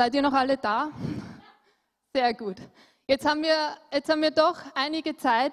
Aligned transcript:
Seid 0.00 0.14
ihr 0.14 0.22
noch 0.22 0.32
alle 0.32 0.56
da? 0.56 0.90
Sehr 2.16 2.32
gut. 2.32 2.56
Jetzt 3.06 3.26
haben 3.26 3.42
wir, 3.42 3.76
jetzt 3.92 4.08
haben 4.08 4.22
wir 4.22 4.30
doch 4.30 4.56
einige 4.74 5.14
Zeit, 5.14 5.52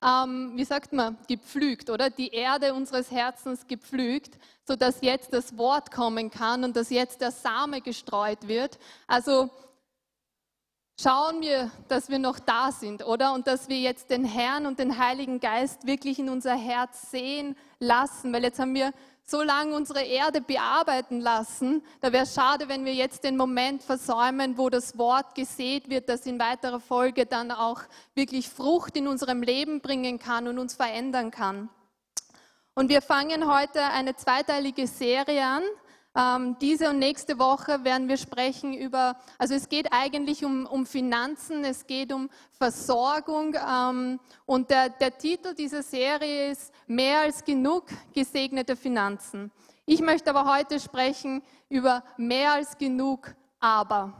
ähm, 0.00 0.52
wie 0.54 0.62
sagt 0.62 0.92
man, 0.92 1.18
gepflügt, 1.26 1.90
oder? 1.90 2.08
Die 2.08 2.28
Erde 2.28 2.74
unseres 2.74 3.10
Herzens 3.10 3.66
gepflügt, 3.66 4.38
sodass 4.68 5.00
jetzt 5.00 5.32
das 5.32 5.58
Wort 5.58 5.90
kommen 5.90 6.30
kann 6.30 6.62
und 6.62 6.76
dass 6.76 6.90
jetzt 6.90 7.22
der 7.22 7.32
Same 7.32 7.80
gestreut 7.80 8.46
wird. 8.46 8.78
Also 9.08 9.50
schauen 10.96 11.40
wir, 11.40 11.72
dass 11.88 12.08
wir 12.08 12.20
noch 12.20 12.38
da 12.38 12.70
sind, 12.70 13.04
oder? 13.04 13.32
Und 13.32 13.48
dass 13.48 13.68
wir 13.68 13.80
jetzt 13.80 14.10
den 14.10 14.24
Herrn 14.24 14.66
und 14.66 14.78
den 14.78 14.96
Heiligen 14.96 15.40
Geist 15.40 15.88
wirklich 15.88 16.20
in 16.20 16.28
unser 16.28 16.54
Herz 16.54 17.10
sehen 17.10 17.56
lassen, 17.80 18.32
weil 18.32 18.44
jetzt 18.44 18.60
haben 18.60 18.74
wir 18.74 18.92
so 19.24 19.42
lange 19.42 19.74
unsere 19.74 20.02
Erde 20.02 20.40
bearbeiten 20.40 21.20
lassen. 21.20 21.82
Da 22.00 22.12
wäre 22.12 22.26
schade, 22.26 22.68
wenn 22.68 22.84
wir 22.84 22.94
jetzt 22.94 23.24
den 23.24 23.36
Moment 23.36 23.82
versäumen, 23.82 24.58
wo 24.58 24.68
das 24.68 24.98
Wort 24.98 25.34
gesät 25.34 25.88
wird, 25.88 26.08
das 26.08 26.26
in 26.26 26.38
weiterer 26.38 26.80
Folge 26.80 27.26
dann 27.26 27.50
auch 27.50 27.82
wirklich 28.14 28.48
Frucht 28.48 28.96
in 28.96 29.08
unserem 29.08 29.42
Leben 29.42 29.80
bringen 29.80 30.18
kann 30.18 30.48
und 30.48 30.58
uns 30.58 30.74
verändern 30.74 31.30
kann. 31.30 31.68
Und 32.74 32.88
wir 32.88 33.02
fangen 33.02 33.52
heute 33.52 33.82
eine 33.82 34.16
zweiteilige 34.16 34.86
Serie 34.86 35.44
an. 35.44 35.62
Ähm, 36.14 36.56
diese 36.60 36.90
und 36.90 36.98
nächste 36.98 37.38
Woche 37.38 37.84
werden 37.84 38.06
wir 38.06 38.18
sprechen 38.18 38.74
über, 38.74 39.16
also 39.38 39.54
es 39.54 39.70
geht 39.70 39.92
eigentlich 39.92 40.44
um, 40.44 40.66
um 40.66 40.84
Finanzen, 40.84 41.64
es 41.64 41.86
geht 41.86 42.12
um 42.12 42.28
Versorgung 42.50 43.54
ähm, 43.54 44.20
und 44.44 44.68
der, 44.68 44.90
der 44.90 45.16
Titel 45.16 45.54
dieser 45.54 45.82
Serie 45.82 46.50
ist 46.50 46.72
Mehr 46.86 47.20
als 47.20 47.42
genug 47.44 47.86
gesegnete 48.12 48.76
Finanzen. 48.76 49.50
Ich 49.86 50.02
möchte 50.02 50.28
aber 50.28 50.54
heute 50.54 50.80
sprechen 50.80 51.42
über 51.70 52.04
mehr 52.18 52.52
als 52.52 52.76
genug 52.76 53.34
aber. 53.58 54.12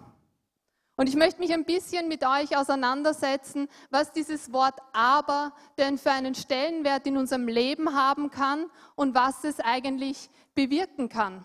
Und 0.96 1.08
ich 1.08 1.16
möchte 1.16 1.40
mich 1.40 1.52
ein 1.52 1.64
bisschen 1.64 2.08
mit 2.08 2.24
euch 2.24 2.56
auseinandersetzen, 2.56 3.68
was 3.90 4.12
dieses 4.12 4.52
Wort 4.52 4.78
aber 4.92 5.52
denn 5.76 5.98
für 5.98 6.12
einen 6.12 6.34
Stellenwert 6.34 7.06
in 7.06 7.18
unserem 7.18 7.48
Leben 7.48 7.94
haben 7.94 8.30
kann 8.30 8.70
und 8.94 9.14
was 9.14 9.44
es 9.44 9.60
eigentlich 9.60 10.30
bewirken 10.54 11.08
kann. 11.08 11.44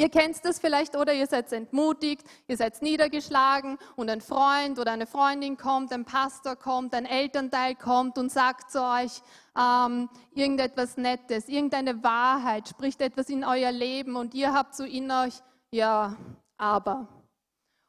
Ihr 0.00 0.10
kennt 0.10 0.44
das 0.44 0.60
vielleicht 0.60 0.94
oder 0.94 1.12
ihr 1.12 1.26
seid 1.26 1.52
entmutigt, 1.52 2.24
ihr 2.46 2.56
seid 2.56 2.80
niedergeschlagen 2.82 3.78
und 3.96 4.08
ein 4.08 4.20
Freund 4.20 4.78
oder 4.78 4.92
eine 4.92 5.08
Freundin 5.08 5.56
kommt, 5.56 5.92
ein 5.92 6.04
Pastor 6.04 6.54
kommt, 6.54 6.94
ein 6.94 7.04
Elternteil 7.04 7.74
kommt 7.74 8.16
und 8.16 8.30
sagt 8.30 8.70
zu 8.70 8.80
euch 8.80 9.20
ähm, 9.58 10.08
irgendetwas 10.36 10.98
Nettes, 10.98 11.48
irgendeine 11.48 12.04
Wahrheit, 12.04 12.68
spricht 12.68 13.00
etwas 13.00 13.28
in 13.28 13.44
euer 13.44 13.72
Leben 13.72 14.14
und 14.14 14.34
ihr 14.34 14.52
habt 14.52 14.76
so 14.76 14.84
in 14.84 15.10
euch, 15.10 15.34
ja, 15.72 16.16
aber. 16.56 17.08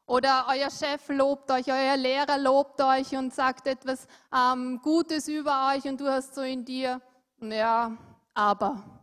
Oder 0.07 0.47
euer 0.49 0.71
Chef 0.71 1.07
lobt 1.09 1.51
euch, 1.51 1.71
euer 1.71 1.95
Lehrer 1.95 2.39
lobt 2.39 2.81
euch 2.81 3.15
und 3.15 3.35
sagt 3.35 3.67
etwas 3.67 4.07
ähm, 4.35 4.79
Gutes 4.81 5.27
über 5.27 5.75
euch 5.75 5.83
und 5.83 6.01
du 6.01 6.07
hast 6.07 6.33
so 6.33 6.41
in 6.41 6.65
dir, 6.65 7.01
ja, 7.39 7.95
aber. 8.33 8.98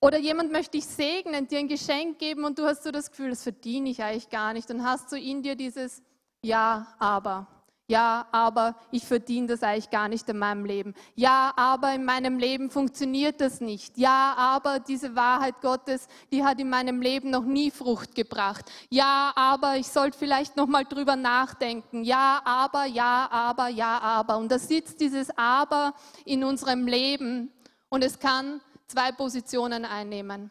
Oder 0.00 0.18
jemand 0.18 0.52
möchte 0.52 0.72
dich 0.78 0.86
segnen, 0.86 1.48
dir 1.48 1.58
ein 1.58 1.68
Geschenk 1.68 2.18
geben 2.18 2.44
und 2.44 2.58
du 2.58 2.64
hast 2.64 2.84
so 2.84 2.90
das 2.90 3.10
Gefühl, 3.10 3.30
das 3.30 3.42
verdiene 3.42 3.90
ich 3.90 4.02
eigentlich 4.02 4.30
gar 4.30 4.52
nicht. 4.52 4.70
Und 4.70 4.84
hast 4.84 5.10
so 5.10 5.16
in 5.16 5.42
dir 5.42 5.56
dieses 5.56 6.02
Ja, 6.42 6.94
aber. 6.98 7.48
Ja, 7.90 8.26
aber 8.32 8.76
ich 8.90 9.06
verdiene 9.06 9.46
das 9.46 9.62
eigentlich 9.62 9.88
gar 9.88 10.08
nicht 10.08 10.28
in 10.28 10.36
meinem 10.36 10.66
Leben. 10.66 10.94
Ja, 11.14 11.54
aber 11.56 11.94
in 11.94 12.04
meinem 12.04 12.38
Leben 12.38 12.70
funktioniert 12.70 13.40
das 13.40 13.62
nicht. 13.62 13.96
Ja, 13.96 14.34
aber 14.36 14.78
diese 14.78 15.16
Wahrheit 15.16 15.62
Gottes, 15.62 16.06
die 16.30 16.44
hat 16.44 16.60
in 16.60 16.68
meinem 16.68 17.00
Leben 17.00 17.30
noch 17.30 17.44
nie 17.44 17.70
Frucht 17.70 18.14
gebracht. 18.14 18.70
Ja, 18.90 19.32
aber 19.34 19.78
ich 19.78 19.88
sollte 19.88 20.18
vielleicht 20.18 20.54
noch 20.54 20.66
mal 20.66 20.84
drüber 20.84 21.16
nachdenken. 21.16 22.04
Ja, 22.04 22.42
aber, 22.44 22.84
ja, 22.84 23.26
aber, 23.30 23.68
ja, 23.68 23.98
aber. 24.00 24.36
Und 24.36 24.52
da 24.52 24.58
sitzt 24.58 25.00
dieses 25.00 25.30
Aber 25.38 25.94
in 26.26 26.44
unserem 26.44 26.86
Leben 26.86 27.50
und 27.88 28.04
es 28.04 28.18
kann 28.18 28.60
zwei 28.88 29.12
Positionen 29.12 29.84
einnehmen. 29.84 30.50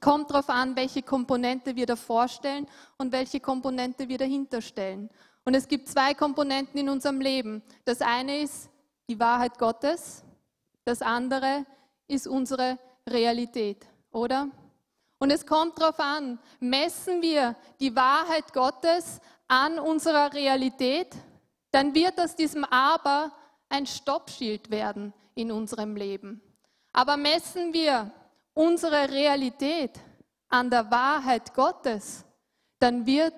Kommt 0.00 0.30
darauf 0.30 0.48
an, 0.48 0.76
welche 0.76 1.02
Komponente 1.02 1.74
wir 1.74 1.86
da 1.86 1.96
vorstellen 1.96 2.66
und 2.96 3.12
welche 3.12 3.40
Komponente 3.40 4.08
wir 4.08 4.18
dahinter 4.18 4.62
stellen. 4.62 5.10
Und 5.44 5.54
es 5.54 5.66
gibt 5.66 5.88
zwei 5.88 6.14
Komponenten 6.14 6.78
in 6.78 6.88
unserem 6.88 7.20
Leben. 7.20 7.62
Das 7.84 8.00
eine 8.00 8.40
ist 8.40 8.70
die 9.08 9.18
Wahrheit 9.18 9.58
Gottes, 9.58 10.22
das 10.84 11.02
andere 11.02 11.66
ist 12.06 12.26
unsere 12.26 12.78
Realität, 13.08 13.86
oder? 14.12 14.48
Und 15.18 15.30
es 15.30 15.44
kommt 15.44 15.78
darauf 15.78 15.98
an, 15.98 16.38
messen 16.60 17.20
wir 17.20 17.56
die 17.78 17.94
Wahrheit 17.94 18.52
Gottes 18.52 19.20
an 19.48 19.78
unserer 19.78 20.32
Realität, 20.32 21.14
dann 21.72 21.94
wird 21.94 22.18
aus 22.20 22.36
diesem 22.36 22.64
Aber 22.64 23.32
ein 23.68 23.86
Stoppschild 23.86 24.70
werden 24.70 25.12
in 25.34 25.52
unserem 25.52 25.96
Leben. 25.96 26.40
Aber 26.92 27.16
messen 27.16 27.72
wir 27.72 28.10
unsere 28.54 29.10
Realität 29.10 29.98
an 30.48 30.70
der 30.70 30.90
Wahrheit 30.90 31.54
Gottes, 31.54 32.24
dann 32.78 33.06
wird 33.06 33.34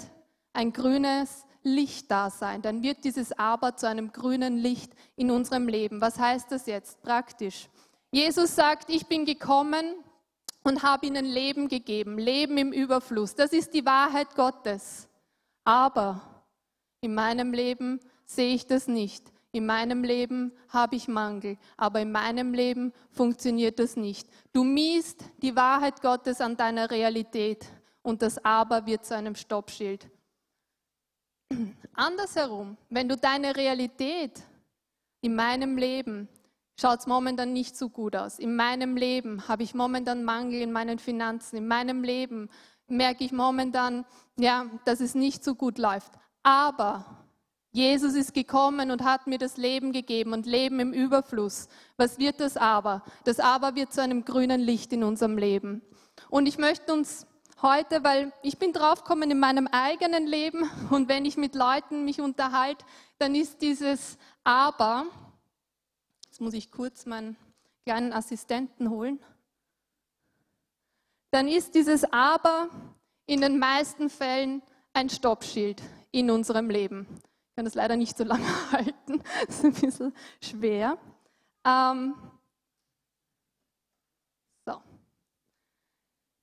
ein 0.53 0.73
grünes 0.73 1.45
Licht 1.63 2.11
da 2.11 2.31
sein. 2.31 2.63
Dann 2.63 2.83
wird 2.83 3.05
dieses 3.05 3.33
Aber 3.33 3.77
zu 3.77 3.89
einem 3.89 4.13
grünen 4.13 4.59
Licht 4.59 4.93
in 5.17 5.31
unserem 5.31 5.69
Leben. 5.69 6.01
Was 6.01 6.19
heißt 6.19 6.51
das 6.51 6.67
jetzt 6.67 7.03
praktisch? 7.03 7.69
Jesus 8.11 8.55
sagt, 8.55 8.91
ich 8.91 9.07
bin 9.07 9.25
gekommen 9.25 9.85
und 10.65 10.83
habe 10.83 11.07
ihnen 11.07 11.25
Leben 11.25 11.69
gegeben, 11.69 12.19
Leben 12.19 12.59
im 12.59 12.73
Überfluss. 12.73 13.35
Das 13.35 13.53
ist 13.53 13.75
die 13.75 13.87
Wahrheit 13.87 14.35
Gottes. 14.35 15.09
Aber 15.65 16.21
in 17.01 17.15
meinem 17.15 17.53
Leben 17.53 18.01
sehe 18.25 18.55
ich 18.55 18.67
das 18.67 18.89
nicht. 18.89 19.32
In 19.53 19.67
meinem 19.67 20.03
Leben 20.03 20.53
habe 20.69 20.97
ich 20.97 21.09
Mangel, 21.09 21.59
aber 21.77 22.01
in 22.01 22.11
meinem 22.11 22.55
Leben 22.55 22.93
funktioniert 23.11 23.79
das 23.79 23.97
nicht. 23.97 24.27
Du 24.53 24.65
miest 24.65 25.25
die 25.43 25.55
Wahrheit 25.55 26.01
Gottes 26.01 26.41
an 26.41 26.57
deiner 26.57 26.91
Realität 26.91 27.67
und 28.03 28.23
das 28.23 28.43
Aber 28.45 28.87
wird 28.87 29.05
zu 29.05 29.15
einem 29.15 29.35
Stoppschild. 29.35 30.09
Andersherum, 31.93 32.79
wenn 32.89 33.09
du 33.09 33.17
deine 33.17 33.55
Realität 33.55 34.43
in 35.21 35.35
meinem 35.35 35.77
Leben 35.77 36.29
schaut 36.81 37.01
es 37.01 37.07
momentan 37.07 37.53
nicht 37.53 37.77
so 37.77 37.89
gut 37.89 38.17
aus. 38.17 38.39
In 38.39 38.57
meinem 38.57 38.97
Leben 38.97 39.47
habe 39.49 39.63
ich 39.63 39.75
momentan 39.75 40.25
Mangel 40.25 40.61
in 40.63 40.73
meinen 40.73 40.99
Finanzen. 40.99 41.57
In 41.57 41.69
meinem 41.69 42.03
Leben 42.03 42.49
merke 42.89 43.25
ich 43.25 43.33
momentan, 43.33 44.05
ja, 44.37 44.67
dass 44.85 45.01
es 45.01 45.15
nicht 45.15 45.45
so 45.45 45.55
gut 45.55 45.79
läuft. 45.79 46.13
Aber 46.43 47.22
Jesus 47.73 48.15
ist 48.15 48.35
gekommen 48.35 48.91
und 48.91 49.03
hat 49.03 49.27
mir 49.27 49.39
das 49.39 49.57
Leben 49.57 49.93
gegeben 49.93 50.35
und 50.35 50.45
Leben 50.45 50.79
im 50.79 50.93
Überfluss. 50.93 51.69
Was 51.97 52.19
wird 52.19 52.41
das 52.41 52.59
aber? 52.59 53.03
Das 53.25 53.41
aber 53.41 53.75
wird 53.75 53.95
zu 53.95 54.03
einem 54.03 54.27
grünen 54.27 54.61
Licht 54.61 54.93
in 54.93 55.03
unserem 55.03 55.39
Leben. 55.39 55.81
Und 56.29 56.47
ich 56.47 56.59
möchte 56.59 56.93
uns 56.93 57.27
heute, 57.63 58.05
weil 58.05 58.33
ich 58.43 58.59
bin 58.59 58.75
draufgekommen 58.75 59.31
in 59.31 59.39
meinem 59.39 59.67
eigenen 59.69 60.27
Leben 60.27 60.71
und 60.91 61.09
wenn 61.09 61.25
ich 61.25 61.39
mit 61.39 61.55
Leuten 61.55 62.05
mich 62.05 62.21
unterhalte, 62.21 62.85
dann 63.19 63.35
ist 63.35 63.63
dieses 63.63 64.19
aber, 64.45 65.07
jetzt 66.27 66.43
muss 66.43 66.53
ich 66.53 66.71
kurz 66.71 67.07
meinen 67.07 67.37
kleinen 67.87 68.13
Assistenten 68.13 68.91
holen, 68.91 69.19
dann 71.31 71.49
ist 71.49 71.75
dieses 71.75 72.05
aber 72.13 72.69
in 73.25 73.41
den 73.41 73.59
meisten 73.59 74.11
Fällen 74.11 74.61
ein 74.93 75.09
Stoppschild 75.09 75.81
in 76.11 76.31
unserem 76.31 76.69
Leben. 76.69 77.07
Ich 77.53 77.57
kann 77.57 77.67
das 77.67 77.75
leider 77.75 77.99
nicht 77.99 78.17
so 78.17 78.25
lange 78.25 78.47
halten, 78.73 79.23
das 79.47 79.57
ist 79.57 79.65
ein 79.65 79.75
bisschen 79.75 80.15
schwer. 80.41 80.97
Ähm, 81.67 82.15
so. 84.65 84.81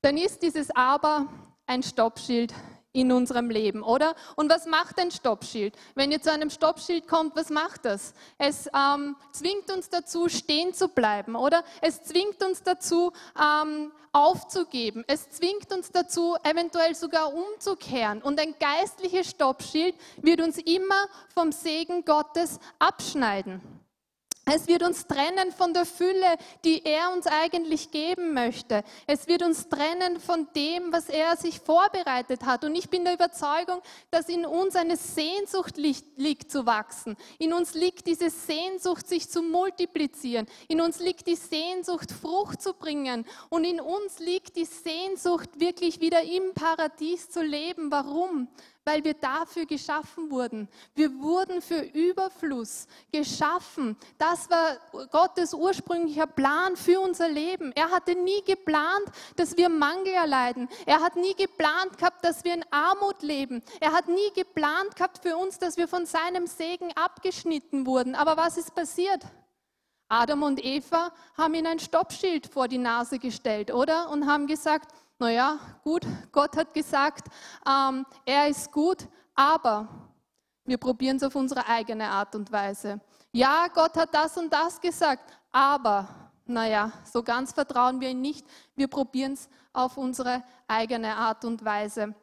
Dann 0.04 0.18
ist 0.18 0.44
dieses 0.44 0.70
Aber 0.76 1.28
ein 1.66 1.82
Stoppschild 1.82 2.54
in 2.92 3.12
unserem 3.12 3.50
Leben, 3.50 3.84
oder? 3.84 4.16
Und 4.36 4.50
was 4.50 4.66
macht 4.66 5.00
ein 5.00 5.12
Stoppschild? 5.12 5.76
Wenn 5.96 6.12
ihr 6.12 6.22
zu 6.22 6.32
einem 6.32 6.50
Stoppschild 6.50 7.08
kommt, 7.08 7.36
was 7.36 7.50
macht 7.50 7.86
das? 7.86 8.14
Es 8.38 8.68
ähm, 8.68 9.16
zwingt 9.32 9.72
uns 9.72 9.90
dazu, 9.90 10.28
stehen 10.28 10.74
zu 10.74 10.88
bleiben, 10.88 11.36
oder? 11.36 11.64
Es 11.82 12.04
zwingt 12.04 12.44
uns 12.44 12.64
dazu, 12.64 13.12
ähm, 13.40 13.92
aufzugeben. 14.12 15.04
Es 15.08 15.30
zwingt 15.30 15.72
uns 15.72 15.92
dazu, 15.92 16.36
eventuell 16.44 16.96
sogar 16.96 17.32
umzukehren. 17.34 18.22
Und 18.24 18.40
ein 18.40 18.56
geistliches 18.60 19.30
Stoppschild 19.30 19.96
wird 20.22 20.42
uns 20.42 20.58
immer 20.58 21.08
vom 21.34 21.52
Segen 21.52 22.04
Gottes 22.06 22.60
abschneiden. 22.80 23.62
Es 24.51 24.68
wird 24.68 24.81
uns 24.81 25.06
trennen 25.06 25.51
von 25.51 25.75
der 25.75 25.86
Fülle, 25.86 26.38
die 26.66 26.84
er 26.84 27.12
uns 27.13 27.28
eigentlich 27.28 27.92
geben 27.92 28.34
möchte. 28.34 28.84
Es 29.06 29.28
wird 29.28 29.44
uns 29.44 29.69
trennen 29.69 30.19
von 30.19 30.48
dem, 30.56 30.92
was 30.92 31.07
er 31.07 31.38
sich 31.38 31.60
vorbereitet 31.60 32.44
hat. 32.44 32.63
Und 32.63 32.74
ich 32.74 32.90
bin 32.90 33.04
der 33.04 33.13
Überzeugung, 33.13 33.81
dass 34.10 34.28
in 34.28 34.48
uns 34.48 34.75
eine 34.75 34.98
Sehnsucht 34.98 35.78
liegt, 35.78 36.51
zu 36.51 36.66
wachsen. 36.66 37.16
In 37.38 37.54
uns 37.54 37.75
liegt 37.75 38.07
diese 38.07 38.31
Sehnsucht, 38.31 39.07
sich 39.07 39.30
zu 39.30 39.44
multiplizieren. 39.44 40.48
In 40.68 40.81
uns 40.81 41.00
liegt 41.00 41.28
die 41.28 41.36
Sehnsucht, 41.36 42.12
Frucht 42.12 42.62
zu 42.62 42.74
bringen. 42.74 43.25
Und 43.50 43.66
in 43.66 43.80
uns 43.80 44.18
liegt 44.18 44.56
die 44.56 44.66
Sehnsucht, 44.66 45.60
wirklich 45.60 46.02
wieder 46.02 46.24
im 46.24 46.56
Paradies 46.56 47.30
zu 47.30 47.44
leben. 47.44 47.92
Warum? 47.92 48.48
Weil 48.90 49.04
wir 49.04 49.14
dafür 49.14 49.68
geschaffen 49.68 50.32
wurden. 50.32 50.68
Wir 50.96 51.14
wurden 51.20 51.62
für 51.62 51.80
Überfluss 51.80 52.88
geschaffen. 53.12 53.96
Das 54.18 54.50
war 54.50 54.78
Gottes 55.12 55.54
ursprünglicher 55.54 56.26
Plan 56.26 56.76
für 56.76 57.00
unser 57.00 57.30
Leben. 57.30 57.72
Er 57.74 57.92
hatte 57.92 58.16
nie 58.16 58.44
geplant, 58.44 59.06
dass 59.36 59.56
wir 59.58 59.70
Mangel 59.70 60.14
erleiden. 60.14 60.68
Er 60.88 61.02
hat 61.02 61.16
nie 61.16 61.36
geplant 61.36 62.00
gehabt, 62.00 62.26
dass 62.26 62.44
wir 62.44 62.56
in 62.56 62.66
Armut 62.72 63.22
leben. 63.22 63.62
Er 63.80 63.92
hat 63.94 64.08
nie 64.08 64.32
geplant 64.34 64.96
gehabt 64.96 65.20
für 65.22 65.38
uns, 65.38 65.60
dass 65.60 65.78
wir 65.78 65.88
von 65.88 66.08
seinem 66.08 66.48
Segen 66.48 66.92
abgeschnitten 66.94 67.86
wurden. 67.86 68.16
Aber 68.16 68.38
was 68.38 68.58
ist 68.58 68.74
passiert? 68.74 69.22
Adam 70.08 70.42
und 70.42 70.66
Eva 70.66 71.12
haben 71.38 71.54
ihm 71.54 71.68
ein 71.68 71.78
Stoppschild 71.78 72.48
vor 72.48 72.68
die 72.68 72.80
Nase 72.80 73.20
gestellt, 73.20 73.72
oder? 73.72 74.10
Und 74.10 74.26
haben 74.26 74.48
gesagt, 74.48 74.92
naja, 75.19 75.60
gut, 75.83 76.06
Gott 76.31 76.56
hat 76.56 76.74
gesagt, 76.74 77.27
ähm, 77.68 78.06
er 78.25 78.48
ist 78.48 78.71
gut, 78.71 79.06
aber 79.36 79.88
wir 80.63 80.77
probieren 80.77 81.18
es 81.18 81.24
auf 81.24 81.36
unsere 81.36 81.68
eigene 81.68 82.07
Art 82.07 82.36
und 82.36 82.51
Weise. 82.51 83.01
Ja, 83.31 83.68
Gott 83.74 83.95
hat 83.98 84.13
das 84.13 84.38
und 84.38 84.51
das 84.51 84.80
gesagt, 84.80 85.31
aber, 85.51 86.07
naja, 86.45 86.92
so 87.04 87.21
ganz 87.21 87.51
vertrauen 87.51 88.00
wir 88.00 88.10
ihm 88.10 88.21
nicht. 88.21 88.45
Wir 88.75 88.88
probieren 88.88 89.33
es 89.33 89.50
auf 89.74 89.98
unsere 89.98 90.44
eigene 90.68 91.16
Art 91.16 91.44
und 91.44 91.63
Weise 91.66 92.16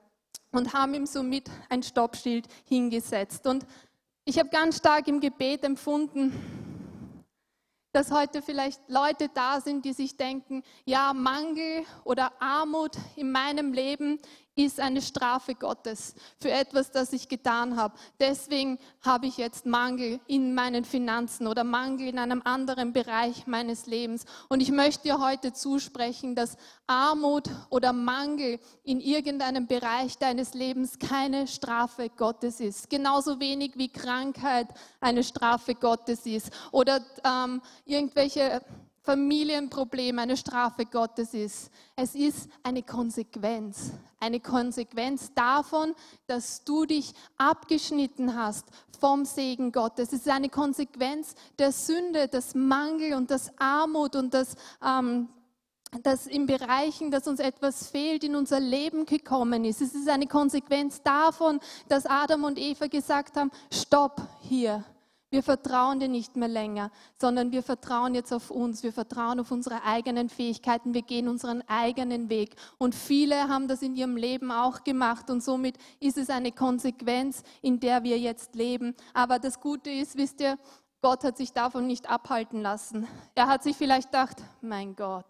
und 0.50 0.72
haben 0.72 0.94
ihm 0.94 1.06
somit 1.06 1.50
ein 1.68 1.82
Stoppschild 1.82 2.46
hingesetzt. 2.64 3.46
Und 3.46 3.66
ich 4.24 4.38
habe 4.38 4.48
ganz 4.48 4.78
stark 4.78 5.06
im 5.06 5.20
Gebet 5.20 5.64
empfunden, 5.64 6.32
dass 7.96 8.10
heute 8.10 8.42
vielleicht 8.42 8.78
Leute 8.88 9.30
da 9.32 9.58
sind, 9.58 9.86
die 9.86 9.94
sich 9.94 10.18
denken, 10.18 10.62
ja, 10.84 11.14
Mangel 11.14 11.82
oder 12.04 12.30
Armut 12.42 12.92
in 13.16 13.32
meinem 13.32 13.72
Leben 13.72 14.20
ist 14.56 14.80
eine 14.80 15.02
Strafe 15.02 15.54
Gottes 15.54 16.14
für 16.40 16.50
etwas, 16.50 16.90
das 16.90 17.12
ich 17.12 17.28
getan 17.28 17.76
habe. 17.76 17.94
Deswegen 18.18 18.78
habe 19.02 19.26
ich 19.26 19.36
jetzt 19.36 19.66
Mangel 19.66 20.18
in 20.26 20.54
meinen 20.54 20.84
Finanzen 20.84 21.46
oder 21.46 21.62
Mangel 21.62 22.08
in 22.08 22.18
einem 22.18 22.40
anderen 22.42 22.94
Bereich 22.94 23.46
meines 23.46 23.86
Lebens. 23.86 24.24
Und 24.48 24.60
ich 24.60 24.72
möchte 24.72 25.04
dir 25.04 25.20
heute 25.20 25.52
zusprechen, 25.52 26.34
dass 26.34 26.56
Armut 26.86 27.50
oder 27.68 27.92
Mangel 27.92 28.58
in 28.82 29.00
irgendeinem 29.00 29.66
Bereich 29.66 30.16
deines 30.16 30.54
Lebens 30.54 30.98
keine 30.98 31.46
Strafe 31.46 32.08
Gottes 32.08 32.58
ist. 32.60 32.88
Genauso 32.88 33.38
wenig 33.38 33.72
wie 33.76 33.88
Krankheit 33.88 34.68
eine 35.00 35.22
Strafe 35.22 35.74
Gottes 35.74 36.24
ist 36.24 36.50
oder 36.72 37.04
ähm, 37.24 37.60
irgendwelche 37.84 38.62
Familienproblem 39.06 40.18
eine 40.18 40.36
Strafe 40.36 40.84
Gottes 40.84 41.32
ist. 41.32 41.70
Es 41.94 42.16
ist 42.16 42.50
eine 42.64 42.82
Konsequenz. 42.82 43.92
Eine 44.18 44.40
Konsequenz 44.40 45.32
davon, 45.32 45.94
dass 46.26 46.64
du 46.64 46.86
dich 46.86 47.12
abgeschnitten 47.38 48.36
hast 48.36 48.66
vom 48.98 49.24
Segen 49.24 49.70
Gottes. 49.70 50.12
Es 50.12 50.20
ist 50.20 50.28
eine 50.28 50.48
Konsequenz 50.48 51.36
der 51.56 51.70
Sünde, 51.70 52.26
des 52.26 52.56
Mangel 52.56 53.14
und 53.14 53.30
des 53.30 53.52
Armut 53.58 54.16
und 54.16 54.34
des, 54.34 54.56
ähm, 54.84 55.28
dass 56.02 56.26
in 56.26 56.46
Bereichen, 56.46 57.12
dass 57.12 57.28
uns 57.28 57.38
etwas 57.38 57.86
fehlt, 57.86 58.24
in 58.24 58.34
unser 58.34 58.58
Leben 58.58 59.06
gekommen 59.06 59.64
ist. 59.64 59.82
Es 59.82 59.94
ist 59.94 60.08
eine 60.08 60.26
Konsequenz 60.26 61.00
davon, 61.02 61.60
dass 61.88 62.06
Adam 62.06 62.42
und 62.42 62.58
Eva 62.58 62.88
gesagt 62.88 63.36
haben, 63.36 63.52
stopp 63.70 64.20
hier 64.40 64.84
wir 65.36 65.42
vertrauen 65.42 66.00
dir 66.00 66.08
nicht 66.08 66.34
mehr 66.36 66.48
länger, 66.48 66.90
sondern 67.20 67.52
wir 67.52 67.62
vertrauen 67.62 68.14
jetzt 68.14 68.32
auf 68.32 68.50
uns. 68.50 68.82
Wir 68.82 68.90
vertrauen 68.90 69.38
auf 69.38 69.50
unsere 69.50 69.82
eigenen 69.82 70.30
Fähigkeiten. 70.30 70.94
Wir 70.94 71.02
gehen 71.02 71.28
unseren 71.28 71.62
eigenen 71.68 72.30
Weg. 72.30 72.56
Und 72.78 72.94
viele 72.94 73.46
haben 73.46 73.68
das 73.68 73.82
in 73.82 73.96
ihrem 73.96 74.16
Leben 74.16 74.50
auch 74.50 74.82
gemacht. 74.82 75.28
Und 75.28 75.44
somit 75.44 75.76
ist 76.00 76.16
es 76.16 76.30
eine 76.30 76.52
Konsequenz, 76.52 77.42
in 77.60 77.80
der 77.80 78.02
wir 78.02 78.18
jetzt 78.18 78.54
leben. 78.54 78.94
Aber 79.12 79.38
das 79.38 79.60
Gute 79.60 79.90
ist, 79.90 80.16
wisst 80.16 80.40
ihr, 80.40 80.56
Gott 81.02 81.22
hat 81.22 81.36
sich 81.36 81.52
davon 81.52 81.86
nicht 81.86 82.08
abhalten 82.08 82.62
lassen. 82.62 83.06
Er 83.34 83.46
hat 83.46 83.62
sich 83.62 83.76
vielleicht 83.76 84.12
gedacht, 84.12 84.38
mein 84.62 84.96
Gott, 84.96 85.28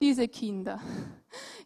diese 0.00 0.28
Kinder. 0.28 0.78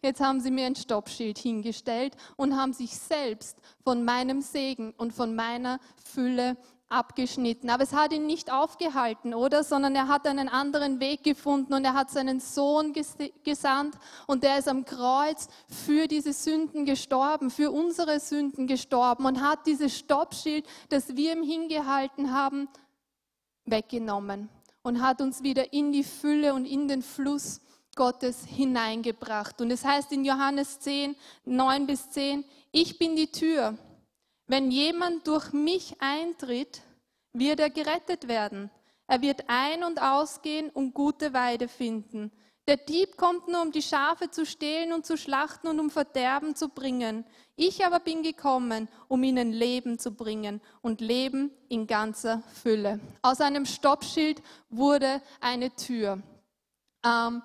Jetzt 0.01 0.21
haben 0.21 0.39
sie 0.39 0.49
mir 0.49 0.65
ein 0.65 0.75
Stoppschild 0.75 1.37
hingestellt 1.37 2.15
und 2.35 2.57
haben 2.57 2.73
sich 2.73 2.97
selbst 2.97 3.59
von 3.83 4.03
meinem 4.03 4.41
Segen 4.41 4.91
und 4.97 5.13
von 5.13 5.35
meiner 5.35 5.79
Fülle 6.03 6.57
abgeschnitten. 6.89 7.69
Aber 7.69 7.83
es 7.83 7.93
hat 7.93 8.13
ihn 8.13 8.25
nicht 8.25 8.51
aufgehalten, 8.51 9.33
oder? 9.33 9.63
Sondern 9.63 9.95
er 9.95 10.07
hat 10.07 10.27
einen 10.27 10.49
anderen 10.49 10.99
Weg 10.99 11.23
gefunden 11.23 11.73
und 11.73 11.83
er 11.83 11.93
hat 11.93 12.11
seinen 12.11 12.39
Sohn 12.39 12.93
gesandt 13.43 13.95
und 14.27 14.43
der 14.43 14.59
ist 14.59 14.67
am 14.67 14.85
Kreuz 14.85 15.47
für 15.67 16.07
diese 16.07 16.33
Sünden 16.33 16.85
gestorben, 16.85 17.49
für 17.49 17.71
unsere 17.71 18.19
Sünden 18.19 18.67
gestorben 18.67 19.25
und 19.25 19.41
hat 19.41 19.65
dieses 19.65 19.97
Stoppschild, 19.97 20.65
das 20.89 21.15
wir 21.15 21.33
ihm 21.33 21.43
hingehalten 21.43 22.33
haben, 22.33 22.67
weggenommen 23.65 24.49
und 24.83 25.01
hat 25.01 25.21
uns 25.21 25.41
wieder 25.41 25.73
in 25.73 25.91
die 25.91 26.03
Fülle 26.03 26.53
und 26.53 26.65
in 26.65 26.87
den 26.87 27.01
Fluss 27.01 27.61
Gottes 27.95 28.45
hineingebracht. 28.45 29.59
Und 29.61 29.71
es 29.71 29.83
heißt 29.83 30.11
in 30.11 30.25
Johannes 30.25 30.79
10, 30.79 31.15
9 31.45 31.87
bis 31.87 32.09
10, 32.11 32.45
ich 32.71 32.99
bin 32.99 33.15
die 33.15 33.31
Tür. 33.31 33.77
Wenn 34.47 34.71
jemand 34.71 35.27
durch 35.27 35.53
mich 35.53 35.95
eintritt, 35.99 36.81
wird 37.33 37.59
er 37.59 37.69
gerettet 37.69 38.27
werden. 38.27 38.69
Er 39.07 39.21
wird 39.21 39.43
ein- 39.47 39.83
und 39.83 40.01
ausgehen 40.01 40.69
und 40.69 40.93
gute 40.93 41.33
Weide 41.33 41.67
finden. 41.67 42.31
Der 42.67 42.77
Dieb 42.77 43.15
kommt 43.17 43.47
nur, 43.47 43.61
um 43.61 43.71
die 43.71 43.83
Schafe 43.83 44.31
zu 44.31 44.43
stehlen 44.43 44.91
und 44.91 45.05
zu 45.05 45.17
schlachten 45.17 45.67
und 45.67 45.79
um 45.79 45.91
Verderben 45.91 46.55
zu 46.55 46.69
bringen. 46.69 47.23
Ich 47.55 47.85
aber 47.85 47.99
bin 47.99 48.23
gekommen, 48.23 48.87
um 49.07 49.23
ihnen 49.23 49.51
Leben 49.51 49.99
zu 49.99 50.11
bringen 50.11 50.61
und 50.81 50.99
Leben 50.99 51.51
in 51.69 51.85
ganzer 51.85 52.41
Fülle. 52.63 52.99
Aus 53.21 53.39
einem 53.39 53.67
Stoppschild 53.67 54.41
wurde 54.69 55.21
eine 55.41 55.75
Tür. 55.75 56.23
Ähm, 57.05 57.43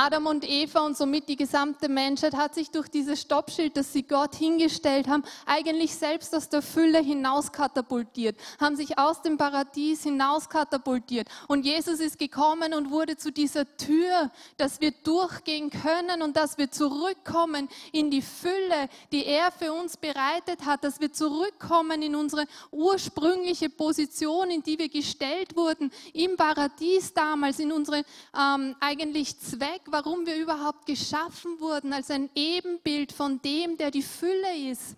Adam 0.00 0.26
und 0.26 0.48
Eva 0.48 0.86
und 0.86 0.96
somit 0.96 1.28
die 1.28 1.34
gesamte 1.34 1.88
Menschheit 1.88 2.36
hat 2.36 2.54
sich 2.54 2.70
durch 2.70 2.86
dieses 2.86 3.20
Stoppschild, 3.20 3.76
das 3.76 3.92
sie 3.92 4.04
Gott 4.04 4.36
hingestellt 4.36 5.08
haben, 5.08 5.24
eigentlich 5.44 5.96
selbst 5.96 6.36
aus 6.36 6.48
der 6.48 6.62
Fülle 6.62 7.00
hinauskatapultiert, 7.00 8.38
haben 8.60 8.76
sich 8.76 8.96
aus 8.96 9.22
dem 9.22 9.36
Paradies 9.38 10.04
hinauskatapultiert. 10.04 11.26
Und 11.48 11.66
Jesus 11.66 11.98
ist 11.98 12.16
gekommen 12.16 12.74
und 12.74 12.92
wurde 12.92 13.16
zu 13.16 13.32
dieser 13.32 13.66
Tür, 13.76 14.30
dass 14.56 14.80
wir 14.80 14.92
durchgehen 15.02 15.70
können 15.70 16.22
und 16.22 16.36
dass 16.36 16.58
wir 16.58 16.70
zurückkommen 16.70 17.68
in 17.90 18.12
die 18.12 18.22
Fülle, 18.22 18.88
die 19.10 19.26
er 19.26 19.50
für 19.50 19.72
uns 19.72 19.96
bereitet 19.96 20.64
hat, 20.64 20.84
dass 20.84 21.00
wir 21.00 21.12
zurückkommen 21.12 22.02
in 22.02 22.14
unsere 22.14 22.46
ursprüngliche 22.70 23.68
Position, 23.68 24.48
in 24.52 24.62
die 24.62 24.78
wir 24.78 24.90
gestellt 24.90 25.56
wurden, 25.56 25.90
im 26.12 26.36
Paradies 26.36 27.12
damals, 27.12 27.58
in 27.58 27.72
unsere 27.72 28.04
ähm, 28.38 28.76
eigentlich 28.78 29.36
Zweck 29.40 29.87
warum 29.90 30.26
wir 30.26 30.36
überhaupt 30.36 30.86
geschaffen 30.86 31.60
wurden, 31.60 31.92
als 31.92 32.10
ein 32.10 32.30
Ebenbild 32.34 33.12
von 33.12 33.40
dem, 33.42 33.76
der 33.76 33.90
die 33.90 34.02
Fülle 34.02 34.70
ist. 34.70 34.96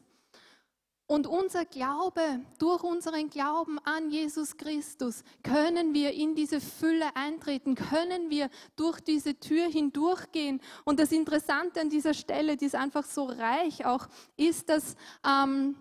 Und 1.10 1.26
unser 1.26 1.64
Glaube, 1.64 2.22
durch 2.58 2.84
unseren 2.84 3.30
Glauben 3.30 3.80
an 3.80 4.10
Jesus 4.10 4.56
Christus, 4.56 5.24
können 5.42 5.92
wir 5.92 6.12
in 6.12 6.36
diese 6.36 6.60
Fülle 6.60 7.16
eintreten, 7.16 7.74
können 7.74 8.30
wir 8.30 8.48
durch 8.76 9.00
diese 9.00 9.34
Tür 9.40 9.66
hindurchgehen. 9.66 10.60
Und 10.84 11.00
das 11.00 11.10
Interessante 11.10 11.80
an 11.80 11.90
dieser 11.90 12.14
Stelle, 12.14 12.56
die 12.56 12.66
ist 12.66 12.76
einfach 12.76 13.04
so 13.04 13.24
reich 13.24 13.84
auch, 13.84 14.06
ist, 14.36 14.68
dass 14.68 14.94
ähm, 15.26 15.74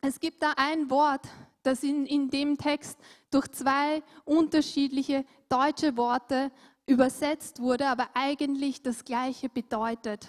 es 0.00 0.18
gibt 0.20 0.42
da 0.42 0.54
ein 0.56 0.88
Wort, 0.88 1.28
das 1.62 1.82
in, 1.82 2.06
in 2.06 2.30
dem 2.30 2.56
Text 2.56 2.98
durch 3.30 3.48
zwei 3.48 4.02
unterschiedliche 4.24 5.26
deutsche 5.50 5.98
Worte 5.98 6.50
übersetzt 6.92 7.60
wurde, 7.60 7.88
aber 7.88 8.08
eigentlich 8.14 8.82
das 8.82 9.04
Gleiche 9.04 9.48
bedeutet. 9.48 10.28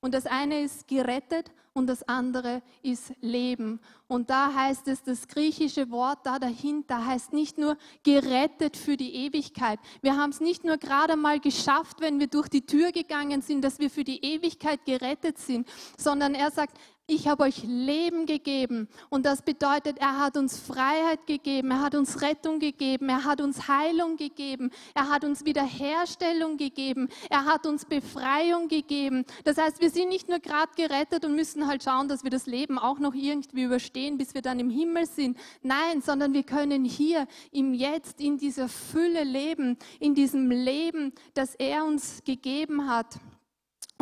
Und 0.00 0.12
das 0.12 0.26
eine 0.26 0.60
ist 0.60 0.86
gerettet 0.86 1.50
und 1.72 1.86
das 1.86 2.06
andere 2.06 2.62
ist 2.82 3.14
Leben. 3.22 3.80
Und 4.06 4.28
da 4.28 4.54
heißt 4.54 4.86
es, 4.88 5.02
das 5.02 5.26
griechische 5.28 5.90
Wort 5.90 6.18
da 6.24 6.38
dahinter 6.38 7.06
heißt 7.06 7.32
nicht 7.32 7.56
nur 7.56 7.78
gerettet 8.02 8.76
für 8.76 8.98
die 8.98 9.14
Ewigkeit. 9.14 9.80
Wir 10.02 10.16
haben 10.16 10.28
es 10.28 10.40
nicht 10.40 10.62
nur 10.62 10.76
gerade 10.76 11.16
mal 11.16 11.40
geschafft, 11.40 12.00
wenn 12.00 12.20
wir 12.20 12.26
durch 12.28 12.48
die 12.48 12.66
Tür 12.66 12.92
gegangen 12.92 13.40
sind, 13.40 13.62
dass 13.62 13.78
wir 13.78 13.88
für 13.88 14.04
die 14.04 14.22
Ewigkeit 14.22 14.84
gerettet 14.84 15.38
sind, 15.38 15.66
sondern 15.96 16.34
er 16.34 16.50
sagt, 16.50 16.78
ich 17.06 17.28
habe 17.28 17.42
euch 17.42 17.62
Leben 17.64 18.24
gegeben. 18.24 18.88
Und 19.10 19.26
das 19.26 19.42
bedeutet, 19.42 19.98
er 19.98 20.18
hat 20.18 20.36
uns 20.36 20.58
Freiheit 20.58 21.26
gegeben, 21.26 21.70
er 21.70 21.80
hat 21.80 21.94
uns 21.94 22.22
Rettung 22.22 22.58
gegeben, 22.60 23.08
er 23.10 23.24
hat 23.24 23.40
uns 23.42 23.68
Heilung 23.68 24.16
gegeben, 24.16 24.70
er 24.94 25.10
hat 25.10 25.24
uns 25.24 25.44
Wiederherstellung 25.44 26.56
gegeben, 26.56 27.08
er 27.28 27.44
hat 27.44 27.66
uns 27.66 27.84
Befreiung 27.84 28.68
gegeben. 28.68 29.24
Das 29.44 29.58
heißt, 29.58 29.80
wir 29.80 29.90
sind 29.90 30.08
nicht 30.08 30.28
nur 30.28 30.38
gerade 30.38 30.72
gerettet 30.76 31.24
und 31.24 31.36
müssen 31.36 31.66
halt 31.66 31.82
schauen, 31.82 32.08
dass 32.08 32.24
wir 32.24 32.30
das 32.30 32.46
Leben 32.46 32.78
auch 32.78 32.98
noch 32.98 33.14
irgendwie 33.14 33.64
überstehen, 33.64 34.16
bis 34.16 34.34
wir 34.34 34.42
dann 34.42 34.58
im 34.58 34.70
Himmel 34.70 35.06
sind. 35.06 35.36
Nein, 35.62 36.00
sondern 36.00 36.32
wir 36.32 36.42
können 36.42 36.84
hier 36.84 37.26
im 37.52 37.74
Jetzt, 37.74 38.20
in 38.20 38.38
dieser 38.38 38.68
Fülle 38.68 39.24
leben, 39.24 39.76
in 40.00 40.14
diesem 40.14 40.50
Leben, 40.50 41.12
das 41.34 41.54
er 41.54 41.84
uns 41.84 42.22
gegeben 42.24 42.88
hat. 42.88 43.18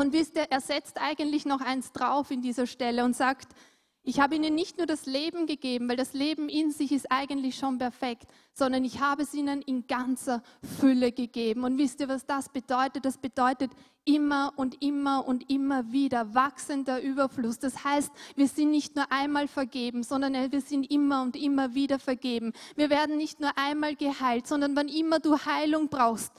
Und 0.03 0.13
wisst 0.13 0.35
ihr, 0.35 0.49
er 0.51 0.61
setzt 0.61 1.01
eigentlich 1.01 1.47
noch 1.47 1.61
eins 1.61 1.93
drauf 1.93 2.33
in 2.33 2.43
dieser 2.43 2.67
Stelle 2.67 3.05
und 3.05 3.15
sagt, 3.15 3.55
ich 4.03 4.19
habe 4.19 4.35
ihnen 4.35 4.53
nicht 4.53 4.79
nur 4.79 4.87
das 4.89 5.07
Leben 5.07 5.47
gegeben, 5.47 5.89
weil 5.89 5.97
das 5.97 6.13
Leben 6.13 6.49
in 6.49 6.73
sich 6.73 6.91
ist 6.91 7.13
eigentlich 7.13 7.55
schon 7.55 7.79
perfekt, 7.79 8.27
sondern 8.53 8.85
ich 8.85 8.99
habe 8.99 9.23
es 9.23 9.33
ihnen 9.33 9.63
in 9.63 9.87
ganzer 9.87 10.43
Fülle 10.81 11.13
gegeben. 11.13 11.63
Und 11.63 11.79
wisst 11.79 12.01
ihr, 12.01 12.09
was 12.09 12.27
das 12.27 12.49
bedeutet? 12.49 13.05
Das 13.05 13.17
bedeutet 13.17 13.71
immer 14.05 14.53
und 14.57 14.83
immer 14.83 15.25
und 15.29 15.49
immer 15.49 15.93
wieder 15.93 16.35
wachsender 16.35 17.01
Überfluss. 17.01 17.61
Das 17.61 17.85
heißt, 17.85 18.11
wir 18.35 18.49
sind 18.49 18.73
nicht 18.73 18.97
nur 18.97 19.13
einmal 19.13 19.47
vergeben, 19.47 20.03
sondern 20.03 20.51
wir 20.51 20.61
sind 20.63 20.91
immer 20.91 21.23
und 21.23 21.37
immer 21.37 21.75
wieder 21.75 22.01
vergeben. 22.01 22.55
Wir 22.75 22.91
werden 22.91 23.17
nicht 23.17 23.39
nur 23.39 23.57
einmal 23.57 23.95
geheilt, 23.95 24.49
sondern 24.49 24.75
wann 24.75 24.89
immer 24.89 25.21
du 25.21 25.39
Heilung 25.39 25.89
brauchst, 25.89 26.33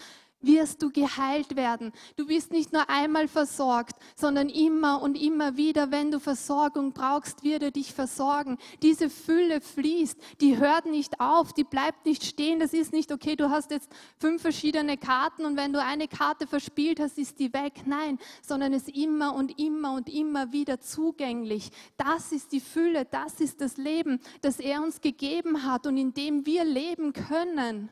wirst 0.43 0.81
du 0.81 0.91
geheilt 0.91 1.55
werden. 1.55 1.91
Du 2.15 2.27
bist 2.27 2.51
nicht 2.51 2.71
nur 2.71 2.89
einmal 2.89 3.27
versorgt, 3.27 3.95
sondern 4.15 4.50
immer 4.50 5.01
und 5.01 5.19
immer 5.19 5.57
wieder, 5.57 5.91
wenn 5.91 6.12
du 6.12 6.19
Versorgung 6.19 6.93
brauchst, 6.93 7.43
wird 7.43 7.63
er 7.63 7.71
dich 7.71 7.93
versorgen. 7.93 8.57
Diese 8.81 9.09
Fülle 9.09 9.62
fließt, 9.62 10.17
die 10.41 10.57
hört 10.57 10.85
nicht 10.85 11.19
auf, 11.19 11.53
die 11.53 11.63
bleibt 11.63 12.05
nicht 12.05 12.23
stehen. 12.23 12.59
Das 12.59 12.73
ist 12.73 12.93
nicht, 12.93 13.12
okay, 13.12 13.35
du 13.35 13.50
hast 13.50 13.71
jetzt 13.71 13.89
fünf 14.17 14.41
verschiedene 14.41 14.97
Karten 14.97 15.45
und 15.45 15.57
wenn 15.57 15.73
du 15.73 15.81
eine 15.81 16.07
Karte 16.07 16.47
verspielt 16.47 17.00
hast, 17.00 17.17
ist 17.17 17.39
die 17.39 17.53
weg. 17.53 17.83
Nein, 17.85 18.19
sondern 18.41 18.73
es 18.73 18.83
ist 18.83 18.95
immer 18.95 19.35
und 19.35 19.59
immer 19.59 19.93
und 19.93 20.09
immer 20.09 20.51
wieder 20.51 20.79
zugänglich. 20.79 21.69
Das 21.97 22.31
ist 22.31 22.51
die 22.51 22.59
Fülle, 22.59 23.05
das 23.05 23.39
ist 23.39 23.62
das 23.62 23.77
Leben, 23.77 24.19
das 24.41 24.59
er 24.59 24.83
uns 24.83 25.01
gegeben 25.01 25.63
hat 25.63 25.88
und 25.88 25.97
in 25.97 26.13
dem 26.13 26.45
wir 26.45 26.63
leben 26.63 27.13
können. 27.13 27.89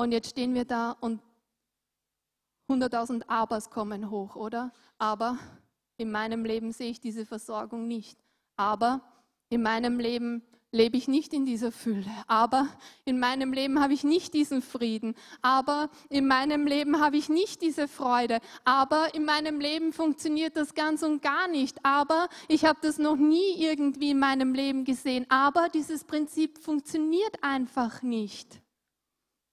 Und 0.00 0.12
jetzt 0.12 0.30
stehen 0.30 0.54
wir 0.54 0.64
da 0.64 0.92
und 1.00 1.20
100.000 2.70 3.28
Abers 3.28 3.68
kommen 3.68 4.08
hoch, 4.08 4.34
oder? 4.34 4.72
Aber 4.96 5.38
in 5.98 6.10
meinem 6.10 6.46
Leben 6.46 6.72
sehe 6.72 6.90
ich 6.90 7.00
diese 7.00 7.26
Versorgung 7.26 7.86
nicht. 7.86 8.18
Aber 8.56 9.02
in 9.50 9.60
meinem 9.60 10.00
Leben 10.00 10.42
lebe 10.72 10.96
ich 10.96 11.06
nicht 11.06 11.34
in 11.34 11.44
dieser 11.44 11.70
Fülle. 11.70 12.10
Aber 12.28 12.66
in 13.04 13.18
meinem 13.18 13.52
Leben 13.52 13.78
habe 13.78 13.92
ich 13.92 14.02
nicht 14.02 14.32
diesen 14.32 14.62
Frieden. 14.62 15.16
Aber 15.42 15.90
in 16.08 16.26
meinem 16.26 16.66
Leben 16.66 16.98
habe 16.98 17.18
ich 17.18 17.28
nicht 17.28 17.60
diese 17.60 17.86
Freude. 17.86 18.38
Aber 18.64 19.14
in 19.14 19.26
meinem 19.26 19.60
Leben 19.60 19.92
funktioniert 19.92 20.56
das 20.56 20.72
ganz 20.72 21.02
und 21.02 21.20
gar 21.20 21.46
nicht. 21.46 21.76
Aber 21.84 22.30
ich 22.48 22.64
habe 22.64 22.78
das 22.80 22.96
noch 22.96 23.16
nie 23.16 23.52
irgendwie 23.58 24.12
in 24.12 24.18
meinem 24.18 24.54
Leben 24.54 24.86
gesehen. 24.86 25.26
Aber 25.28 25.68
dieses 25.68 26.04
Prinzip 26.04 26.56
funktioniert 26.56 27.42
einfach 27.42 28.00
nicht 28.00 28.62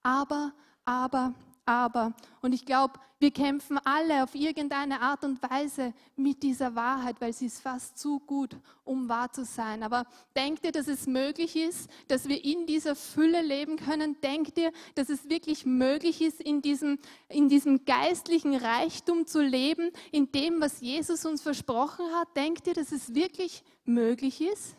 aber, 0.07 0.53
aber, 0.85 1.33
aber. 1.65 2.13
Und 2.41 2.53
ich 2.53 2.65
glaube, 2.65 2.97
wir 3.19 3.31
kämpfen 3.31 3.77
alle 3.83 4.23
auf 4.23 4.35
irgendeine 4.35 5.01
Art 5.01 5.25
und 5.25 5.43
Weise 5.43 5.93
mit 6.15 6.43
dieser 6.43 6.75
Wahrheit, 6.75 7.19
weil 7.19 7.33
sie 7.33 7.47
ist 7.47 7.59
fast 7.59 7.97
zu 7.97 8.21
gut, 8.21 8.55
um 8.85 9.09
wahr 9.09 9.33
zu 9.33 9.43
sein. 9.43 9.83
Aber 9.83 10.05
denkt 10.33 10.63
ihr, 10.63 10.71
dass 10.71 10.87
es 10.87 11.07
möglich 11.07 11.57
ist, 11.57 11.89
dass 12.07 12.29
wir 12.29 12.41
in 12.41 12.67
dieser 12.67 12.95
Fülle 12.95 13.41
leben 13.41 13.75
können? 13.75 14.15
Denkt 14.21 14.57
ihr, 14.57 14.71
dass 14.95 15.09
es 15.09 15.29
wirklich 15.29 15.65
möglich 15.65 16.21
ist, 16.21 16.39
in 16.39 16.61
diesem, 16.61 16.99
in 17.27 17.49
diesem 17.49 17.83
geistlichen 17.83 18.55
Reichtum 18.55 19.25
zu 19.25 19.41
leben, 19.41 19.91
in 20.13 20.31
dem, 20.31 20.61
was 20.61 20.79
Jesus 20.79 21.25
uns 21.25 21.41
versprochen 21.41 22.05
hat? 22.13 22.33
Denkt 22.37 22.65
ihr, 22.67 22.75
dass 22.75 22.93
es 22.93 23.13
wirklich 23.13 23.61
möglich 23.83 24.39
ist? 24.39 24.77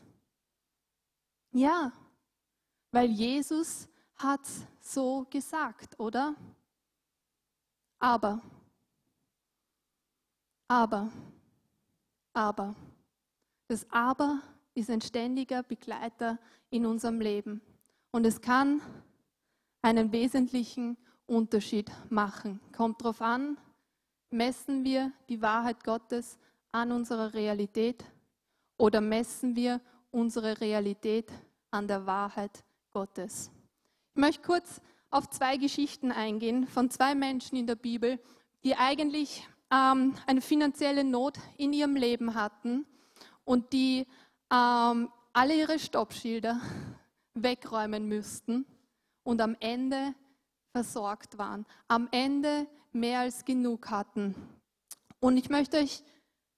Ja, 1.52 1.92
weil 2.92 3.11
Jesus 3.11 3.88
hat 4.18 4.40
so 4.80 5.26
gesagt, 5.30 5.98
oder? 5.98 6.34
Aber, 8.00 8.40
aber, 10.68 11.10
aber, 12.32 12.75
das 13.68 13.87
Aber 13.90 14.40
ist 14.75 14.90
ein 14.90 15.00
ständiger 15.00 15.62
Begleiter 15.62 16.38
in 16.70 16.87
unserem 16.87 17.20
Leben. 17.20 17.60
Und 18.10 18.25
es 18.25 18.40
kann 18.40 18.80
einen 19.82 20.12
wesentlichen 20.12 20.96
Unterschied 21.26 21.90
machen. 22.08 22.60
Kommt 22.75 23.00
darauf 23.00 23.20
an, 23.20 23.58
messen 24.30 24.84
wir 24.84 25.12
die 25.28 25.42
Wahrheit 25.42 25.82
Gottes 25.84 26.38
an 26.72 26.92
unserer 26.92 27.34
Realität 27.34 28.04
oder 28.76 29.00
messen 29.00 29.56
wir 29.56 29.80
unsere 30.10 30.60
Realität 30.60 31.30
an 31.70 31.87
der 31.87 32.06
Wahrheit 32.06 32.64
Gottes? 32.90 33.50
Ich 34.18 34.20
möchte 34.20 34.42
kurz 34.42 34.80
auf 35.10 35.30
zwei 35.30 35.58
Geschichten 35.58 36.10
eingehen 36.10 36.66
von 36.66 36.90
zwei 36.90 37.14
Menschen 37.14 37.56
in 37.56 37.68
der 37.68 37.76
Bibel, 37.76 38.18
die 38.64 38.75
eigentlich 38.75 39.46
ähm, 39.70 40.16
eine 40.26 40.40
finanzielle 40.40 41.04
Not 41.04 41.38
in 41.56 41.72
ihrem 41.72 41.94
Leben 41.94 42.34
hatten 42.34 42.84
und 43.44 43.72
die 43.72 44.08
ähm, 44.52 45.08
alle 45.32 45.54
ihre 45.54 45.78
Stoppschilder 45.78 46.60
wegräumen 47.34 48.08
müssten 48.08 48.66
und 49.22 49.40
am 49.40 49.56
Ende 49.60 50.16
versorgt 50.72 51.38
waren, 51.38 51.64
am 51.87 52.08
Ende 52.10 52.66
mehr 52.90 53.20
als 53.20 53.44
genug 53.44 53.88
hatten. 53.88 54.34
Und 55.20 55.37
ich 55.37 55.48
möchte 55.48 55.76
euch 55.76 56.02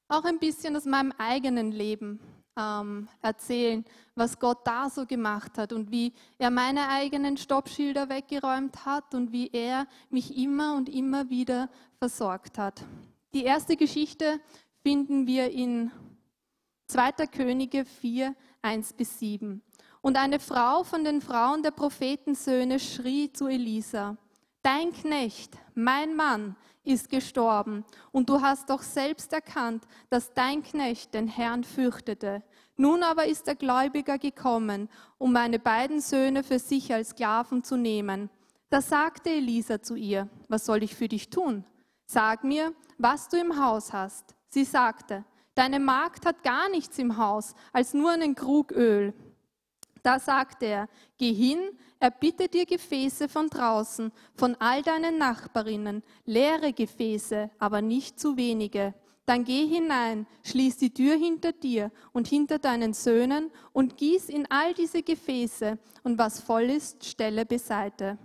auch 0.08 0.24
ein 0.24 0.38
bisschen 0.38 0.76
aus 0.76 0.86
meinem 0.86 1.12
eigenen 1.18 1.72
Leben 1.72 2.20
ähm, 2.56 3.08
erzählen, 3.22 3.84
was 4.14 4.38
Gott 4.38 4.66
da 4.66 4.90
so 4.90 5.06
gemacht 5.06 5.58
hat 5.58 5.72
und 5.72 5.90
wie 5.90 6.12
er 6.38 6.50
meine 6.50 6.88
eigenen 6.88 7.36
Stoppschilder 7.36 8.08
weggeräumt 8.08 8.84
hat 8.84 9.14
und 9.14 9.32
wie 9.32 9.50
er 9.52 9.86
mich 10.10 10.36
immer 10.36 10.74
und 10.76 10.88
immer 10.88 11.30
wieder 11.30 11.68
versorgt 11.98 12.58
hat. 12.58 12.82
Die 13.32 13.44
erste 13.44 13.76
Geschichte 13.76 14.40
finden 14.82 15.26
wir 15.26 15.50
in 15.50 15.90
2. 16.88 17.12
Könige 17.26 17.84
4, 17.84 18.34
1 18.62 18.92
bis 18.94 19.18
7. 19.18 19.62
Und 20.02 20.16
eine 20.16 20.40
Frau 20.40 20.82
von 20.82 21.04
den 21.04 21.20
Frauen 21.20 21.62
der 21.62 21.70
Prophetensöhne 21.70 22.80
schrie 22.80 23.32
zu 23.32 23.46
Elisa, 23.46 24.16
Dein 24.62 24.92
Knecht, 24.92 25.56
mein 25.74 26.16
Mann, 26.16 26.56
ist 26.90 27.08
gestorben, 27.08 27.84
und 28.12 28.28
du 28.28 28.40
hast 28.40 28.70
doch 28.70 28.82
selbst 28.82 29.32
erkannt, 29.32 29.84
dass 30.10 30.34
dein 30.34 30.62
Knecht 30.62 31.14
den 31.14 31.28
Herrn 31.28 31.64
fürchtete. 31.64 32.42
Nun 32.76 33.02
aber 33.02 33.26
ist 33.26 33.46
der 33.46 33.54
Gläubiger 33.54 34.18
gekommen, 34.18 34.88
um 35.18 35.32
meine 35.32 35.58
beiden 35.58 36.00
Söhne 36.00 36.42
für 36.42 36.58
sich 36.58 36.92
als 36.92 37.10
Sklaven 37.10 37.62
zu 37.62 37.76
nehmen. 37.76 38.30
Da 38.70 38.80
sagte 38.80 39.30
Elisa 39.30 39.82
zu 39.82 39.96
ihr, 39.96 40.28
was 40.48 40.64
soll 40.64 40.82
ich 40.82 40.94
für 40.94 41.08
dich 41.08 41.28
tun? 41.28 41.64
Sag 42.06 42.44
mir, 42.44 42.72
was 42.98 43.28
du 43.28 43.38
im 43.38 43.62
Haus 43.62 43.92
hast. 43.92 44.34
Sie 44.48 44.64
sagte, 44.64 45.24
deine 45.54 45.80
Magd 45.80 46.26
hat 46.26 46.42
gar 46.42 46.68
nichts 46.70 46.98
im 46.98 47.16
Haus, 47.16 47.54
als 47.72 47.94
nur 47.94 48.10
einen 48.10 48.34
Krug 48.34 48.72
Öl. 48.72 49.14
Da 50.02 50.18
sagte 50.18 50.66
er, 50.66 50.88
geh 51.18 51.32
hin, 51.32 51.58
erbitte 51.98 52.48
dir 52.48 52.66
Gefäße 52.66 53.28
von 53.28 53.48
draußen, 53.48 54.10
von 54.34 54.56
all 54.56 54.82
deinen 54.82 55.18
Nachbarinnen, 55.18 56.02
leere 56.24 56.72
Gefäße, 56.72 57.50
aber 57.58 57.82
nicht 57.82 58.18
zu 58.18 58.36
wenige. 58.36 58.94
Dann 59.26 59.44
geh 59.44 59.66
hinein, 59.66 60.26
schließ 60.42 60.78
die 60.78 60.92
Tür 60.92 61.16
hinter 61.16 61.52
dir 61.52 61.92
und 62.12 62.26
hinter 62.26 62.58
deinen 62.58 62.94
Söhnen 62.94 63.50
und 63.72 63.96
gieß 63.96 64.28
in 64.28 64.50
all 64.50 64.74
diese 64.74 65.02
Gefäße, 65.02 65.78
und 66.02 66.18
was 66.18 66.40
voll 66.40 66.64
ist, 66.64 67.04
stelle 67.04 67.44
beiseite. 67.44 68.18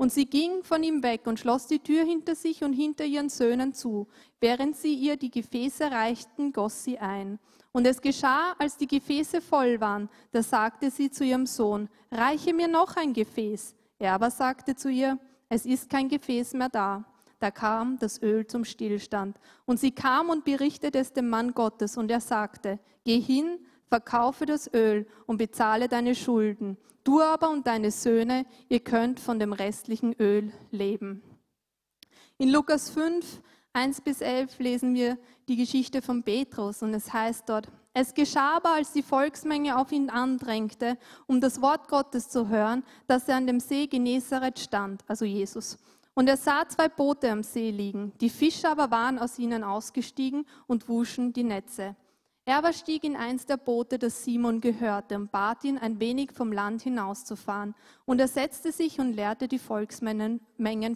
Und 0.00 0.10
sie 0.10 0.24
ging 0.24 0.64
von 0.64 0.82
ihm 0.82 1.02
weg 1.02 1.26
und 1.26 1.38
schloss 1.38 1.66
die 1.66 1.78
Tür 1.78 2.04
hinter 2.04 2.34
sich 2.34 2.64
und 2.64 2.72
hinter 2.72 3.04
ihren 3.04 3.28
Söhnen 3.28 3.74
zu. 3.74 4.06
Während 4.40 4.74
sie 4.74 4.94
ihr 4.94 5.18
die 5.18 5.30
Gefäße 5.30 5.90
reichten, 5.90 6.54
goss 6.54 6.84
sie 6.84 6.98
ein. 6.98 7.38
Und 7.70 7.86
es 7.86 8.00
geschah, 8.00 8.54
als 8.58 8.78
die 8.78 8.86
Gefäße 8.86 9.42
voll 9.42 9.78
waren, 9.78 10.08
da 10.32 10.42
sagte 10.42 10.90
sie 10.90 11.10
zu 11.10 11.22
ihrem 11.22 11.44
Sohn, 11.44 11.90
reiche 12.10 12.54
mir 12.54 12.66
noch 12.66 12.96
ein 12.96 13.12
Gefäß. 13.12 13.74
Er 13.98 14.14
aber 14.14 14.30
sagte 14.30 14.74
zu 14.74 14.88
ihr, 14.88 15.18
es 15.50 15.66
ist 15.66 15.90
kein 15.90 16.08
Gefäß 16.08 16.54
mehr 16.54 16.70
da. 16.70 17.04
Da 17.38 17.50
kam 17.50 17.98
das 17.98 18.22
Öl 18.22 18.46
zum 18.46 18.64
Stillstand. 18.64 19.38
Und 19.66 19.80
sie 19.80 19.90
kam 19.90 20.30
und 20.30 20.46
berichtete 20.46 20.98
es 20.98 21.12
dem 21.12 21.28
Mann 21.28 21.52
Gottes, 21.52 21.98
und 21.98 22.10
er 22.10 22.22
sagte, 22.22 22.78
geh 23.04 23.20
hin, 23.20 23.58
verkaufe 23.90 24.46
das 24.46 24.72
Öl 24.72 25.06
und 25.26 25.36
bezahle 25.36 25.88
deine 25.88 26.14
Schulden. 26.14 26.78
Du 27.02 27.20
aber 27.20 27.50
und 27.50 27.66
deine 27.66 27.90
Söhne, 27.90 28.46
ihr 28.68 28.80
könnt 28.80 29.20
von 29.20 29.38
dem 29.38 29.52
restlichen 29.52 30.14
Öl 30.18 30.52
leben. 30.70 31.22
In 32.38 32.50
Lukas 32.50 32.88
5, 32.90 33.42
1 33.72 34.00
bis 34.02 34.20
11 34.20 34.58
lesen 34.60 34.94
wir 34.94 35.18
die 35.48 35.56
Geschichte 35.56 36.02
von 36.02 36.22
Petrus 36.22 36.82
und 36.82 36.94
es 36.94 37.12
heißt 37.12 37.48
dort, 37.48 37.68
es 37.92 38.14
geschah 38.14 38.56
aber, 38.56 38.74
als 38.74 38.92
die 38.92 39.02
Volksmenge 39.02 39.76
auf 39.76 39.90
ihn 39.90 40.08
andrängte, 40.08 40.96
um 41.26 41.40
das 41.40 41.60
Wort 41.60 41.88
Gottes 41.88 42.28
zu 42.28 42.48
hören, 42.48 42.84
dass 43.08 43.28
er 43.28 43.36
an 43.36 43.48
dem 43.48 43.58
See 43.58 43.88
Genezareth 43.88 44.60
stand, 44.60 45.02
also 45.08 45.24
Jesus. 45.24 45.76
Und 46.14 46.28
er 46.28 46.36
sah 46.36 46.68
zwei 46.68 46.88
Boote 46.88 47.30
am 47.30 47.42
See 47.42 47.70
liegen. 47.70 48.12
Die 48.20 48.30
Fischer 48.30 48.70
aber 48.70 48.92
waren 48.92 49.18
aus 49.18 49.38
ihnen 49.38 49.64
ausgestiegen 49.64 50.46
und 50.68 50.88
wuschen 50.88 51.32
die 51.32 51.44
Netze. 51.44 51.96
Er 52.50 52.58
aber 52.58 52.72
stieg 52.72 53.04
in 53.04 53.14
eins 53.14 53.46
der 53.46 53.58
Boote, 53.58 53.96
das 53.96 54.24
Simon 54.24 54.60
gehörte, 54.60 55.14
und 55.14 55.30
bat 55.30 55.62
ihn, 55.62 55.78
ein 55.78 56.00
wenig 56.00 56.32
vom 56.32 56.50
Land 56.50 56.82
hinauszufahren. 56.82 57.76
Und 58.06 58.20
er 58.20 58.26
setzte 58.26 58.72
sich 58.72 58.98
und 58.98 59.12
leerte 59.12 59.46
die 59.46 59.60
Volksmengen 59.60 60.40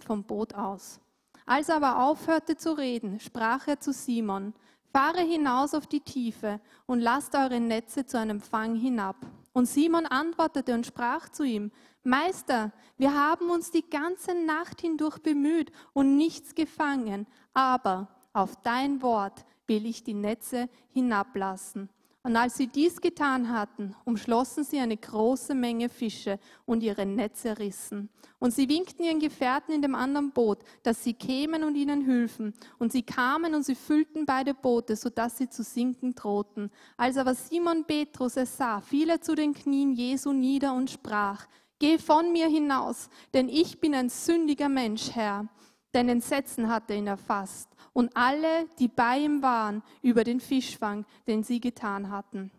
vom 0.01 0.25
Boot 0.25 0.53
aus. 0.53 0.99
Als 1.45 1.69
er 1.69 1.77
aber 1.77 2.03
aufhörte 2.03 2.57
zu 2.57 2.77
reden, 2.77 3.21
sprach 3.21 3.69
er 3.69 3.79
zu 3.79 3.93
Simon, 3.93 4.53
fahre 4.91 5.21
hinaus 5.21 5.73
auf 5.73 5.87
die 5.87 6.01
Tiefe 6.01 6.59
und 6.87 6.99
lasst 6.99 7.33
eure 7.35 7.61
Netze 7.61 8.05
zu 8.05 8.19
einem 8.19 8.41
Fang 8.41 8.75
hinab. 8.75 9.15
Und 9.53 9.67
Simon 9.67 10.05
antwortete 10.07 10.73
und 10.73 10.85
sprach 10.85 11.29
zu 11.29 11.43
ihm, 11.43 11.71
Meister, 12.03 12.73
wir 12.97 13.13
haben 13.13 13.49
uns 13.49 13.71
die 13.71 13.89
ganze 13.89 14.35
Nacht 14.35 14.81
hindurch 14.81 15.19
bemüht 15.19 15.71
und 15.93 16.17
nichts 16.17 16.53
gefangen, 16.53 17.25
aber 17.53 18.09
auf 18.33 18.57
dein 18.61 19.01
Wort 19.01 19.45
will 19.67 19.85
ich 19.85 20.03
die 20.03 20.13
Netze 20.13 20.69
hinablassen. 20.93 21.89
Und 22.25 22.35
als 22.37 22.57
sie 22.57 22.65
dies 22.65 23.01
getan 23.01 23.51
hatten, 23.51 23.95
umschlossen 24.03 24.63
sie 24.63 24.79
eine 24.79 24.97
große 24.97 25.53
Menge 25.53 25.89
Fische 25.89 26.39
und 26.65 26.81
ihre 26.81 27.05
Netze 27.05 27.59
rissen. 27.59 28.09
Und 28.39 28.51
sie 28.51 28.67
winkten 28.67 29.03
ihren 29.03 29.19
Gefährten 29.19 29.75
in 29.75 29.83
dem 29.83 29.93
anderen 29.93 30.31
Boot, 30.31 30.57
dass 30.81 31.03
sie 31.03 31.13
kämen 31.13 31.63
und 31.63 31.75
ihnen 31.75 32.07
hülfen. 32.07 32.55
Und 32.79 32.91
sie 32.91 33.03
kamen 33.03 33.53
und 33.53 33.61
sie 33.61 33.75
füllten 33.75 34.25
beide 34.25 34.55
Boote, 34.55 34.95
sodass 34.95 35.37
sie 35.37 35.49
zu 35.49 35.61
sinken 35.61 36.15
drohten. 36.15 36.71
Als 36.97 37.17
aber 37.17 37.35
Simon 37.35 37.85
Petrus 37.85 38.37
es 38.37 38.57
sah, 38.57 38.81
fiel 38.81 39.11
er 39.11 39.21
zu 39.21 39.35
den 39.35 39.53
Knien 39.53 39.93
Jesu 39.93 40.33
nieder 40.33 40.73
und 40.73 40.89
sprach, 40.89 41.45
Geh 41.77 41.99
von 41.99 42.31
mir 42.31 42.47
hinaus, 42.47 43.07
denn 43.35 43.49
ich 43.49 43.79
bin 43.79 43.93
ein 43.93 44.09
sündiger 44.09 44.69
Mensch, 44.69 45.11
Herr. 45.11 45.47
Denn 45.93 46.09
Entsetzen 46.09 46.69
hatte 46.69 46.95
ihn 46.95 47.05
erfasst 47.05 47.74
und 47.95 48.15
alle, 48.15 48.67
die 48.77 48.89
bei 48.89 49.19
ihm 49.19 49.41
waren, 49.41 49.81
über 50.01 50.25
den 50.25 50.41
Fischfang, 50.41 51.05
den 51.27 51.43
sie 51.43 51.61
getan 51.61 52.11
hatten. 52.11 52.51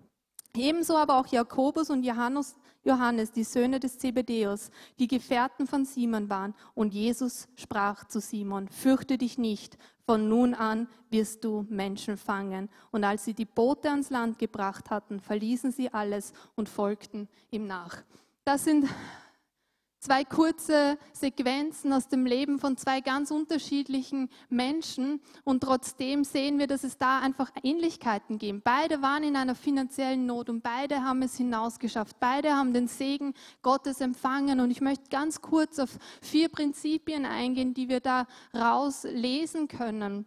Ebenso 0.57 0.97
aber 0.97 1.19
auch 1.19 1.27
Jakobus 1.27 1.91
und 1.91 2.05
Johannes, 2.05 2.57
Johannes, 2.85 3.33
die 3.33 3.45
Söhne 3.45 3.79
des 3.79 3.99
Zebedäus, 3.99 4.71
die 4.99 5.09
Gefährten 5.09 5.67
von 5.67 5.85
Simon 5.85 6.31
waren. 6.31 6.55
Und 6.75 6.95
Jesus 6.95 7.49
sprach 7.55 8.05
zu 8.09 8.21
Simon, 8.21 8.69
fürchte 8.69 9.19
dich 9.19 9.37
nicht, 9.37 9.77
von 10.07 10.27
nun 10.27 10.55
an 10.55 10.89
wirst 11.11 11.45
du 11.45 11.67
Menschen 11.69 12.17
fangen. 12.17 12.71
Und 12.91 13.05
als 13.05 13.27
sie 13.27 13.35
die 13.35 13.45
Boote 13.45 13.91
ans 13.91 14.09
Land 14.09 14.39
gebracht 14.39 14.89
hatten, 14.89 15.21
verließen 15.21 15.71
sie 15.71 15.93
alles 15.93 16.33
und 16.55 16.71
folgten 16.71 17.29
ihm 17.51 17.67
nach. 17.67 18.03
Das 18.45 18.65
sind 18.65 18.89
zwei 19.99 20.25
kurze 20.25 20.99
Sequenzen 21.13 21.93
aus 21.93 22.09
dem 22.09 22.27
Leben 22.27 22.59
von 22.59 22.77
zwei 22.77 23.01
ganz 23.01 23.31
unterschiedlichen 23.31 24.29
Menschen 24.49 25.21
und 25.45 25.63
trotzdem 25.63 26.25
sehen 26.25 26.59
wir, 26.59 26.67
dass 26.67 26.85
es 26.85 26.99
da 26.99 27.21
einfach 27.21 27.51
Ähnlichkeiten 27.63 28.39
gibt. 28.39 28.65
Beide 28.65 29.03
waren 29.03 29.25
in 29.25 29.37
einer 29.37 29.55
finanziellen 29.55 30.27
Not 30.27 30.49
und 30.49 30.63
beide 30.63 31.03
haben 31.03 31.23
es 31.23 31.37
hinausgeschafft. 31.37 32.19
Beide 32.21 32.55
haben 32.55 32.73
den 32.73 32.89
Segen 32.89 33.35
Gottes 33.63 34.01
empfangen 34.01 34.61
und 34.61 34.71
ich 34.71 34.81
möchte 34.81 35.09
ganz 35.11 35.41
kurz 35.41 35.79
auf 35.79 35.99
vier 36.21 36.49
Prinzipien 36.49 37.25
eingehen, 37.27 37.75
die 37.75 37.89
wir 37.89 38.01
da 38.01 38.27
rauslesen 38.55 39.69
können. 39.69 40.27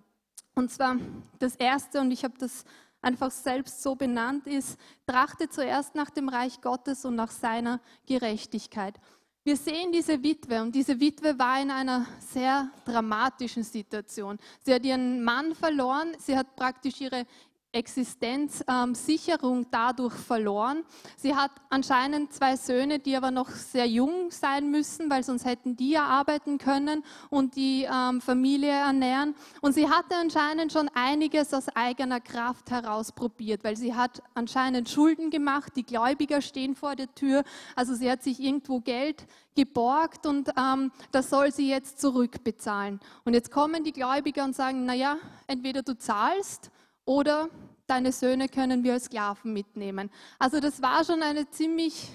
Und 0.56 0.72
zwar 0.72 0.98
das 1.40 1.56
erste, 1.56 2.02
und 2.02 2.12
ich 2.12 2.24
habe 2.24 2.38
das 2.38 2.66
einfach 3.02 3.32
selbst 3.32 3.82
so 3.82 3.96
benannt 3.96 4.46
ist, 4.46 4.78
trachte 5.08 5.50
zuerst 5.50 5.96
nach 5.96 6.10
dem 6.10 6.30
Reich 6.30 6.62
Gottes 6.62 7.06
und 7.06 7.16
nach 7.16 7.32
seiner 7.32 7.80
Gerechtigkeit. 8.06 9.00
Wir 9.44 9.56
sehen 9.56 9.92
diese 9.92 10.22
Witwe 10.22 10.62
und 10.62 10.76
diese 10.76 11.00
Witwe 11.00 11.40
war 11.40 11.62
in 11.62 11.72
einer 11.72 12.06
sehr 12.20 12.70
dramatischen 12.86 13.64
Situation. 13.64 14.38
Sie 14.62 14.74
hat 14.74 14.84
ihren 14.84 15.24
Mann 15.24 15.56
verloren, 15.56 16.16
sie 16.20 16.38
hat 16.38 16.56
praktisch 16.58 17.00
ihre 17.00 17.26
Existenzsicherung 17.72 19.68
dadurch 19.70 20.16
verloren. 20.16 20.84
Sie 21.18 21.36
hat 21.36 21.52
anscheinend 21.70 22.34
zwei 22.34 22.56
Söhne, 22.56 22.98
die 22.98 23.16
aber 23.16 23.30
noch 23.30 23.50
sehr 23.50 23.86
jung 23.86 24.32
sein 24.32 24.72
müssen, 24.72 25.10
weil 25.10 25.24
sonst 25.24 25.46
hätten 25.46 25.76
die 25.76 25.92
ja 25.92 26.06
arbeiten 26.06 26.58
können 26.58 27.04
und 27.30 27.56
die 27.56 27.88
ähm, 27.92 28.22
Familie 28.22 28.72
ernähren. 28.72 29.36
Und 29.62 29.74
sie 29.74 29.88
hatte 29.88 30.16
anscheinend 30.16 30.74
schon 30.74 30.90
einiges 30.96 31.54
aus 31.54 31.68
eigener 31.76 32.20
Kraft 32.20 32.72
heraus 32.72 33.12
probiert, 33.12 33.64
weil 33.64 33.78
sie 33.78 33.94
hat 33.94 34.24
anscheinend 34.34 34.90
Schulden 34.90 35.30
gemacht, 35.30 35.74
die 35.76 35.86
Gläubiger 35.86 36.42
stehen 36.42 36.76
vor 36.76 36.96
der 36.96 37.14
Tür. 37.14 37.44
Also 37.76 37.94
sie 37.94 38.10
hat 38.10 38.24
sich 38.24 38.40
irgendwo 38.40 38.80
Geld 38.80 39.28
geborgt 39.56 40.26
und 40.26 40.50
ähm, 40.58 40.92
das 41.12 41.30
soll 41.30 41.52
sie 41.52 41.70
jetzt 41.70 42.02
zurückbezahlen. 42.02 43.00
Und 43.26 43.36
jetzt 43.36 43.52
kommen 43.52 43.84
die 43.84 43.94
Gläubiger 43.94 44.44
und 44.44 44.56
sagen, 44.56 44.86
naja, 44.86 45.18
entweder 45.46 45.84
du 45.84 45.96
zahlst, 45.96 46.72
oder 47.10 47.50
deine 47.88 48.12
Söhne 48.12 48.48
können 48.48 48.84
wir 48.84 48.94
als 48.94 49.06
Sklaven 49.06 49.52
mitnehmen. 49.52 50.12
Also 50.38 50.60
das 50.60 50.80
war 50.80 51.04
schon 51.04 51.24
eine 51.24 51.50
ziemlich 51.50 52.08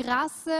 krasse, 0.00 0.52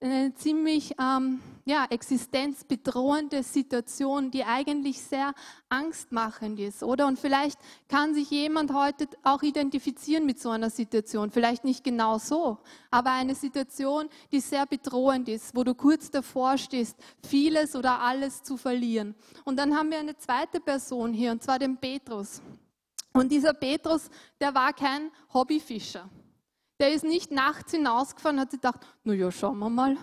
eine 0.00 0.34
ziemlich 0.34 0.96
ähm, 1.00 1.40
ja, 1.64 1.86
existenzbedrohende 1.88 3.44
Situation, 3.44 4.32
die 4.32 4.42
eigentlich 4.42 5.00
sehr 5.00 5.34
angstmachend 5.68 6.58
ist, 6.58 6.82
oder? 6.82 7.06
Und 7.06 7.16
vielleicht 7.16 7.60
kann 7.86 8.12
sich 8.12 8.28
jemand 8.28 8.74
heute 8.74 9.06
auch 9.22 9.44
identifizieren 9.44 10.26
mit 10.26 10.40
so 10.40 10.50
einer 10.50 10.70
Situation. 10.70 11.30
Vielleicht 11.30 11.62
nicht 11.62 11.84
genau 11.84 12.18
so, 12.18 12.58
aber 12.90 13.12
eine 13.12 13.36
Situation, 13.36 14.08
die 14.32 14.40
sehr 14.40 14.66
bedrohend 14.66 15.28
ist, 15.28 15.54
wo 15.54 15.62
du 15.62 15.76
kurz 15.76 16.10
davor 16.10 16.58
stehst, 16.58 16.96
vieles 17.24 17.76
oder 17.76 18.00
alles 18.00 18.42
zu 18.42 18.56
verlieren. 18.56 19.14
Und 19.44 19.60
dann 19.60 19.76
haben 19.76 19.92
wir 19.92 20.00
eine 20.00 20.16
zweite 20.16 20.58
Person 20.58 21.12
hier, 21.12 21.30
und 21.30 21.40
zwar 21.40 21.60
den 21.60 21.76
Petrus. 21.76 22.42
Und 23.12 23.30
dieser 23.30 23.52
Petrus, 23.52 24.08
der 24.40 24.54
war 24.54 24.72
kein 24.72 25.10
Hobbyfischer. 25.32 26.08
Der 26.80 26.92
ist 26.92 27.04
nicht 27.04 27.30
nachts 27.30 27.72
hinausgefahren 27.72 28.38
und 28.38 28.42
hat 28.42 28.50
gedacht, 28.50 28.80
na 29.04 29.12
ja, 29.12 29.30
schauen 29.30 29.58
wir 29.58 29.70
mal, 29.70 29.96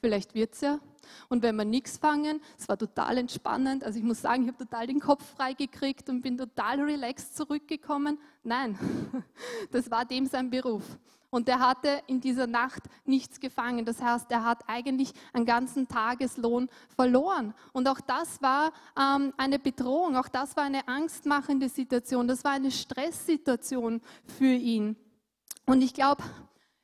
vielleicht 0.00 0.34
wird's 0.34 0.60
ja. 0.60 0.80
Und 1.28 1.42
wenn 1.42 1.56
wir 1.56 1.64
nichts 1.64 1.98
fangen, 1.98 2.40
es 2.58 2.68
war 2.68 2.76
total 2.76 3.18
entspannend. 3.18 3.84
Also 3.84 3.98
ich 3.98 4.04
muss 4.04 4.20
sagen, 4.20 4.42
ich 4.42 4.48
habe 4.48 4.58
total 4.58 4.86
den 4.86 5.00
Kopf 5.00 5.24
frei 5.36 5.52
gekriegt 5.52 6.08
und 6.08 6.22
bin 6.22 6.36
total 6.36 6.80
relaxed 6.80 7.36
zurückgekommen. 7.36 8.18
Nein, 8.42 8.78
das 9.70 9.90
war 9.90 10.04
dem 10.04 10.26
sein 10.26 10.50
Beruf. 10.50 10.98
Und 11.30 11.48
er 11.48 11.58
hatte 11.58 12.02
in 12.06 12.20
dieser 12.20 12.46
Nacht 12.46 12.82
nichts 13.04 13.40
gefangen. 13.40 13.84
Das 13.84 14.00
heißt, 14.00 14.30
er 14.30 14.44
hat 14.44 14.68
eigentlich 14.68 15.12
einen 15.32 15.46
ganzen 15.46 15.88
Tageslohn 15.88 16.68
verloren. 16.94 17.54
Und 17.72 17.88
auch 17.88 18.00
das 18.00 18.40
war 18.40 18.72
ähm, 18.98 19.32
eine 19.36 19.58
Bedrohung, 19.58 20.16
auch 20.16 20.28
das 20.28 20.56
war 20.56 20.64
eine 20.64 20.86
angstmachende 20.88 21.68
Situation, 21.68 22.28
das 22.28 22.44
war 22.44 22.52
eine 22.52 22.70
Stresssituation 22.70 24.00
für 24.38 24.52
ihn. 24.52 24.96
Und 25.66 25.82
ich 25.82 25.92
glaube, 25.92 26.22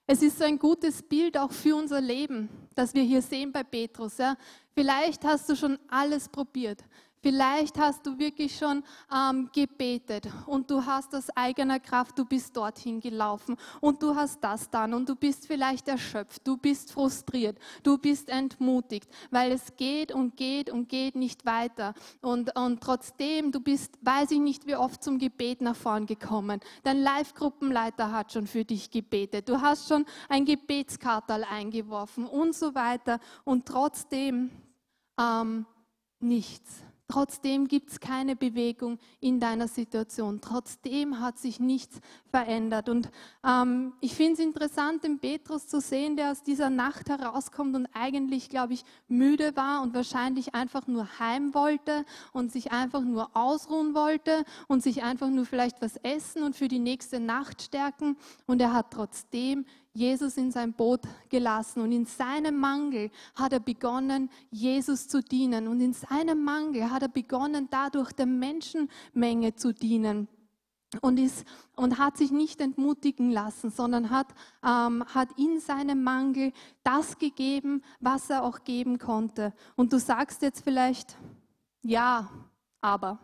es 0.06 0.22
ist 0.22 0.38
so 0.38 0.44
ein 0.44 0.58
gutes 0.58 1.02
Bild 1.02 1.38
auch 1.38 1.52
für 1.52 1.76
unser 1.76 2.00
Leben, 2.00 2.48
das 2.74 2.92
wir 2.94 3.02
hier 3.02 3.22
sehen 3.22 3.52
bei 3.52 3.62
Petrus. 3.62 4.18
Ja. 4.18 4.36
Vielleicht 4.74 5.24
hast 5.24 5.48
du 5.48 5.56
schon 5.56 5.78
alles 5.88 6.28
probiert. 6.28 6.84
Vielleicht 7.24 7.78
hast 7.78 8.04
du 8.04 8.18
wirklich 8.18 8.58
schon 8.58 8.82
ähm, 9.14 9.48
gebetet 9.52 10.26
und 10.46 10.68
du 10.68 10.84
hast 10.84 11.14
aus 11.14 11.30
eigener 11.36 11.78
Kraft, 11.78 12.18
du 12.18 12.24
bist 12.24 12.56
dorthin 12.56 12.98
gelaufen 12.98 13.56
und 13.80 14.02
du 14.02 14.16
hast 14.16 14.42
das 14.42 14.68
dann 14.68 14.92
und 14.92 15.08
du 15.08 15.14
bist 15.14 15.46
vielleicht 15.46 15.86
erschöpft, 15.86 16.44
du 16.44 16.56
bist 16.56 16.90
frustriert, 16.90 17.56
du 17.84 17.96
bist 17.96 18.28
entmutigt, 18.28 19.08
weil 19.30 19.52
es 19.52 19.76
geht 19.76 20.10
und 20.10 20.36
geht 20.36 20.68
und 20.68 20.88
geht 20.88 21.14
nicht 21.14 21.46
weiter. 21.46 21.94
Und, 22.22 22.56
und 22.56 22.80
trotzdem, 22.80 23.52
du 23.52 23.60
bist, 23.60 23.96
weiß 24.00 24.32
ich 24.32 24.40
nicht, 24.40 24.66
wie 24.66 24.74
oft 24.74 25.04
zum 25.04 25.20
Gebet 25.20 25.60
nach 25.60 25.76
vorn 25.76 26.06
gekommen. 26.06 26.58
Dein 26.82 27.02
Live-Gruppenleiter 27.02 28.10
hat 28.10 28.32
schon 28.32 28.48
für 28.48 28.64
dich 28.64 28.90
gebetet, 28.90 29.48
du 29.48 29.60
hast 29.60 29.86
schon 29.86 30.06
ein 30.28 30.44
Gebetskartal 30.44 31.44
eingeworfen 31.44 32.26
und 32.26 32.56
so 32.56 32.74
weiter 32.74 33.20
und 33.44 33.64
trotzdem 33.66 34.50
ähm, 35.20 35.66
nichts 36.18 36.82
Trotzdem 37.12 37.68
gibt 37.68 37.90
es 37.90 38.00
keine 38.00 38.36
Bewegung 38.36 38.98
in 39.20 39.38
deiner 39.38 39.68
Situation. 39.68 40.40
Trotzdem 40.40 41.20
hat 41.20 41.38
sich 41.38 41.60
nichts 41.60 42.00
verändert. 42.32 42.88
Und 42.88 43.10
ähm, 43.46 43.92
ich 44.00 44.14
finde 44.14 44.32
es 44.32 44.38
interessant, 44.40 45.04
den 45.04 45.18
Petrus 45.18 45.66
zu 45.68 45.80
sehen, 45.80 46.16
der 46.16 46.32
aus 46.32 46.42
dieser 46.42 46.70
Nacht 46.70 47.10
herauskommt 47.10 47.76
und 47.76 47.86
eigentlich, 47.92 48.48
glaube 48.48 48.72
ich, 48.72 48.84
müde 49.06 49.54
war 49.54 49.82
und 49.82 49.94
wahrscheinlich 49.94 50.54
einfach 50.54 50.86
nur 50.86 51.06
heim 51.18 51.54
wollte 51.54 52.06
und 52.32 52.50
sich 52.50 52.72
einfach 52.72 53.02
nur 53.02 53.30
ausruhen 53.34 53.94
wollte 53.94 54.44
und 54.66 54.82
sich 54.82 55.02
einfach 55.02 55.28
nur 55.28 55.44
vielleicht 55.44 55.82
was 55.82 55.96
essen 55.98 56.42
und 56.42 56.56
für 56.56 56.68
die 56.68 56.78
nächste 56.78 57.20
Nacht 57.20 57.60
stärken. 57.60 58.16
Und 58.46 58.62
er 58.62 58.72
hat 58.72 58.90
trotzdem 58.90 59.66
Jesus 59.92 60.38
in 60.38 60.50
sein 60.50 60.72
Boot 60.72 61.02
gelassen 61.28 61.82
und 61.82 61.92
in 61.92 62.06
seinem 62.06 62.58
Mangel 62.58 63.10
hat 63.34 63.52
er 63.52 63.60
begonnen, 63.60 64.30
Jesus 64.50 65.06
zu 65.06 65.22
dienen 65.22 65.68
und 65.68 65.82
in 65.82 65.92
seinem 65.92 66.42
Mangel 66.42 66.90
hat 66.90 67.02
er 67.02 67.08
begonnen, 67.08 67.68
dadurch 67.70 68.12
der 68.12 68.24
Menschenmenge 68.24 69.54
zu 69.54 69.74
dienen 69.74 70.28
und, 71.00 71.18
ist, 71.18 71.44
und 71.74 71.98
hat 71.98 72.16
sich 72.16 72.30
nicht 72.30 72.60
entmutigen 72.60 73.30
lassen, 73.30 73.70
sondern 73.70 74.10
hat, 74.10 74.28
ähm, 74.64 75.04
hat 75.14 75.28
in 75.38 75.60
seinem 75.60 76.02
Mangel 76.02 76.52
das 76.82 77.18
gegeben, 77.18 77.82
was 78.00 78.28
er 78.30 78.44
auch 78.44 78.64
geben 78.64 78.98
konnte. 78.98 79.54
Und 79.76 79.92
du 79.92 79.98
sagst 79.98 80.42
jetzt 80.42 80.62
vielleicht, 80.62 81.16
ja, 81.82 82.28
aber. 82.80 83.18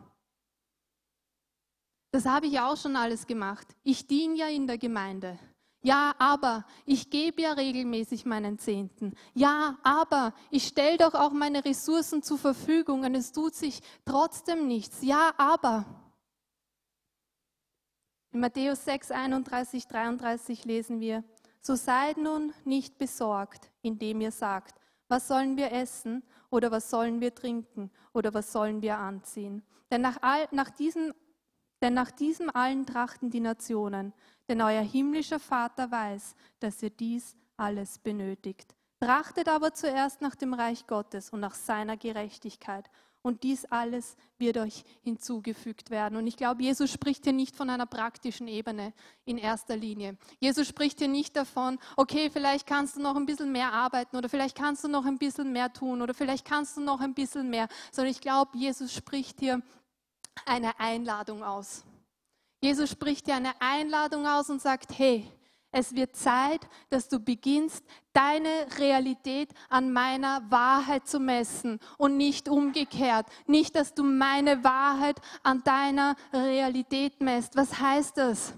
Das 2.11 2.24
habe 2.24 2.46
ich 2.46 2.59
auch 2.59 2.76
schon 2.76 2.96
alles 2.96 3.26
gemacht. 3.26 3.66
Ich 3.83 4.07
diene 4.07 4.35
ja 4.37 4.48
in 4.48 4.66
der 4.66 4.78
Gemeinde. 4.78 5.38
Ja, 5.83 6.14
aber 6.18 6.64
ich 6.87 7.11
gebe 7.11 7.42
ja 7.42 7.52
regelmäßig 7.52 8.26
meinen 8.26 8.59
Zehnten. 8.59 9.14
Ja, 9.35 9.78
aber 9.85 10.35
ich 10.50 10.66
stelle 10.66 10.98
doch 10.98 11.14
auch 11.14 11.31
meine 11.31 11.64
Ressourcen 11.64 12.22
zur 12.22 12.38
Verfügung 12.38 13.04
und 13.04 13.14
es 13.14 13.31
tut 13.31 13.54
sich 13.54 13.81
trotzdem 14.04 14.66
nichts. 14.66 15.02
Ja, 15.02 15.33
aber. 15.37 15.85
In 18.33 18.41
Matthäus 18.41 18.85
6, 18.85 19.11
31, 19.11 19.87
33 19.87 20.64
lesen 20.67 21.01
wir, 21.01 21.25
so 21.61 21.75
seid 21.75 22.19
nun 22.19 22.53
nicht 22.64 22.99
besorgt, 22.99 23.71
indem 23.81 24.21
ihr 24.21 24.31
sagt, 24.33 24.79
was 25.09 25.29
sollen 25.29 25.57
wir 25.57 25.73
essen 25.73 26.23
oder 26.51 26.71
was 26.71 26.91
sollen 26.91 27.21
wir 27.21 27.35
trinken 27.35 27.91
oder 28.12 28.35
was 28.35 28.53
sollen 28.53 28.83
wir 28.83 28.99
anziehen. 28.99 29.62
Denn 29.91 30.03
nach, 30.03 30.19
all, 30.21 30.47
nach, 30.51 30.71
diesem, 30.71 31.14
denn 31.81 31.95
nach 31.95 32.11
diesem 32.11 32.51
allen 32.55 32.85
trachten 32.85 33.31
die 33.31 33.41
Nationen, 33.41 34.12
denn 34.49 34.61
euer 34.61 34.83
himmlischer 34.83 35.41
Vater 35.41 35.91
weiß, 35.91 36.35
dass 36.61 36.83
ihr 36.83 36.91
dies 36.91 37.35
alles 37.57 37.99
benötigt. 37.99 38.75
Trachtet 39.01 39.49
aber 39.49 39.73
zuerst 39.73 40.21
nach 40.21 40.35
dem 40.35 40.53
Reich 40.53 40.87
Gottes 40.87 41.31
und 41.31 41.41
nach 41.41 41.55
seiner 41.55 41.97
Gerechtigkeit 41.97 42.91
und 43.22 43.42
dies 43.42 43.64
alles 43.66 44.16
wird 44.38 44.57
euch 44.59 44.85
hinzugefügt 45.02 45.90
werden. 45.90 46.16
Und 46.16 46.26
ich 46.26 46.37
glaube, 46.37 46.62
Jesus 46.62 46.90
spricht 46.90 47.24
hier 47.24 47.33
nicht 47.33 47.57
von 47.57 47.70
einer 47.70 47.87
praktischen 47.87 48.48
Ebene 48.48 48.92
in 49.24 49.38
erster 49.38 49.76
Linie. 49.76 50.16
Jesus 50.38 50.68
spricht 50.68 50.98
hier 50.98 51.09
nicht 51.09 51.37
davon, 51.37 51.78
okay, 51.96 52.31
vielleicht 52.31 52.66
kannst 52.66 52.96
du 52.96 53.00
noch 53.00 53.16
ein 53.16 53.26
bisschen 53.26 53.52
mehr 53.52 53.72
arbeiten 53.72 54.16
oder 54.16 54.28
vielleicht 54.28 54.57
kannst 54.57 54.85
du 54.85 54.88
noch 54.88 55.04
ein 55.04 55.18
bisschen 55.18 55.52
mehr 55.52 55.72
tun 55.72 56.02
oder 56.02 56.14
vielleicht 56.14 56.44
kannst 56.44 56.76
du 56.76 56.81
noch 56.81 57.00
ein 57.00 57.14
bisschen 57.14 57.50
mehr, 57.50 57.68
sondern 57.92 58.12
ich 58.12 58.20
glaube, 58.20 58.57
Jesus 58.57 58.92
spricht 58.92 59.40
hier 59.40 59.62
eine 60.46 60.78
Einladung 60.78 61.42
aus. 61.42 61.85
Jesus 62.61 62.90
spricht 62.90 63.26
dir 63.26 63.37
eine 63.37 63.61
Einladung 63.61 64.26
aus 64.26 64.50
und 64.50 64.61
sagt, 64.61 64.98
hey, 64.98 65.31
es 65.70 65.94
wird 65.94 66.16
Zeit, 66.16 66.66
dass 66.88 67.09
du 67.09 67.20
beginnst, 67.20 67.85
deine 68.12 68.48
Realität 68.78 69.50
an 69.68 69.92
meiner 69.92 70.42
Wahrheit 70.50 71.07
zu 71.07 71.20
messen 71.20 71.78
und 71.98 72.16
nicht 72.16 72.48
umgekehrt. 72.48 73.26
Nicht, 73.46 73.76
dass 73.76 73.94
du 73.94 74.02
meine 74.02 74.64
Wahrheit 74.64 75.20
an 75.42 75.62
deiner 75.64 76.16
Realität 76.33 77.20
messt. 77.20 77.54
Was 77.57 77.78
heißt 77.78 78.16
das? 78.16 78.54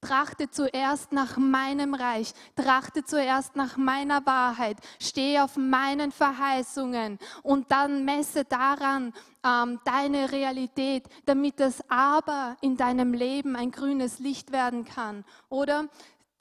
Trachte 0.00 0.50
zuerst 0.50 1.12
nach 1.12 1.36
meinem 1.36 1.92
Reich, 1.92 2.32
trachte 2.56 3.04
zuerst 3.04 3.54
nach 3.54 3.76
meiner 3.76 4.24
Wahrheit, 4.24 4.78
stehe 4.98 5.44
auf 5.44 5.58
meinen 5.58 6.10
Verheißungen 6.10 7.18
und 7.42 7.70
dann 7.70 8.06
messe 8.06 8.46
daran 8.46 9.12
ähm, 9.44 9.78
deine 9.84 10.32
Realität, 10.32 11.04
damit 11.26 11.60
das 11.60 11.84
Aber 11.90 12.56
in 12.62 12.78
deinem 12.78 13.12
Leben 13.12 13.56
ein 13.56 13.70
grünes 13.72 14.20
Licht 14.20 14.52
werden 14.52 14.86
kann. 14.86 15.22
Oder 15.50 15.90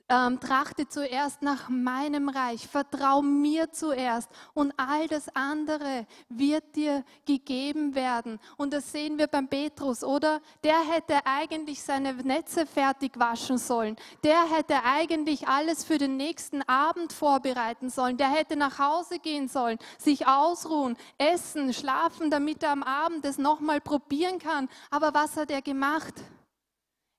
ähm, 0.09 0.39
trachte 0.39 0.87
zuerst 0.87 1.41
nach 1.41 1.69
meinem 1.69 2.29
Reich, 2.29 2.67
vertrau 2.67 3.21
mir 3.21 3.71
zuerst 3.71 4.29
und 4.53 4.73
all 4.77 5.07
das 5.07 5.33
andere 5.35 6.07
wird 6.29 6.75
dir 6.75 7.03
gegeben 7.25 7.95
werden. 7.95 8.39
Und 8.57 8.73
das 8.73 8.91
sehen 8.91 9.17
wir 9.17 9.27
beim 9.27 9.47
Petrus, 9.47 10.03
oder? 10.03 10.41
Der 10.63 10.79
hätte 10.81 11.25
eigentlich 11.25 11.83
seine 11.83 12.13
Netze 12.13 12.65
fertig 12.65 13.19
waschen 13.19 13.57
sollen. 13.57 13.95
Der 14.23 14.49
hätte 14.49 14.83
eigentlich 14.83 15.47
alles 15.47 15.83
für 15.83 15.97
den 15.97 16.17
nächsten 16.17 16.63
Abend 16.63 17.13
vorbereiten 17.13 17.89
sollen. 17.89 18.17
Der 18.17 18.29
hätte 18.29 18.55
nach 18.55 18.79
Hause 18.79 19.19
gehen 19.19 19.47
sollen, 19.47 19.77
sich 19.97 20.27
ausruhen, 20.27 20.97
essen, 21.17 21.73
schlafen, 21.73 22.31
damit 22.31 22.63
er 22.63 22.71
am 22.71 22.83
Abend 22.83 23.25
es 23.25 23.37
nochmal 23.37 23.79
probieren 23.79 24.39
kann. 24.39 24.69
Aber 24.89 25.13
was 25.13 25.37
hat 25.37 25.51
er 25.51 25.61
gemacht? 25.61 26.15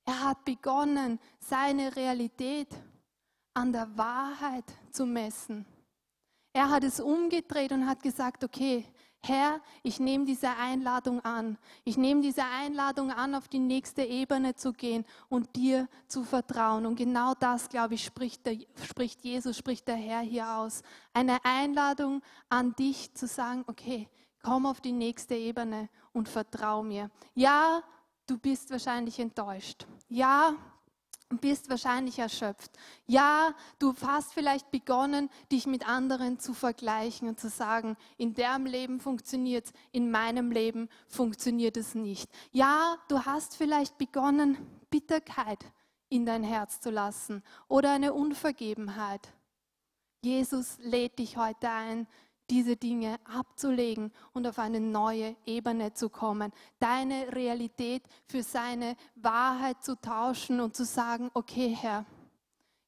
Er 0.04 0.24
hat 0.24 0.44
begonnen, 0.44 1.18
seine 1.38 1.94
Realität 1.94 2.68
an 3.54 3.72
der 3.72 3.96
Wahrheit 3.96 4.64
zu 4.90 5.06
messen. 5.06 5.66
Er 6.52 6.70
hat 6.70 6.84
es 6.84 6.98
umgedreht 6.98 7.72
und 7.72 7.86
hat 7.86 8.02
gesagt, 8.02 8.42
okay, 8.42 8.84
Herr, 9.22 9.60
ich 9.82 10.00
nehme 10.00 10.24
diese 10.24 10.48
Einladung 10.48 11.20
an. 11.20 11.58
Ich 11.84 11.98
nehme 11.98 12.22
diese 12.22 12.42
Einladung 12.42 13.12
an, 13.12 13.34
auf 13.34 13.48
die 13.48 13.58
nächste 13.58 14.02
Ebene 14.02 14.54
zu 14.54 14.72
gehen 14.72 15.04
und 15.28 15.54
dir 15.56 15.88
zu 16.08 16.24
vertrauen. 16.24 16.86
Und 16.86 16.96
genau 16.96 17.34
das, 17.38 17.68
glaube 17.68 17.94
ich, 17.94 18.04
spricht, 18.04 18.46
der, 18.46 18.56
spricht 18.82 19.22
Jesus, 19.22 19.58
spricht 19.58 19.86
der 19.88 19.96
Herr 19.96 20.20
hier 20.20 20.56
aus. 20.56 20.82
Eine 21.12 21.44
Einladung 21.44 22.22
an 22.48 22.74
dich 22.76 23.12
zu 23.14 23.26
sagen, 23.26 23.62
okay, 23.66 24.08
komm 24.42 24.64
auf 24.64 24.80
die 24.80 24.92
nächste 24.92 25.34
Ebene 25.34 25.90
und 26.12 26.28
vertrau 26.28 26.82
mir. 26.82 27.10
Ja, 27.34 27.82
du 28.30 28.38
bist 28.38 28.70
wahrscheinlich 28.70 29.18
enttäuscht. 29.18 29.86
Ja, 30.08 30.54
bist 31.40 31.68
wahrscheinlich 31.68 32.18
erschöpft. 32.18 32.70
Ja, 33.06 33.54
du 33.78 33.94
hast 34.02 34.32
vielleicht 34.32 34.70
begonnen, 34.70 35.30
dich 35.50 35.66
mit 35.66 35.88
anderen 35.88 36.38
zu 36.38 36.54
vergleichen 36.54 37.28
und 37.28 37.38
zu 37.38 37.48
sagen, 37.48 37.96
in 38.16 38.34
deren 38.34 38.66
Leben 38.66 39.00
funktioniert 39.00 39.66
es, 39.66 39.72
in 39.92 40.10
meinem 40.10 40.50
Leben 40.50 40.88
funktioniert 41.08 41.76
es 41.76 41.94
nicht. 41.94 42.30
Ja, 42.52 42.96
du 43.08 43.24
hast 43.24 43.56
vielleicht 43.56 43.98
begonnen, 43.98 44.58
Bitterkeit 44.90 45.64
in 46.08 46.26
dein 46.26 46.42
Herz 46.42 46.80
zu 46.80 46.90
lassen 46.90 47.42
oder 47.68 47.92
eine 47.92 48.12
Unvergebenheit. 48.12 49.28
Jesus 50.22 50.78
lädt 50.80 51.18
dich 51.18 51.36
heute 51.36 51.70
ein, 51.70 52.06
diese 52.50 52.76
Dinge 52.76 53.18
abzulegen 53.24 54.12
und 54.32 54.46
auf 54.46 54.58
eine 54.58 54.80
neue 54.80 55.36
Ebene 55.46 55.94
zu 55.94 56.08
kommen. 56.08 56.52
Deine 56.80 57.32
Realität 57.32 58.02
für 58.26 58.42
seine 58.42 58.96
Wahrheit 59.14 59.82
zu 59.82 59.94
tauschen 60.00 60.60
und 60.60 60.74
zu 60.74 60.84
sagen, 60.84 61.30
okay 61.32 61.76
Herr, 61.80 62.04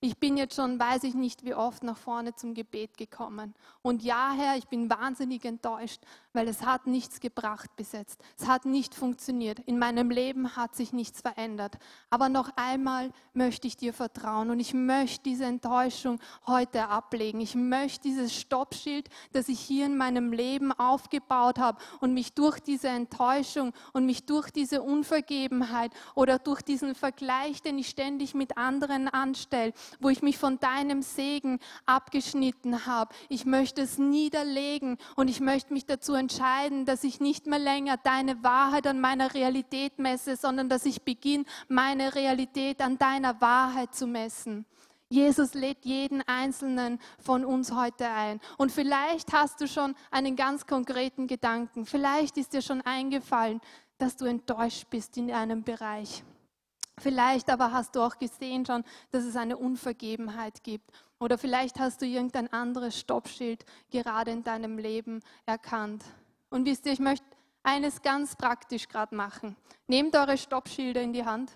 ich 0.04 0.18
bin 0.18 0.36
jetzt 0.36 0.56
schon, 0.56 0.80
weiß 0.80 1.04
ich 1.04 1.14
nicht, 1.14 1.44
wie 1.44 1.54
oft 1.54 1.84
nach 1.84 1.96
vorne 1.96 2.34
zum 2.34 2.54
Gebet 2.54 2.98
gekommen. 2.98 3.54
Und 3.82 4.02
ja, 4.02 4.32
Herr, 4.36 4.56
ich 4.56 4.66
bin 4.66 4.90
wahnsinnig 4.90 5.44
enttäuscht, 5.44 6.02
weil 6.32 6.48
es 6.48 6.62
hat 6.66 6.88
nichts 6.88 7.20
gebracht 7.20 7.70
bis 7.76 7.92
jetzt. 7.92 8.20
Es 8.36 8.48
hat 8.48 8.64
nicht 8.64 8.96
funktioniert. 8.96 9.60
In 9.60 9.78
meinem 9.78 10.10
Leben 10.10 10.56
hat 10.56 10.74
sich 10.74 10.92
nichts 10.92 11.20
verändert. 11.20 11.78
Aber 12.10 12.28
noch 12.28 12.50
einmal 12.56 13.12
möchte 13.32 13.68
ich 13.68 13.76
dir 13.76 13.92
vertrauen 13.92 14.50
und 14.50 14.58
ich 14.58 14.74
möchte 14.74 15.22
diese 15.22 15.44
Enttäuschung 15.44 16.18
heute 16.48 16.88
ablegen. 16.88 17.40
Ich 17.40 17.54
möchte 17.54 18.02
dieses 18.02 18.34
Stoppschild, 18.34 19.08
das 19.32 19.48
ich 19.48 19.60
hier 19.60 19.86
in 19.86 19.96
meinem 19.96 20.32
Leben 20.32 20.72
aufgebaut 20.72 21.60
habe 21.60 21.80
und 22.00 22.12
mich 22.12 22.32
durch 22.32 22.58
diese 22.58 22.88
Enttäuschung 22.88 23.72
und 23.92 24.04
mich 24.04 24.26
durch 24.26 24.50
diese 24.50 24.82
Unvergebenheit 24.82 25.92
oder 26.16 26.40
durch 26.40 26.62
diesen 26.62 26.96
Vergleich, 26.96 27.62
den 27.62 27.78
ich 27.78 27.88
ständig 27.88 28.34
mit 28.34 28.58
anderen 28.58 29.06
anstelle, 29.06 29.72
wo 30.00 30.08
ich 30.08 30.22
mich 30.22 30.38
von 30.38 30.58
deinem 30.58 31.02
Segen 31.02 31.58
abgeschnitten 31.86 32.86
habe. 32.86 33.14
Ich 33.28 33.44
möchte 33.44 33.82
es 33.82 33.98
niederlegen 33.98 34.98
und 35.16 35.28
ich 35.28 35.40
möchte 35.40 35.72
mich 35.72 35.86
dazu 35.86 36.14
entscheiden, 36.14 36.84
dass 36.84 37.04
ich 37.04 37.20
nicht 37.20 37.46
mehr 37.46 37.58
länger 37.58 37.96
deine 37.96 38.42
Wahrheit 38.42 38.86
an 38.86 39.00
meiner 39.00 39.34
Realität 39.34 39.98
messe, 39.98 40.36
sondern 40.36 40.68
dass 40.68 40.86
ich 40.86 41.02
beginne, 41.02 41.44
meine 41.68 42.14
Realität 42.14 42.80
an 42.80 42.98
deiner 42.98 43.40
Wahrheit 43.40 43.94
zu 43.94 44.06
messen. 44.06 44.66
Jesus 45.12 45.52
lädt 45.52 45.84
jeden 45.84 46.22
einzelnen 46.22 46.98
von 47.18 47.44
uns 47.44 47.72
heute 47.72 48.08
ein. 48.08 48.40
Und 48.56 48.72
vielleicht 48.72 49.34
hast 49.34 49.60
du 49.60 49.68
schon 49.68 49.94
einen 50.10 50.36
ganz 50.36 50.66
konkreten 50.66 51.26
Gedanken. 51.26 51.84
Vielleicht 51.84 52.38
ist 52.38 52.54
dir 52.54 52.62
schon 52.62 52.80
eingefallen, 52.80 53.60
dass 53.98 54.16
du 54.16 54.24
enttäuscht 54.24 54.86
bist 54.88 55.18
in 55.18 55.30
einem 55.30 55.64
Bereich. 55.64 56.24
Vielleicht 57.02 57.50
aber 57.50 57.72
hast 57.72 57.96
du 57.96 58.00
auch 58.00 58.16
gesehen 58.16 58.64
schon, 58.64 58.84
dass 59.10 59.24
es 59.24 59.34
eine 59.34 59.56
Unvergebenheit 59.56 60.62
gibt. 60.62 60.88
Oder 61.18 61.36
vielleicht 61.36 61.80
hast 61.80 62.00
du 62.00 62.06
irgendein 62.06 62.52
anderes 62.52 62.98
Stoppschild 62.98 63.64
gerade 63.90 64.30
in 64.30 64.44
deinem 64.44 64.78
Leben 64.78 65.20
erkannt. 65.44 66.04
Und 66.48 66.64
wisst 66.64 66.86
ihr, 66.86 66.92
ich 66.92 67.00
möchte 67.00 67.26
eines 67.64 68.02
ganz 68.02 68.36
praktisch 68.36 68.88
gerade 68.88 69.16
machen. 69.16 69.56
Nehmt 69.88 70.14
eure 70.14 70.38
Stoppschilder 70.38 71.02
in 71.02 71.12
die 71.12 71.24
Hand. 71.24 71.50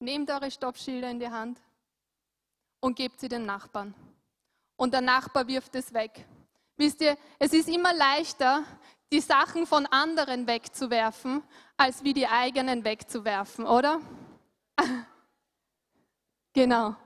Nehmt 0.00 0.28
eure 0.28 0.50
Stoppschilder 0.50 1.08
in 1.08 1.20
die 1.20 1.30
Hand 1.30 1.60
und 2.80 2.96
gebt 2.96 3.20
sie 3.20 3.28
dem 3.28 3.46
Nachbarn. 3.46 3.94
Und 4.76 4.92
der 4.92 5.02
Nachbar 5.02 5.46
wirft 5.46 5.74
es 5.76 5.94
weg. 5.94 6.26
Wisst 6.76 7.00
ihr, 7.00 7.16
es 7.38 7.52
ist 7.52 7.68
immer 7.68 7.94
leichter, 7.94 8.64
die 9.12 9.20
Sachen 9.20 9.66
von 9.66 9.86
anderen 9.86 10.46
wegzuwerfen, 10.46 11.42
als 11.76 12.02
wie 12.02 12.12
die 12.12 12.26
eigenen 12.26 12.84
wegzuwerfen, 12.84 13.66
oder? 13.66 14.00
Genau. 16.52 16.96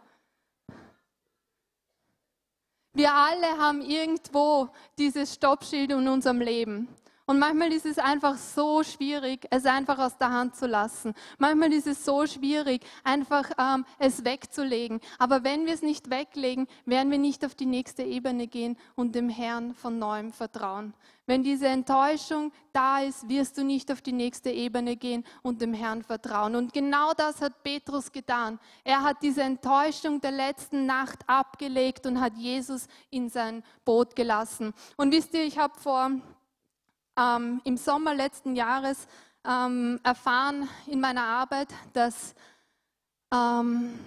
Wir 2.92 3.12
alle 3.12 3.58
haben 3.58 3.80
irgendwo 3.80 4.68
dieses 4.96 5.34
Stoppschild 5.34 5.90
in 5.90 6.06
unserem 6.06 6.40
Leben. 6.40 6.86
Und 7.30 7.38
manchmal 7.38 7.72
ist 7.72 7.86
es 7.86 8.00
einfach 8.00 8.36
so 8.36 8.82
schwierig, 8.82 9.46
es 9.50 9.64
einfach 9.64 10.00
aus 10.00 10.18
der 10.18 10.32
Hand 10.32 10.56
zu 10.56 10.66
lassen. 10.66 11.14
Manchmal 11.38 11.72
ist 11.72 11.86
es 11.86 12.04
so 12.04 12.26
schwierig, 12.26 12.84
einfach 13.04 13.48
ähm, 13.56 13.84
es 14.00 14.24
wegzulegen. 14.24 14.98
Aber 15.16 15.44
wenn 15.44 15.64
wir 15.64 15.74
es 15.74 15.80
nicht 15.80 16.10
weglegen, 16.10 16.66
werden 16.86 17.12
wir 17.12 17.18
nicht 17.18 17.44
auf 17.44 17.54
die 17.54 17.66
nächste 17.66 18.02
Ebene 18.02 18.48
gehen 18.48 18.76
und 18.96 19.14
dem 19.14 19.28
Herrn 19.28 19.74
von 19.74 19.96
neuem 20.00 20.32
vertrauen. 20.32 20.92
Wenn 21.24 21.44
diese 21.44 21.68
Enttäuschung 21.68 22.50
da 22.72 22.98
ist, 22.98 23.28
wirst 23.28 23.56
du 23.58 23.62
nicht 23.62 23.92
auf 23.92 24.02
die 24.02 24.10
nächste 24.10 24.50
Ebene 24.50 24.96
gehen 24.96 25.24
und 25.42 25.60
dem 25.60 25.72
Herrn 25.72 26.02
vertrauen. 26.02 26.56
Und 26.56 26.72
genau 26.72 27.12
das 27.16 27.40
hat 27.40 27.62
Petrus 27.62 28.10
getan. 28.10 28.58
Er 28.82 29.04
hat 29.04 29.22
diese 29.22 29.44
Enttäuschung 29.44 30.20
der 30.20 30.32
letzten 30.32 30.84
Nacht 30.84 31.20
abgelegt 31.28 32.06
und 32.06 32.20
hat 32.20 32.36
Jesus 32.36 32.88
in 33.08 33.28
sein 33.28 33.62
Boot 33.84 34.16
gelassen. 34.16 34.74
Und 34.96 35.12
wisst 35.12 35.32
ihr, 35.34 35.44
ich 35.44 35.58
habe 35.58 35.78
vor 35.78 36.10
ähm, 37.20 37.60
im 37.64 37.76
Sommer 37.76 38.14
letzten 38.14 38.56
Jahres 38.56 39.06
ähm, 39.44 40.00
erfahren 40.02 40.68
in 40.86 41.00
meiner 41.00 41.24
Arbeit, 41.24 41.68
dass, 41.92 42.34
ähm, 43.32 43.98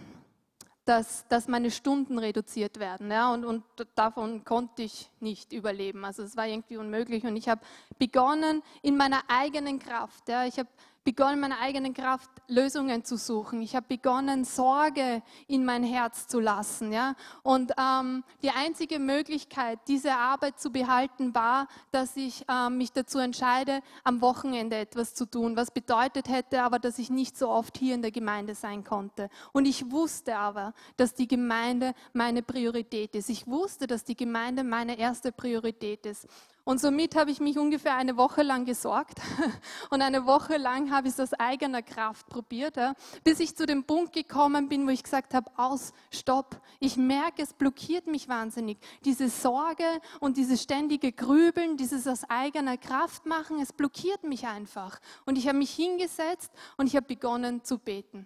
dass, 0.86 1.28
dass 1.28 1.47
meine 1.47 1.71
Stunden 1.71 2.17
reduziert 2.17 2.80
werden. 2.80 3.12
Ja, 3.12 3.32
und, 3.34 3.45
und 3.45 3.63
davon 3.95 4.43
konnte 4.43 4.84
ich 4.84 5.10
nicht 5.19 5.54
überleben. 5.54 6.06
Also 6.06 6.23
es 6.23 6.36
war 6.36 6.47
irgendwie 6.47 6.78
unmöglich. 6.78 7.23
Und 7.23 7.36
ich 7.36 7.49
habe 7.49 7.62
begonnen 7.97 8.62
in 8.82 8.97
meiner 8.97 9.21
eigenen 9.28 9.80
Kraft. 9.80 10.28
Ja, 10.30 10.45
ich 10.45 10.58
habe 10.60 10.69
begonnen, 11.03 11.39
meiner 11.39 11.59
eigenen 11.59 11.93
Kraft 11.93 12.29
Lösungen 12.47 13.03
zu 13.03 13.17
suchen. 13.17 13.61
Ich 13.61 13.75
habe 13.75 13.85
begonnen, 13.87 14.45
Sorge 14.45 15.21
in 15.47 15.65
mein 15.65 15.83
Herz 15.83 16.27
zu 16.27 16.39
lassen. 16.39 16.91
Ja? 16.91 17.15
Und 17.41 17.73
ähm, 17.77 18.23
die 18.41 18.51
einzige 18.51 18.99
Möglichkeit, 18.99 19.79
diese 19.87 20.13
Arbeit 20.13 20.59
zu 20.59 20.71
behalten, 20.71 21.35
war, 21.35 21.67
dass 21.91 22.15
ich 22.15 22.45
ähm, 22.49 22.77
mich 22.77 22.91
dazu 22.91 23.19
entscheide, 23.19 23.81
am 24.03 24.21
Wochenende 24.21 24.77
etwas 24.77 25.13
zu 25.13 25.25
tun, 25.25 25.55
was 25.55 25.71
bedeutet 25.71 26.29
hätte 26.29 26.61
aber, 26.61 26.79
dass 26.79 26.99
ich 26.99 27.09
nicht 27.09 27.37
so 27.37 27.49
oft 27.49 27.77
hier 27.77 27.95
in 27.95 28.01
der 28.01 28.11
Gemeinde 28.11 28.55
sein 28.55 28.83
konnte. 28.83 29.29
Und 29.51 29.65
ich 29.65 29.91
wusste 29.91 30.37
aber, 30.37 30.73
dass 30.97 31.13
die 31.13 31.27
Gemeinde 31.27 31.93
meine 32.13 32.41
Priorität 32.41 33.15
ist. 33.15 33.29
Ich 33.29 33.47
wusste, 33.47 33.87
dass 33.87 34.03
die 34.03 34.15
Gemeinde 34.15 34.63
meine 34.63 34.97
erste 34.97 35.31
Priorität 35.31 36.05
ist. 36.05 36.27
Und 36.65 36.80
somit 36.80 37.15
habe 37.17 37.30
ich 37.30 37.41
mich 37.41 37.58
ungefähr 37.58 37.95
eine 37.95 38.15
Woche 38.15 38.41
lang 38.41 38.63
gesorgt 38.63 39.19
und 39.89 40.02
eine 40.02 40.26
Woche 40.26 40.56
lang 40.56 40.91
habe 40.91 41.10
ich 41.10 41.13
es 41.13 41.19
aus 41.19 41.34
eigener 41.34 41.82
Kraft 41.82 42.30
probiert, 42.30 42.78
bis 43.26 43.41
ich 43.41 43.58
zu 43.58 43.65
dem 43.65 43.84
Punkt 43.84 44.13
gekommen 44.13 44.69
bin, 44.69 44.88
wo 44.88 44.89
ich 44.89 45.04
gesagt 45.04 45.34
habe, 45.34 45.52
aus, 45.58 45.91
stopp. 46.10 46.62
Ich 46.80 46.95
merke, 46.95 47.41
es 47.41 47.54
blockiert 47.54 48.08
mich 48.08 48.30
wahnsinnig. 48.30 48.78
Diese 49.04 49.28
Sorge 49.28 49.84
und 50.21 50.38
dieses 50.38 50.63
ständige 50.63 51.12
Grübeln, 51.12 51.76
dieses 51.76 52.08
aus 52.08 52.23
eigener 52.30 52.78
Kraft 52.78 53.26
machen, 53.26 53.60
es 53.60 53.73
blockiert 53.73 54.23
mich 54.23 54.47
einfach. 54.47 55.02
Und 55.26 55.38
ich 55.38 55.49
habe 55.49 55.58
mich 55.58 55.71
hingesetzt 55.71 56.49
und 56.78 56.88
ich 56.88 56.95
habe 56.95 57.08
begonnen 57.08 57.65
zu 57.65 57.78
beten. 57.78 58.26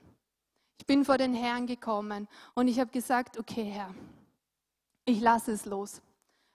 Ich 0.78 0.86
bin 0.86 1.06
vor 1.06 1.18
den 1.18 1.34
Herrn 1.34 1.66
gekommen 1.66 2.28
und 2.54 2.68
ich 2.68 2.80
habe 2.80 2.92
gesagt, 2.92 3.40
okay 3.40 3.64
Herr, 3.64 3.96
ich 5.06 5.22
lasse 5.22 5.54
es 5.54 5.66
los 5.66 6.02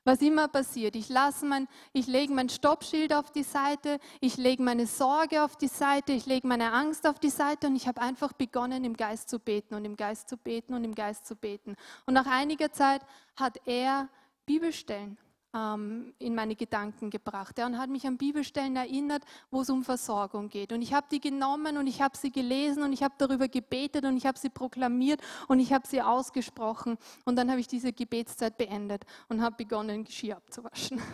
was 0.04 0.20
immer 0.20 0.48
passiert. 0.48 0.96
Ich, 0.96 1.08
mein, 1.42 1.68
ich 1.92 2.06
lege 2.06 2.32
mein 2.32 2.48
Stoppschild 2.48 3.12
auf 3.12 3.30
die 3.30 3.42
Seite, 3.42 3.98
ich 4.20 4.36
lege 4.36 4.62
meine 4.62 4.86
Sorge 4.86 5.44
auf 5.44 5.56
die 5.56 5.68
Seite, 5.68 6.12
ich 6.12 6.26
lege 6.26 6.46
meine 6.46 6.72
Angst 6.72 7.06
auf 7.06 7.18
die 7.18 7.30
Seite 7.30 7.68
und 7.68 7.76
ich 7.76 7.86
habe 7.86 8.00
einfach 8.00 8.32
begonnen, 8.32 8.84
im 8.84 8.96
Geist 8.96 9.28
zu 9.28 9.38
beten 9.38 9.74
und 9.74 9.84
im 9.84 9.96
Geist 9.96 10.28
zu 10.28 10.36
beten 10.36 10.74
und 10.74 10.84
im 10.84 10.94
Geist 10.94 11.26
zu 11.26 11.36
beten. 11.36 11.76
Und 12.06 12.14
nach 12.14 12.26
einiger 12.26 12.72
Zeit 12.72 13.02
hat 13.36 13.60
er 13.66 14.08
Bibelstellen 14.46 15.18
ähm, 15.54 16.14
in 16.18 16.34
meine 16.34 16.56
Gedanken 16.56 17.10
gebracht 17.10 17.58
ja, 17.58 17.66
und 17.66 17.78
hat 17.78 17.90
mich 17.90 18.06
an 18.06 18.16
Bibelstellen 18.16 18.76
erinnert, 18.76 19.22
wo 19.50 19.60
es 19.60 19.70
um 19.70 19.84
Versorgung 19.84 20.48
geht. 20.48 20.72
Und 20.72 20.82
ich 20.82 20.94
habe 20.94 21.06
die 21.10 21.20
genommen 21.20 21.76
und 21.76 21.86
ich 21.86 22.00
habe 22.00 22.16
sie 22.16 22.30
gelesen 22.30 22.82
und 22.82 22.92
ich 22.92 23.02
habe 23.02 23.14
darüber 23.18 23.48
gebetet 23.48 24.04
und 24.04 24.16
ich 24.16 24.26
habe 24.26 24.38
sie 24.38 24.48
proklamiert 24.48 25.20
und 25.48 25.60
ich 25.60 25.72
habe 25.72 25.86
sie 25.86 26.00
ausgesprochen. 26.00 26.96
Und 27.24 27.36
dann 27.36 27.50
habe 27.50 27.60
ich 27.60 27.68
diese 27.68 27.92
Gebetszeit 27.92 28.56
beendet 28.56 29.04
und 29.28 29.42
habe 29.42 29.56
begonnen, 29.56 30.04
Geschirr 30.04 30.36
abzuwaschen. 30.36 31.00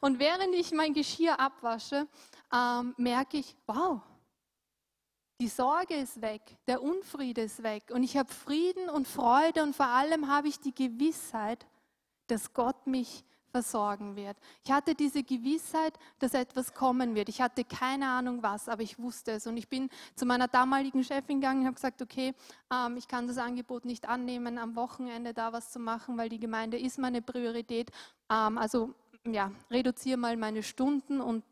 Und 0.00 0.18
während 0.18 0.54
ich 0.54 0.72
mein 0.72 0.92
Geschirr 0.92 1.40
abwasche, 1.40 2.06
ähm, 2.52 2.94
merke 2.98 3.38
ich, 3.38 3.56
wow, 3.66 4.02
die 5.40 5.48
Sorge 5.48 5.94
ist 5.94 6.20
weg, 6.20 6.42
der 6.66 6.82
Unfriede 6.82 7.42
ist 7.42 7.62
weg 7.62 7.84
und 7.90 8.02
ich 8.02 8.16
habe 8.16 8.32
Frieden 8.32 8.88
und 8.88 9.08
Freude 9.08 9.62
und 9.62 9.74
vor 9.74 9.86
allem 9.86 10.28
habe 10.28 10.48
ich 10.48 10.60
die 10.60 10.74
Gewissheit, 10.74 11.66
dass 12.28 12.52
Gott 12.52 12.86
mich 12.86 13.24
versorgen 13.54 14.16
wird. 14.16 14.36
Ich 14.64 14.72
hatte 14.72 14.96
diese 14.96 15.22
Gewissheit, 15.22 15.96
dass 16.18 16.34
etwas 16.34 16.74
kommen 16.74 17.14
wird. 17.14 17.28
Ich 17.28 17.40
hatte 17.40 17.62
keine 17.62 18.08
Ahnung 18.08 18.42
was, 18.42 18.68
aber 18.68 18.82
ich 18.82 18.98
wusste 18.98 19.30
es. 19.30 19.46
Und 19.46 19.56
ich 19.56 19.68
bin 19.68 19.88
zu 20.16 20.26
meiner 20.26 20.48
damaligen 20.48 21.04
Chefin 21.04 21.40
gegangen 21.40 21.60
und 21.60 21.66
habe 21.66 21.76
gesagt, 21.76 22.02
okay, 22.02 22.34
ähm, 22.72 22.96
ich 22.96 23.06
kann 23.06 23.28
das 23.28 23.38
Angebot 23.38 23.84
nicht 23.84 24.08
annehmen, 24.08 24.58
am 24.58 24.74
Wochenende 24.74 25.32
da 25.32 25.52
was 25.52 25.70
zu 25.70 25.78
machen, 25.78 26.18
weil 26.18 26.28
die 26.28 26.40
Gemeinde 26.40 26.76
ist 26.76 26.98
meine 26.98 27.22
Priorität. 27.22 27.92
Ähm, 28.28 28.58
also 28.58 28.92
ja, 29.24 29.52
reduziere 29.70 30.16
mal 30.16 30.36
meine 30.36 30.64
Stunden 30.64 31.20
und 31.20 31.44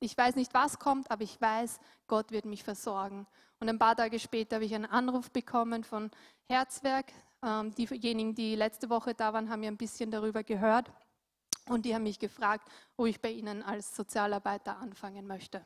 ich 0.00 0.18
weiß 0.18 0.34
nicht, 0.34 0.52
was 0.52 0.80
kommt, 0.80 1.12
aber 1.12 1.22
ich 1.22 1.40
weiß, 1.40 1.78
Gott 2.08 2.32
wird 2.32 2.44
mich 2.44 2.64
versorgen. 2.64 3.24
Und 3.60 3.68
ein 3.68 3.78
paar 3.78 3.94
Tage 3.94 4.18
später 4.18 4.56
habe 4.56 4.64
ich 4.64 4.74
einen 4.74 4.86
Anruf 4.86 5.30
bekommen 5.30 5.84
von 5.84 6.10
Herzwerk. 6.48 7.06
Ähm, 7.40 7.72
diejenigen, 7.72 8.34
die 8.34 8.56
letzte 8.56 8.90
Woche 8.90 9.14
da 9.14 9.32
waren, 9.32 9.48
haben 9.48 9.62
ja 9.62 9.70
ein 9.70 9.76
bisschen 9.76 10.10
darüber 10.10 10.42
gehört. 10.42 10.90
Und 11.68 11.84
die 11.84 11.94
haben 11.94 12.02
mich 12.02 12.18
gefragt, 12.18 12.68
ob 12.96 13.06
ich 13.06 13.20
bei 13.20 13.30
ihnen 13.30 13.62
als 13.62 13.94
Sozialarbeiter 13.96 14.78
anfangen 14.78 15.26
möchte. 15.26 15.64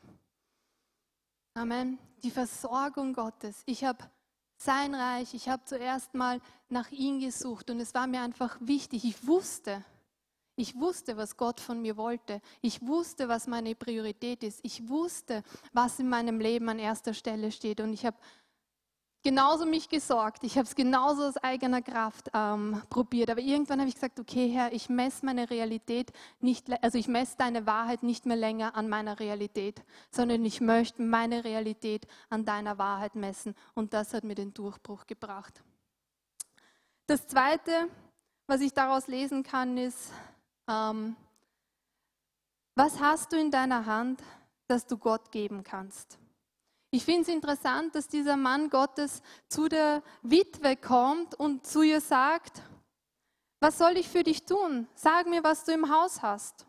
Amen. 1.53 1.99
Die 2.23 2.31
Versorgung 2.31 3.13
Gottes. 3.13 3.63
Ich 3.65 3.83
habe 3.83 4.09
sein 4.57 4.93
Reich, 4.95 5.33
ich 5.33 5.49
habe 5.49 5.63
zuerst 5.65 6.13
mal 6.13 6.41
nach 6.69 6.91
ihm 6.91 7.19
gesucht 7.19 7.69
und 7.69 7.79
es 7.79 7.93
war 7.93 8.07
mir 8.07 8.21
einfach 8.21 8.57
wichtig. 8.59 9.05
Ich 9.05 9.25
wusste, 9.25 9.83
ich 10.59 10.77
wusste, 10.77 11.15
was 11.15 11.37
Gott 11.37 11.61
von 11.61 11.81
mir 11.81 11.95
wollte. 11.95 12.41
Ich 12.59 12.85
wusste, 12.85 13.29
was 13.29 13.47
meine 13.47 13.75
Priorität 13.75 14.43
ist. 14.43 14.59
Ich 14.63 14.89
wusste, 14.89 15.41
was 15.71 15.99
in 15.99 16.09
meinem 16.09 16.41
Leben 16.41 16.67
an 16.67 16.79
erster 16.79 17.13
Stelle 17.13 17.53
steht. 17.53 17.79
Und 17.79 17.93
ich 17.93 18.05
habe 18.05 18.17
genauso 19.21 19.65
mich 19.65 19.89
gesorgt. 19.89 20.43
Ich 20.43 20.57
habe 20.57 20.67
es 20.67 20.75
genauso 20.75 21.23
aus 21.23 21.37
eigener 21.37 21.81
Kraft 21.81 22.29
ähm, 22.33 22.81
probiert. 22.89 23.29
Aber 23.29 23.41
irgendwann 23.41 23.79
habe 23.79 23.89
ich 23.89 23.95
gesagt, 23.95 24.19
okay, 24.19 24.49
Herr, 24.49 24.71
ich 24.73 24.89
messe 24.89 25.25
meine 25.25 25.49
Realität 25.49 26.11
nicht, 26.39 26.67
also 26.83 26.97
ich 26.97 27.07
messe 27.07 27.35
deine 27.37 27.65
Wahrheit 27.65 28.03
nicht 28.03 28.25
mehr 28.25 28.37
länger 28.37 28.75
an 28.75 28.87
meiner 28.87 29.19
Realität, 29.19 29.83
sondern 30.11 30.43
ich 30.45 30.61
möchte 30.61 31.01
meine 31.01 31.43
Realität 31.43 32.07
an 32.29 32.45
deiner 32.45 32.77
Wahrheit 32.77 33.15
messen. 33.15 33.55
Und 33.73 33.93
das 33.93 34.13
hat 34.13 34.23
mir 34.23 34.35
den 34.35 34.53
Durchbruch 34.53 35.05
gebracht. 35.05 35.61
Das 37.07 37.27
Zweite, 37.27 37.89
was 38.47 38.61
ich 38.61 38.73
daraus 38.73 39.07
lesen 39.07 39.43
kann, 39.43 39.77
ist, 39.77 40.11
ähm, 40.67 41.15
was 42.75 42.99
hast 42.99 43.33
du 43.33 43.37
in 43.37 43.51
deiner 43.51 43.85
Hand, 43.85 44.23
das 44.67 44.85
du 44.85 44.97
Gott 44.97 45.31
geben 45.31 45.63
kannst? 45.63 46.19
Ich 46.91 47.05
finde 47.05 47.21
es 47.21 47.27
interessant, 47.27 47.93
dass 47.93 48.07
dieser 48.07 48.35
Mann 48.35 48.69
Gottes 48.69 49.21
zu 49.47 49.67
der 49.67 50.01
Witwe 50.23 50.75
kommt 50.75 51.35
und 51.35 51.65
zu 51.65 51.83
ihr 51.83 52.01
sagt, 52.01 52.63
was 53.59 53.77
soll 53.77 53.97
ich 53.97 54.07
für 54.07 54.23
dich 54.23 54.45
tun? 54.45 54.87
Sag 54.95 55.27
mir, 55.27 55.43
was 55.43 55.65
du 55.65 55.71
im 55.71 55.93
Haus 55.93 56.21
hast. 56.21 56.65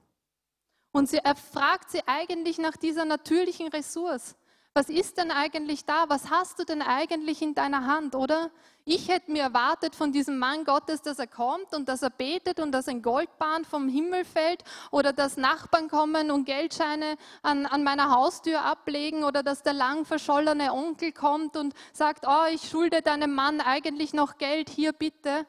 Und 0.93 1.09
sie, 1.09 1.19
er 1.19 1.37
fragt 1.37 1.91
sie 1.91 2.07
eigentlich 2.07 2.59
nach 2.59 2.77
dieser 2.77 3.05
natürlichen 3.05 3.69
Ressource. 3.69 4.35
Was 4.73 4.89
ist 4.89 5.19
denn 5.19 5.33
eigentlich 5.33 5.85
da? 5.85 6.05
Was 6.09 6.31
hast 6.31 6.61
du 6.61 6.65
denn 6.65 6.81
eigentlich 6.81 7.43
in 7.43 7.55
deiner 7.55 7.87
Hand, 7.87 8.15
oder? 8.15 8.53
Ich 8.85 9.09
hätte 9.09 9.33
mir 9.33 9.43
erwartet 9.43 9.97
von 9.97 10.13
diesem 10.13 10.39
Mann 10.39 10.65
Gottes, 10.65 11.03
dass 11.03 11.19
er 11.19 11.27
kommt 11.27 11.75
und 11.75 11.89
dass 11.89 12.03
er 12.03 12.11
betet 12.11 12.61
und 12.61 12.71
dass 12.71 12.87
ein 12.87 13.03
Goldbahn 13.03 13.65
vom 13.65 13.89
Himmel 13.89 14.25
fällt 14.25 14.63
oder 14.93 15.13
dass 15.13 15.37
Nachbarn 15.37 15.89
kommen 15.89 16.31
und 16.31 16.45
Geldscheine 16.45 17.17
an, 17.43 17.67
an 17.67 17.83
meiner 17.83 18.11
Haustür 18.11 18.63
ablegen 18.63 19.25
oder 19.25 19.43
dass 19.43 19.65
der 19.65 19.73
lang 19.73 20.05
verschollene 20.05 20.73
Onkel 20.73 21.13
kommt 21.13 21.57
und 21.57 21.75
sagt, 21.93 22.25
oh, 22.29 22.47
ich 22.53 22.69
schulde 22.69 23.03
deinem 23.03 23.35
Mann 23.35 23.61
eigentlich 23.61 24.13
noch 24.13 24.39
Geld, 24.39 24.71
hier 24.71 24.93
bitte. 24.93 25.47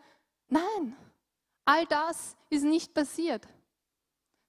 Nein, 0.50 0.98
all 1.64 1.86
das 1.86 2.36
ist 2.50 2.64
nicht 2.64 2.96
passiert, 2.96 3.48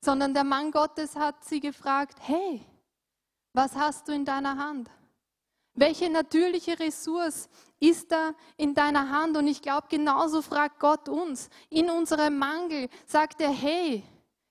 sondern 0.03 0.33
der 0.33 0.45
Mann 0.45 0.71
Gottes 0.71 1.15
hat 1.15 1.45
sie 1.45 1.61
gefragt, 1.61 2.17
hey, 2.21 2.67
was 3.53 3.75
hast 3.75 4.09
du 4.09 4.13
in 4.13 4.25
deiner 4.25 4.57
Hand? 4.57 4.91
Welche 5.75 6.11
natürliche 6.11 6.79
Ressource 6.79 7.49
ist 7.81 8.13
da 8.13 8.35
in 8.57 8.75
deiner 8.75 9.11
Hand? 9.11 9.37
Und 9.37 9.47
ich 9.47 9.63
glaube, 9.63 9.87
genauso 9.89 10.43
fragt 10.43 10.79
Gott 10.79 11.09
uns. 11.09 11.49
In 11.71 11.91
unserem 11.91 12.39
Mangel 12.39 12.89
sagt 13.07 13.41
er, 13.41 13.51
hey, 13.51 14.05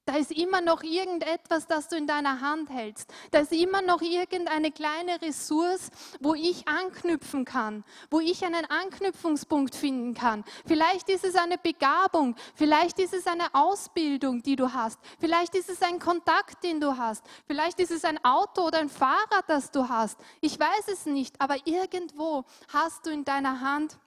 Da 0.05 0.15
ist 0.15 0.31
immer 0.31 0.61
noch 0.61 0.81
irgendetwas, 0.81 1.67
das 1.67 1.87
du 1.87 1.95
in 1.95 2.07
deiner 2.07 2.41
Hand 2.41 2.71
hältst. 2.71 3.13
Da 3.29 3.39
ist 3.39 3.51
immer 3.51 3.83
noch 3.83 4.01
irgendeine 4.01 4.71
kleine 4.71 5.21
Ressource, 5.21 5.91
wo 6.19 6.33
ich 6.33 6.67
anknüpfen 6.67 7.45
kann, 7.45 7.83
wo 8.09 8.19
ich 8.19 8.43
einen 8.43 8.65
Anknüpfungspunkt 8.65 9.75
finden 9.75 10.15
kann. 10.15 10.43
Vielleicht 10.65 11.07
ist 11.09 11.23
es 11.23 11.35
eine 11.35 11.59
Begabung, 11.59 12.35
vielleicht 12.55 12.97
ist 12.97 13.13
es 13.13 13.27
eine 13.27 13.53
Ausbildung, 13.53 14.41
die 14.41 14.55
du 14.55 14.73
hast, 14.73 14.99
vielleicht 15.19 15.53
ist 15.53 15.69
es 15.69 15.83
ein 15.83 15.99
Kontakt, 15.99 16.63
den 16.63 16.79
du 16.79 16.97
hast, 16.97 17.23
vielleicht 17.45 17.79
ist 17.79 17.91
es 17.91 18.03
ein 18.03 18.23
Auto 18.25 18.65
oder 18.65 18.79
ein 18.79 18.89
Fahrrad, 18.89 19.45
das 19.47 19.69
du 19.69 19.87
hast. 19.87 20.19
Ich 20.41 20.59
weiß 20.59 20.87
es 20.87 21.05
nicht, 21.05 21.39
aber 21.39 21.57
irgendwo 21.65 22.43
hast 22.73 23.05
du 23.05 23.11
in 23.11 23.23
deiner 23.23 23.61
Hand 23.61 23.99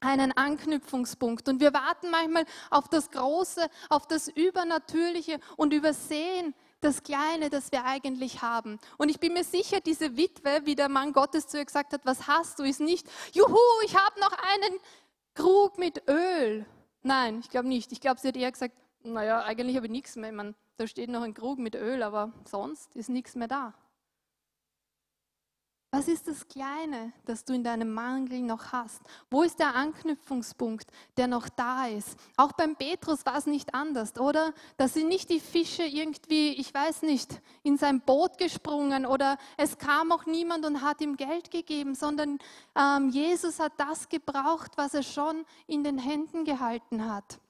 einen 0.00 0.32
Anknüpfungspunkt. 0.32 1.48
Und 1.48 1.60
wir 1.60 1.72
warten 1.72 2.10
manchmal 2.10 2.44
auf 2.70 2.88
das 2.88 3.10
Große, 3.10 3.68
auf 3.88 4.06
das 4.06 4.28
Übernatürliche 4.28 5.38
und 5.56 5.72
übersehen 5.72 6.54
das 6.80 7.02
Kleine, 7.02 7.50
das 7.50 7.72
wir 7.72 7.84
eigentlich 7.84 8.42
haben. 8.42 8.78
Und 8.96 9.10
ich 9.10 9.20
bin 9.20 9.34
mir 9.34 9.44
sicher, 9.44 9.80
diese 9.80 10.16
Witwe, 10.16 10.62
wie 10.64 10.74
der 10.74 10.88
Mann 10.88 11.12
Gottes 11.12 11.46
zu 11.46 11.58
ihr 11.58 11.64
gesagt 11.64 11.92
hat, 11.92 12.00
was 12.04 12.26
hast 12.26 12.58
du, 12.58 12.62
ist 12.62 12.80
nicht, 12.80 13.06
juhu, 13.32 13.58
ich 13.84 13.94
habe 13.94 14.18
noch 14.20 14.32
einen 14.32 14.78
Krug 15.34 15.78
mit 15.78 16.08
Öl. 16.08 16.64
Nein, 17.02 17.40
ich 17.40 17.50
glaube 17.50 17.68
nicht. 17.68 17.92
Ich 17.92 18.00
glaube, 18.00 18.20
sie 18.20 18.28
hat 18.28 18.36
eher 18.36 18.50
gesagt, 18.50 18.74
naja, 19.02 19.42
eigentlich 19.42 19.76
habe 19.76 19.86
ich 19.86 19.92
nichts 19.92 20.16
mehr. 20.16 20.30
Ich 20.30 20.36
meine, 20.36 20.54
da 20.76 20.86
steht 20.86 21.10
noch 21.10 21.22
ein 21.22 21.34
Krug 21.34 21.58
mit 21.58 21.74
Öl, 21.74 22.02
aber 22.02 22.32
sonst 22.44 22.94
ist 22.96 23.08
nichts 23.08 23.34
mehr 23.34 23.48
da. 23.48 23.74
Was 25.92 26.06
ist 26.06 26.28
das 26.28 26.46
Kleine, 26.46 27.12
das 27.24 27.44
du 27.44 27.52
in 27.52 27.64
deinem 27.64 27.92
Mangel 27.92 28.42
noch 28.42 28.70
hast? 28.70 29.00
Wo 29.28 29.42
ist 29.42 29.58
der 29.58 29.74
Anknüpfungspunkt, 29.74 30.86
der 31.16 31.26
noch 31.26 31.48
da 31.48 31.86
ist? 31.86 32.16
Auch 32.36 32.52
beim 32.52 32.76
Petrus 32.76 33.26
war 33.26 33.36
es 33.36 33.46
nicht 33.46 33.74
anders, 33.74 34.16
oder? 34.16 34.54
Da 34.76 34.86
sind 34.86 35.08
nicht 35.08 35.30
die 35.30 35.40
Fische 35.40 35.82
irgendwie, 35.82 36.52
ich 36.52 36.72
weiß 36.72 37.02
nicht, 37.02 37.42
in 37.64 37.76
sein 37.76 38.00
Boot 38.02 38.38
gesprungen 38.38 39.04
oder 39.04 39.36
es 39.56 39.78
kam 39.78 40.12
auch 40.12 40.26
niemand 40.26 40.64
und 40.64 40.80
hat 40.80 41.00
ihm 41.00 41.16
Geld 41.16 41.50
gegeben, 41.50 41.96
sondern 41.96 42.38
ähm, 42.76 43.08
Jesus 43.08 43.58
hat 43.58 43.72
das 43.76 44.08
gebraucht, 44.08 44.70
was 44.76 44.94
er 44.94 45.02
schon 45.02 45.44
in 45.66 45.82
den 45.82 45.98
Händen 45.98 46.44
gehalten 46.44 47.12
hat 47.12 47.40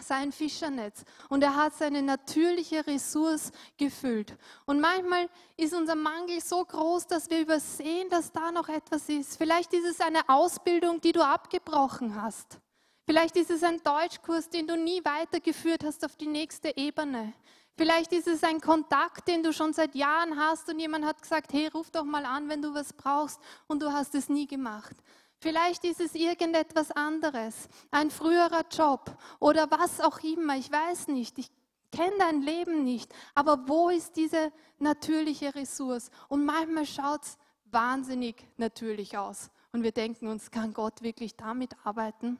sein 0.00 0.32
Fischernetz 0.32 1.04
und 1.28 1.42
er 1.42 1.56
hat 1.56 1.74
seine 1.74 2.02
natürliche 2.02 2.86
Ressource 2.86 3.52
gefüllt. 3.76 4.36
Und 4.66 4.80
manchmal 4.80 5.28
ist 5.56 5.74
unser 5.74 5.94
Mangel 5.94 6.40
so 6.40 6.64
groß, 6.64 7.06
dass 7.06 7.30
wir 7.30 7.40
übersehen, 7.40 8.08
dass 8.10 8.32
da 8.32 8.50
noch 8.50 8.68
etwas 8.68 9.08
ist. 9.08 9.36
Vielleicht 9.36 9.72
ist 9.72 9.86
es 9.86 10.00
eine 10.00 10.28
Ausbildung, 10.28 11.00
die 11.00 11.12
du 11.12 11.24
abgebrochen 11.24 12.20
hast. 12.20 12.58
Vielleicht 13.06 13.36
ist 13.36 13.50
es 13.50 13.62
ein 13.62 13.82
Deutschkurs, 13.82 14.48
den 14.48 14.66
du 14.66 14.76
nie 14.76 15.04
weitergeführt 15.04 15.84
hast 15.84 16.04
auf 16.04 16.16
die 16.16 16.26
nächste 16.26 16.76
Ebene. 16.76 17.34
Vielleicht 17.76 18.12
ist 18.12 18.28
es 18.28 18.44
ein 18.44 18.60
Kontakt, 18.60 19.26
den 19.26 19.42
du 19.42 19.52
schon 19.52 19.72
seit 19.72 19.94
Jahren 19.96 20.38
hast 20.38 20.68
und 20.68 20.78
jemand 20.78 21.04
hat 21.04 21.20
gesagt, 21.20 21.52
hey, 21.52 21.66
ruf 21.68 21.90
doch 21.90 22.04
mal 22.04 22.24
an, 22.24 22.48
wenn 22.48 22.62
du 22.62 22.72
was 22.72 22.92
brauchst 22.92 23.40
und 23.66 23.82
du 23.82 23.92
hast 23.92 24.14
es 24.14 24.28
nie 24.28 24.46
gemacht. 24.46 24.94
Vielleicht 25.40 25.84
ist 25.84 26.00
es 26.00 26.14
irgendetwas 26.14 26.90
anderes, 26.90 27.68
ein 27.90 28.10
früherer 28.10 28.64
Job 28.70 29.16
oder 29.40 29.70
was 29.70 30.00
auch 30.00 30.20
immer, 30.20 30.56
ich 30.56 30.70
weiß 30.72 31.08
nicht, 31.08 31.38
ich 31.38 31.50
kenne 31.92 32.16
dein 32.18 32.42
Leben 32.42 32.84
nicht, 32.84 33.14
aber 33.34 33.68
wo 33.68 33.90
ist 33.90 34.16
diese 34.16 34.52
natürliche 34.78 35.54
Ressource? 35.54 36.10
Und 36.28 36.44
manchmal 36.44 36.86
schaut 36.86 37.22
es 37.22 37.38
wahnsinnig 37.66 38.46
natürlich 38.56 39.16
aus 39.18 39.50
und 39.72 39.82
wir 39.82 39.92
denken 39.92 40.28
uns, 40.28 40.50
kann 40.50 40.72
Gott 40.72 41.02
wirklich 41.02 41.36
damit 41.36 41.74
arbeiten? 41.84 42.38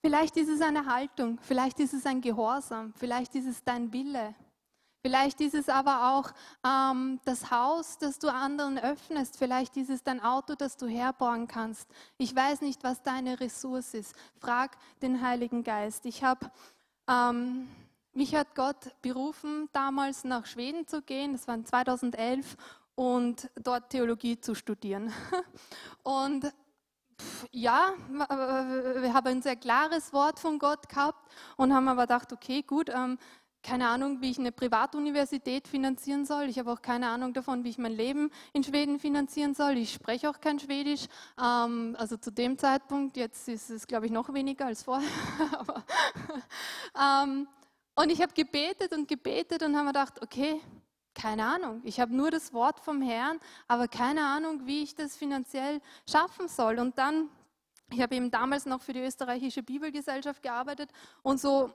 Vielleicht 0.00 0.36
ist 0.36 0.48
es 0.48 0.60
eine 0.60 0.86
Haltung, 0.86 1.38
vielleicht 1.40 1.80
ist 1.80 1.94
es 1.94 2.06
ein 2.06 2.20
Gehorsam, 2.20 2.92
vielleicht 2.94 3.34
ist 3.34 3.46
es 3.46 3.64
dein 3.64 3.92
Wille. 3.92 4.34
Vielleicht 5.06 5.40
ist 5.40 5.54
es 5.54 5.68
aber 5.68 6.16
auch 6.16 6.32
ähm, 6.66 7.20
das 7.24 7.52
Haus, 7.52 7.96
das 7.96 8.18
du 8.18 8.26
anderen 8.26 8.76
öffnest. 8.76 9.38
Vielleicht 9.38 9.76
ist 9.76 9.88
es 9.88 10.02
dein 10.02 10.20
Auto, 10.20 10.56
das 10.56 10.76
du 10.76 10.88
herbauen 10.88 11.46
kannst. 11.46 11.88
Ich 12.18 12.34
weiß 12.34 12.60
nicht, 12.62 12.82
was 12.82 13.04
deine 13.04 13.38
Ressource 13.38 13.94
ist. 13.94 14.16
Frag 14.40 14.76
den 15.02 15.22
Heiligen 15.22 15.62
Geist. 15.62 16.06
Ich 16.06 16.24
habe, 16.24 16.50
ähm, 17.08 17.68
mich 18.14 18.34
hat 18.34 18.56
Gott 18.56 19.00
berufen, 19.00 19.68
damals 19.72 20.24
nach 20.24 20.44
Schweden 20.44 20.88
zu 20.88 21.02
gehen. 21.02 21.34
Das 21.34 21.46
war 21.46 21.64
2011 21.64 22.56
und 22.96 23.48
dort 23.54 23.90
Theologie 23.90 24.40
zu 24.40 24.56
studieren. 24.56 25.12
Und 26.02 26.52
ja, 27.52 27.94
wir 28.08 29.14
haben 29.14 29.26
ein 29.28 29.42
sehr 29.42 29.56
klares 29.56 30.12
Wort 30.12 30.40
von 30.40 30.58
Gott 30.58 30.88
gehabt 30.88 31.32
und 31.56 31.72
haben 31.72 31.88
aber 31.88 32.02
gedacht, 32.02 32.30
okay, 32.30 32.60
gut, 32.60 32.90
ähm, 32.90 33.18
keine 33.66 33.88
Ahnung, 33.88 34.20
wie 34.20 34.30
ich 34.30 34.38
eine 34.38 34.52
Privatuniversität 34.52 35.66
finanzieren 35.66 36.24
soll. 36.24 36.44
Ich 36.44 36.56
habe 36.60 36.70
auch 36.70 36.80
keine 36.80 37.08
Ahnung 37.08 37.32
davon, 37.32 37.64
wie 37.64 37.70
ich 37.70 37.78
mein 37.78 37.96
Leben 37.96 38.30
in 38.52 38.62
Schweden 38.62 39.00
finanzieren 39.00 39.54
soll. 39.54 39.76
Ich 39.76 39.92
spreche 39.92 40.30
auch 40.30 40.40
kein 40.40 40.60
Schwedisch. 40.60 41.06
Ähm, 41.36 41.96
also 41.98 42.16
zu 42.16 42.30
dem 42.30 42.58
Zeitpunkt, 42.58 43.16
jetzt 43.16 43.48
ist 43.48 43.70
es, 43.70 43.88
glaube 43.88 44.06
ich, 44.06 44.12
noch 44.12 44.32
weniger 44.32 44.66
als 44.66 44.84
vorher. 44.84 45.08
Aber, 45.58 45.84
ähm, 46.96 47.48
und 47.96 48.10
ich 48.12 48.22
habe 48.22 48.32
gebetet 48.34 48.92
und 48.92 49.08
gebetet 49.08 49.64
und 49.64 49.76
habe 49.76 49.88
gedacht, 49.88 50.22
okay, 50.22 50.60
keine 51.12 51.44
Ahnung. 51.44 51.80
Ich 51.82 51.98
habe 51.98 52.14
nur 52.14 52.30
das 52.30 52.52
Wort 52.52 52.78
vom 52.78 53.02
Herrn, 53.02 53.40
aber 53.66 53.88
keine 53.88 54.22
Ahnung, 54.26 54.66
wie 54.66 54.82
ich 54.82 54.94
das 54.94 55.16
finanziell 55.16 55.80
schaffen 56.08 56.46
soll. 56.46 56.78
Und 56.78 56.98
dann, 56.98 57.30
ich 57.90 58.00
habe 58.02 58.14
eben 58.14 58.30
damals 58.30 58.66
noch 58.66 58.82
für 58.82 58.92
die 58.92 59.00
österreichische 59.00 59.62
Bibelgesellschaft 59.62 60.42
gearbeitet 60.42 60.90
und 61.22 61.40
so 61.40 61.72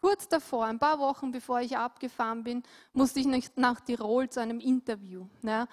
Kurz 0.00 0.28
davor, 0.28 0.64
ein 0.64 0.78
paar 0.78 0.98
Wochen 0.98 1.30
bevor 1.30 1.60
ich 1.60 1.76
abgefahren 1.76 2.42
bin, 2.42 2.62
musste 2.92 3.20
ich 3.20 3.26
nach 3.56 3.80
Tirol 3.80 4.30
zu 4.30 4.40
einem 4.40 4.58
Interview. 4.58 5.26
Ne? 5.42 5.68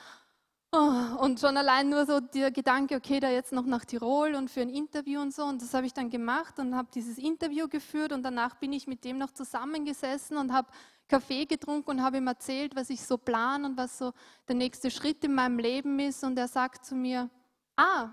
Und 0.72 1.40
schon 1.40 1.56
allein 1.56 1.88
nur 1.90 2.06
so 2.06 2.20
der 2.20 2.52
Gedanke, 2.52 2.96
okay, 2.96 3.22
da 3.22 3.30
jetzt 3.30 3.54
noch 3.54 3.66
nach 3.66 3.86
Tirol 3.86 4.36
und 4.36 4.52
für 4.52 4.62
ein 4.62 4.70
Interview 4.70 5.22
und 5.22 5.34
so. 5.34 5.46
Und 5.46 5.62
das 5.62 5.74
habe 5.74 5.86
ich 5.86 5.94
dann 5.94 6.10
gemacht 6.10 6.60
und 6.60 6.76
habe 6.76 6.90
dieses 6.94 7.18
Interview 7.18 7.70
geführt 7.70 8.12
und 8.12 8.22
danach 8.24 8.56
bin 8.56 8.74
ich 8.74 8.86
mit 8.86 9.06
dem 9.06 9.18
noch 9.18 9.32
zusammengesessen 9.32 10.36
und 10.36 10.52
habe 10.52 10.68
Kaffee 11.08 11.46
getrunken 11.46 11.92
und 11.92 12.04
habe 12.04 12.18
ihm 12.18 12.28
erzählt, 12.28 12.76
was 12.76 12.90
ich 12.90 13.02
so 13.02 13.18
plan 13.18 13.64
und 13.64 13.78
was 13.78 13.98
so 13.98 14.12
der 14.50 14.56
nächste 14.56 14.92
Schritt 14.92 15.24
in 15.24 15.34
meinem 15.34 15.58
Leben 15.58 16.00
ist. 16.00 16.26
Und 16.26 16.38
er 16.38 16.50
sagt 16.50 16.86
zu 16.86 16.96
mir, 16.96 17.30
ah, 17.78 18.10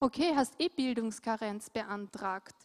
okay, 0.00 0.32
hast 0.34 0.60
eh 0.60 0.68
Bildungskarenz 0.68 1.70
beantragt. 1.70 2.56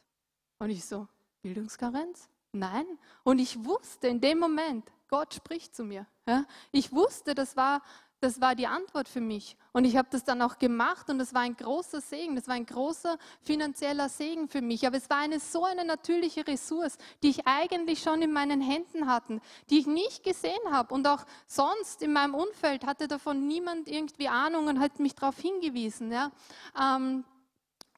Und 0.57 0.71
ich 0.71 0.83
so, 0.85 1.07
Bildungskarenz? 1.43 2.29
Nein. 2.53 2.85
Und 3.23 3.39
ich 3.39 3.65
wusste 3.65 4.07
in 4.07 4.21
dem 4.21 4.37
Moment, 4.37 4.89
Gott 5.09 5.33
spricht 5.33 5.75
zu 5.75 5.83
mir. 5.83 6.05
Ja? 6.27 6.45
Ich 6.71 6.93
wusste, 6.93 7.33
das 7.33 7.57
war, 7.57 7.81
das 8.19 8.39
war 8.41 8.53
die 8.53 8.67
Antwort 8.67 9.09
für 9.09 9.21
mich. 9.21 9.57
Und 9.71 9.85
ich 9.85 9.97
habe 9.97 10.07
das 10.11 10.23
dann 10.23 10.39
auch 10.43 10.59
gemacht 10.59 11.09
und 11.09 11.17
das 11.17 11.33
war 11.33 11.41
ein 11.41 11.57
großer 11.57 11.99
Segen. 11.99 12.35
Das 12.35 12.47
war 12.47 12.53
ein 12.53 12.67
großer 12.67 13.17
finanzieller 13.41 14.07
Segen 14.07 14.47
für 14.47 14.61
mich. 14.61 14.85
Aber 14.85 14.97
es 14.97 15.09
war 15.09 15.17
eine 15.17 15.39
so 15.39 15.65
eine 15.65 15.83
natürliche 15.83 16.45
Ressource, 16.45 16.97
die 17.23 17.29
ich 17.29 17.47
eigentlich 17.47 18.03
schon 18.03 18.21
in 18.21 18.31
meinen 18.31 18.61
Händen 18.61 19.07
hatte, 19.07 19.41
die 19.71 19.79
ich 19.79 19.87
nicht 19.87 20.23
gesehen 20.23 20.71
habe. 20.71 20.93
Und 20.93 21.07
auch 21.07 21.25
sonst 21.47 22.03
in 22.03 22.13
meinem 22.13 22.35
Umfeld 22.35 22.85
hatte 22.85 23.07
davon 23.07 23.47
niemand 23.47 23.87
irgendwie 23.89 24.27
Ahnung 24.27 24.67
und 24.67 24.79
hat 24.79 24.99
mich 24.99 25.15
darauf 25.15 25.39
hingewiesen. 25.39 26.11
Ja? 26.11 26.31
Ähm, 26.79 27.25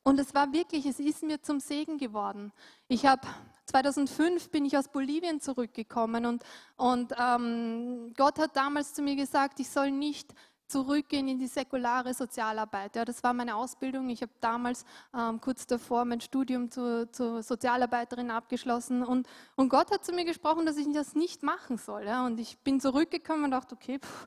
und 0.04 0.18
es 0.18 0.34
war 0.34 0.54
wirklich, 0.54 0.86
es 0.86 1.00
ist 1.00 1.24
mir 1.24 1.42
zum 1.42 1.60
Segen 1.60 1.98
geworden. 1.98 2.54
Ich 2.88 3.06
habe 3.06 3.28
2005 3.76 4.52
bin 4.52 4.64
ich 4.64 4.78
aus 4.78 4.88
Bolivien 4.88 5.42
zurückgekommen 5.42 6.26
und, 6.26 6.44
und 6.78 7.14
ähm, 7.20 8.14
Gott 8.16 8.40
hat 8.40 8.56
damals 8.56 8.94
zu 8.94 9.02
mir 9.02 9.18
gesagt, 9.18 9.60
ich 9.60 9.70
soll 9.70 9.92
nicht 9.92 10.34
zurückgehen 10.68 11.28
in 11.28 11.38
die 11.38 11.48
säkulare 11.48 12.14
Sozialarbeit. 12.14 12.96
Ja, 12.96 13.04
das 13.04 13.22
war 13.22 13.34
meine 13.34 13.54
Ausbildung. 13.54 14.10
Ich 14.10 14.22
habe 14.22 14.32
damals 14.40 14.86
ähm, 15.14 15.42
kurz 15.42 15.68
davor 15.68 16.06
mein 16.06 16.22
Studium 16.22 16.72
zur, 16.72 17.12
zur 17.12 17.44
Sozialarbeiterin 17.44 18.32
abgeschlossen 18.32 19.04
und, 19.04 19.28
und, 19.58 19.68
Gott 19.68 19.92
hat 19.92 20.06
zu 20.06 20.14
mir 20.14 20.24
gesprochen, 20.24 20.66
dass 20.66 20.78
ich 20.78 20.88
das 20.94 21.14
nicht 21.14 21.44
machen 21.44 21.78
soll. 21.78 22.06
Ja, 22.06 22.26
und 22.26 22.40
ich 22.40 22.58
bin 22.60 22.80
zurückgekommen 22.80 23.44
und 23.44 23.52
dachte, 23.52 23.76
okay, 23.76 24.00
pff, 24.00 24.26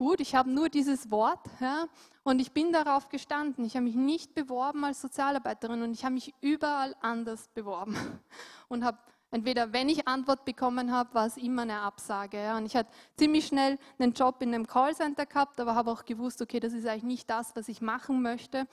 gut, 0.00 0.20
ich 0.20 0.34
habe 0.34 0.50
nur 0.50 0.70
dieses 0.70 1.10
Wort 1.10 1.46
ja, 1.60 1.86
und 2.22 2.40
ich 2.40 2.52
bin 2.52 2.72
darauf 2.72 3.10
gestanden. 3.10 3.66
Ich 3.66 3.76
habe 3.76 3.84
mich 3.84 3.94
nicht 3.94 4.34
beworben 4.34 4.82
als 4.82 5.02
Sozialarbeiterin 5.02 5.82
und 5.82 5.92
ich 5.92 6.06
habe 6.06 6.14
mich 6.14 6.32
überall 6.40 6.96
anders 7.02 7.48
beworben 7.48 7.94
und 8.68 8.82
habe 8.82 8.96
entweder, 9.30 9.74
wenn 9.74 9.90
ich 9.90 10.08
Antwort 10.08 10.46
bekommen 10.46 10.90
habe, 10.90 11.12
war 11.12 11.26
es 11.26 11.36
immer 11.36 11.62
eine 11.62 11.80
Absage. 11.82 12.42
Ja. 12.42 12.56
Und 12.56 12.64
ich 12.64 12.76
hatte 12.76 12.88
ziemlich 13.18 13.46
schnell 13.46 13.78
einen 13.98 14.14
Job 14.14 14.40
in 14.40 14.54
einem 14.54 14.66
Callcenter 14.66 15.26
gehabt, 15.26 15.60
aber 15.60 15.74
habe 15.74 15.90
auch 15.90 16.06
gewusst, 16.06 16.40
okay, 16.40 16.60
das 16.60 16.72
ist 16.72 16.86
eigentlich 16.86 17.02
nicht 17.02 17.28
das, 17.28 17.54
was 17.54 17.68
ich 17.68 17.82
machen 17.82 18.22
möchte. 18.22 18.66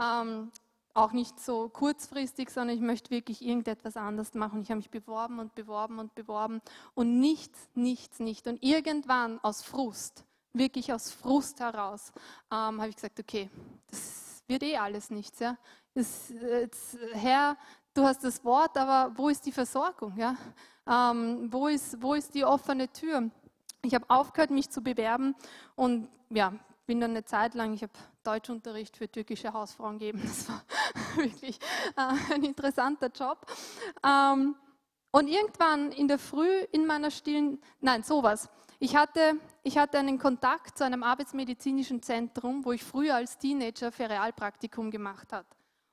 Ähm, 0.00 0.52
auch 0.94 1.10
nicht 1.10 1.40
so 1.40 1.68
kurzfristig, 1.70 2.50
sondern 2.50 2.76
ich 2.76 2.82
möchte 2.82 3.10
wirklich 3.10 3.44
irgendetwas 3.44 3.96
anderes 3.96 4.32
machen. 4.34 4.62
Ich 4.62 4.70
habe 4.70 4.78
mich 4.78 4.90
beworben 4.90 5.40
und 5.40 5.56
beworben 5.56 5.98
und 5.98 6.14
beworben 6.14 6.60
und 6.94 7.18
nichts, 7.18 7.68
nichts, 7.74 8.20
nicht. 8.20 8.46
Und 8.46 8.62
irgendwann 8.62 9.40
aus 9.40 9.62
Frust, 9.62 10.24
wirklich 10.52 10.92
aus 10.92 11.10
Frust 11.10 11.60
heraus, 11.60 12.12
ähm, 12.50 12.80
habe 12.80 12.88
ich 12.88 12.96
gesagt, 12.96 13.18
okay, 13.20 13.50
das 13.90 14.42
wird 14.46 14.62
eh 14.62 14.76
alles 14.76 15.10
nichts. 15.10 15.38
Ja. 15.38 15.56
Das, 15.94 16.32
das, 16.70 16.98
Herr, 17.12 17.56
du 17.94 18.04
hast 18.04 18.24
das 18.24 18.44
Wort, 18.44 18.76
aber 18.76 19.16
wo 19.16 19.28
ist 19.28 19.44
die 19.46 19.52
Versorgung? 19.52 20.16
Ja? 20.16 20.36
Ähm, 20.86 21.52
wo, 21.52 21.68
ist, 21.68 22.00
wo 22.02 22.14
ist 22.14 22.34
die 22.34 22.44
offene 22.44 22.88
Tür? 22.92 23.30
Ich 23.82 23.94
habe 23.94 24.04
aufgehört, 24.08 24.50
mich 24.50 24.70
zu 24.70 24.82
bewerben 24.82 25.34
und 25.76 26.08
ja, 26.30 26.52
bin 26.86 27.00
dann 27.00 27.10
eine 27.10 27.24
Zeit 27.24 27.54
lang, 27.54 27.74
ich 27.74 27.82
habe 27.82 27.92
Deutschunterricht 28.24 28.96
für 28.96 29.10
türkische 29.10 29.52
Hausfrauen 29.52 29.98
gegeben. 29.98 30.22
Das 30.24 30.48
war 30.48 30.62
wirklich 31.16 31.58
äh, 31.96 32.34
ein 32.34 32.42
interessanter 32.42 33.08
Job. 33.08 33.46
Ähm, 34.04 34.56
und 35.10 35.28
irgendwann 35.28 35.92
in 35.92 36.08
der 36.08 36.18
Früh 36.18 36.50
in 36.72 36.86
meiner 36.86 37.10
stillen, 37.10 37.60
nein, 37.80 38.02
sowas. 38.02 38.48
Ich 38.78 38.96
hatte, 38.96 39.34
ich 39.68 39.76
hatte 39.76 39.98
einen 39.98 40.18
Kontakt 40.18 40.78
zu 40.78 40.84
einem 40.84 41.02
arbeitsmedizinischen 41.02 42.02
Zentrum, 42.02 42.64
wo 42.64 42.72
ich 42.72 42.82
früher 42.82 43.16
als 43.16 43.36
Teenager 43.36 43.92
Ferialpraktikum 43.92 44.90
gemacht 44.90 45.30
habe. 45.30 45.46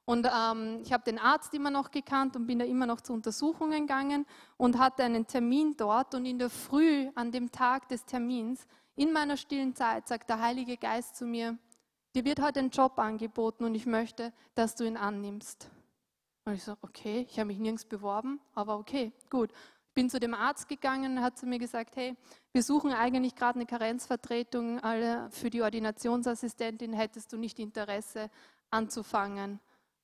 Und 0.05 0.25
ähm, 0.27 0.79
ich 0.81 0.93
habe 0.93 1.03
den 1.03 1.19
Arzt 1.19 1.53
immer 1.53 1.69
noch 1.69 1.91
gekannt 1.91 2.37
und 2.37 2.47
bin 2.47 2.59
da 2.59 2.65
immer 2.65 2.85
noch 2.85 3.01
zu 3.01 3.11
Untersuchungen 3.11 3.81
gegangen 3.81 4.25
und 4.55 4.79
hatte 4.79 5.03
einen 5.03 5.27
Termin 5.27 5.75
dort. 5.75 6.15
Und 6.15 6.25
in 6.25 6.39
der 6.39 6.49
Früh, 6.49 7.09
an 7.15 7.33
dem 7.33 7.51
Tag 7.51 7.89
des 7.89 8.05
Termins, 8.05 8.65
in 8.95 9.11
meiner 9.11 9.35
stillen 9.35 9.75
Zeit, 9.75 10.07
sagt 10.07 10.29
der 10.29 10.39
Heilige 10.39 10.77
Geist 10.77 11.17
zu 11.17 11.25
mir, 11.25 11.57
dir 12.15 12.23
wird 12.23 12.41
heute 12.41 12.61
ein 12.61 12.69
Job 12.69 12.97
angeboten 12.97 13.65
und 13.65 13.75
ich 13.75 13.85
möchte, 13.85 14.31
dass 14.53 14.75
du 14.75 14.85
ihn 14.85 14.95
annimmst. 14.95 15.69
Und 16.45 16.53
ich 16.53 16.63
so, 16.63 16.77
okay, 16.81 17.27
ich 17.29 17.39
habe 17.39 17.47
mich 17.47 17.59
nirgends 17.59 17.83
beworben, 17.83 18.39
aber 18.53 18.77
okay, 18.77 19.11
gut. 19.29 19.51
Bin 19.95 20.09
zu 20.09 20.19
dem 20.19 20.33
Arzt 20.33 20.67
gegangen 20.67 21.21
hat 21.21 21.37
zu 21.37 21.47
mir 21.47 21.57
gesagt, 21.57 21.95
hey, 21.95 22.15
wir 22.51 22.61
suchen 22.61 22.91
eigentlich 22.91 23.33
gerade 23.33 23.55
eine 23.55 23.65
Karenzvertretung 23.65 24.79
für 25.31 25.49
die 25.49 25.61
Ordinationsassistentin, 25.61 26.93
hättest 26.93 27.33
du 27.33 27.37
nicht 27.37 27.57
Interesse 27.57 28.29
anzufangen? 28.69 29.59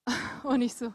Und 0.44 0.62
ich 0.62 0.74
so, 0.74 0.94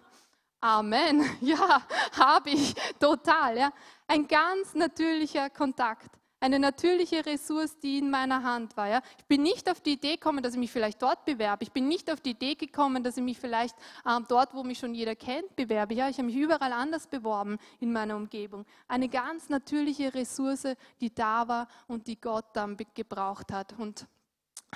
Amen, 0.61 1.25
ja, 1.41 1.83
habe 2.19 2.51
ich, 2.51 2.75
total. 2.99 3.59
Ja. 3.59 3.73
Ein 4.07 4.27
ganz 4.27 4.75
natürlicher 4.75 5.51
Kontakt, 5.51 6.11
eine 6.41 6.59
natürliche 6.59 7.25
Ressource, 7.25 7.79
die 7.79 7.99
in 7.99 8.11
meiner 8.11 8.43
Hand 8.43 8.77
war. 8.77 8.89
Ja. 8.89 9.03
Ich 9.19 9.25
bin 9.25 9.43
nicht 9.43 9.71
auf 9.71 9.81
die 9.81 9.95
Idee 9.95 10.17
gekommen, 10.17 10.43
dass 10.43 10.53
ich 10.55 10.59
mich 10.59 10.71
vielleicht 10.71 11.01
dort 11.01 11.25
bewerbe. 11.25 11.65
Ich 11.65 11.73
bin 11.73 11.89
nicht 11.89 12.11
auf 12.11 12.21
die 12.21 12.31
Idee 12.31 12.55
gekommen, 12.55 13.03
dass 13.03 13.17
ich 13.17 13.23
mich 13.23 13.39
vielleicht 13.39 13.75
ähm, 14.07 14.25
dort, 14.29 14.55
wo 14.55 14.63
mich 14.63 14.79
schon 14.79 14.95
jeder 14.95 15.17
kennt, 15.17 15.57
bewerbe. 15.57 15.95
Ja, 15.95 16.09
ich 16.09 16.19
habe 16.19 16.27
mich 16.27 16.37
überall 16.37 16.73
anders 16.73 17.07
beworben 17.07 17.59
in 17.81 17.93
meiner 17.93 18.17
Umgebung. 18.17 18.67
Eine 18.87 19.09
ganz 19.09 19.49
natürliche 19.49 20.13
Ressource, 20.13 20.69
die 21.01 21.15
da 21.15 21.49
war 21.49 21.69
und 21.89 22.07
die 22.07 22.21
Gott 22.21 22.47
dann 22.53 22.77
gebraucht 22.95 23.53
hat. 23.53 23.73
Und 23.79 24.07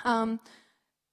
ähm, 0.05 0.39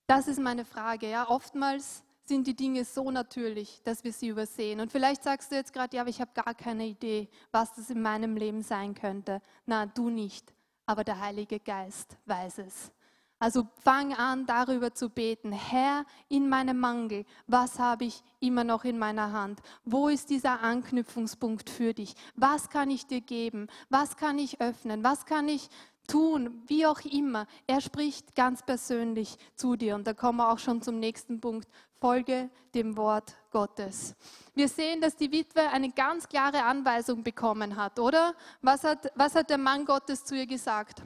das 0.06 0.28
ist 0.28 0.40
meine 0.40 0.64
Frage. 0.64 1.10
Ja. 1.10 1.28
Oftmals 1.28 2.02
sind 2.28 2.46
die 2.46 2.54
Dinge 2.54 2.84
so 2.84 3.10
natürlich, 3.10 3.80
dass 3.82 4.04
wir 4.04 4.12
sie 4.12 4.28
übersehen. 4.28 4.80
Und 4.80 4.92
vielleicht 4.92 5.24
sagst 5.24 5.50
du 5.50 5.56
jetzt 5.56 5.72
gerade, 5.72 5.96
ja, 5.96 6.02
aber 6.02 6.10
ich 6.10 6.20
habe 6.20 6.30
gar 6.34 6.54
keine 6.54 6.86
Idee, 6.86 7.28
was 7.50 7.74
das 7.74 7.90
in 7.90 8.02
meinem 8.02 8.36
Leben 8.36 8.62
sein 8.62 8.94
könnte. 8.94 9.40
Na, 9.66 9.86
du 9.86 10.10
nicht, 10.10 10.52
aber 10.86 11.04
der 11.04 11.20
Heilige 11.20 11.58
Geist 11.58 12.16
weiß 12.26 12.58
es. 12.58 12.92
Also 13.40 13.68
fang 13.84 14.14
an, 14.14 14.46
darüber 14.46 14.92
zu 14.92 15.10
beten. 15.10 15.52
Herr, 15.52 16.04
in 16.28 16.48
meinem 16.48 16.80
Mangel, 16.80 17.24
was 17.46 17.78
habe 17.78 18.04
ich 18.04 18.22
immer 18.40 18.64
noch 18.64 18.84
in 18.84 18.98
meiner 18.98 19.32
Hand? 19.32 19.60
Wo 19.84 20.08
ist 20.08 20.30
dieser 20.30 20.60
Anknüpfungspunkt 20.60 21.70
für 21.70 21.94
dich? 21.94 22.14
Was 22.34 22.68
kann 22.68 22.90
ich 22.90 23.06
dir 23.06 23.20
geben? 23.20 23.68
Was 23.90 24.16
kann 24.16 24.38
ich 24.40 24.60
öffnen? 24.60 25.04
Was 25.04 25.24
kann 25.24 25.48
ich 25.48 25.68
tun, 26.08 26.62
wie 26.66 26.86
auch 26.86 27.00
immer. 27.02 27.46
Er 27.66 27.80
spricht 27.80 28.34
ganz 28.34 28.64
persönlich 28.64 29.36
zu 29.54 29.76
dir. 29.76 29.94
Und 29.94 30.06
da 30.06 30.14
kommen 30.14 30.38
wir 30.38 30.50
auch 30.50 30.58
schon 30.58 30.82
zum 30.82 30.98
nächsten 30.98 31.40
Punkt. 31.40 31.68
Folge 32.00 32.50
dem 32.74 32.96
Wort 32.96 33.34
Gottes. 33.50 34.14
Wir 34.54 34.68
sehen, 34.68 35.00
dass 35.00 35.16
die 35.16 35.32
Witwe 35.32 35.68
eine 35.68 35.90
ganz 35.90 36.28
klare 36.28 36.64
Anweisung 36.64 37.22
bekommen 37.22 37.76
hat, 37.76 37.98
oder? 37.98 38.34
Was 38.62 38.84
hat, 38.84 39.10
was 39.14 39.34
hat 39.34 39.50
der 39.50 39.58
Mann 39.58 39.84
Gottes 39.84 40.24
zu 40.24 40.36
ihr 40.36 40.46
gesagt? 40.46 41.02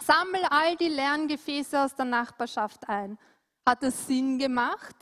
Sammel 0.00 0.44
all 0.50 0.76
die 0.76 0.88
leeren 0.88 1.28
Gefäße 1.28 1.82
aus 1.82 1.94
der 1.94 2.04
Nachbarschaft 2.04 2.88
ein. 2.88 3.18
Hat 3.66 3.82
es 3.82 4.06
Sinn 4.06 4.38
gemacht? 4.38 4.96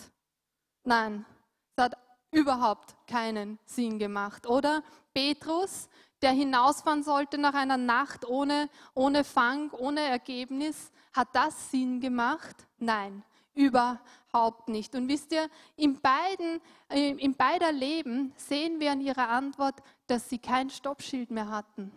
Nein, 0.85 1.25
es 1.77 1.85
hat 1.85 1.97
überhaupt 2.31 2.95
keinen 3.07 3.59
Sinn 3.65 3.99
gemacht, 3.99 4.47
oder? 4.47 4.83
Petrus, 5.15 5.89
der 6.23 6.33
hinausfahren 6.33 7.03
sollte 7.03 7.39
nach 7.39 7.55
einer 7.55 7.77
Nacht 7.77 8.25
ohne, 8.27 8.69
ohne 8.95 9.25
Fang, 9.25 9.71
ohne 9.73 10.01
Ergebnis, 10.01 10.93
hat 11.13 11.29
das 11.33 11.71
Sinn 11.71 12.01
gemacht? 12.01 12.57
Nein, 12.79 13.25
überhaupt 13.55 14.01
nicht. 14.67 14.95
Und 14.95 15.09
wisst 15.09 15.33
ihr, 15.33 15.49
in, 15.77 16.01
beiden, 16.01 16.61
äh, 16.89 17.11
in 17.11 17.35
beider 17.35 17.73
Leben 17.73 18.33
sehen 18.37 18.81
wir 18.81 18.93
an 18.93 19.01
ihrer 19.01 19.29
Antwort, 19.29 19.75
dass 20.07 20.29
sie 20.29 20.39
kein 20.39 20.71
Stoppschild 20.71 21.31
mehr 21.31 21.49
hatten, 21.49 21.91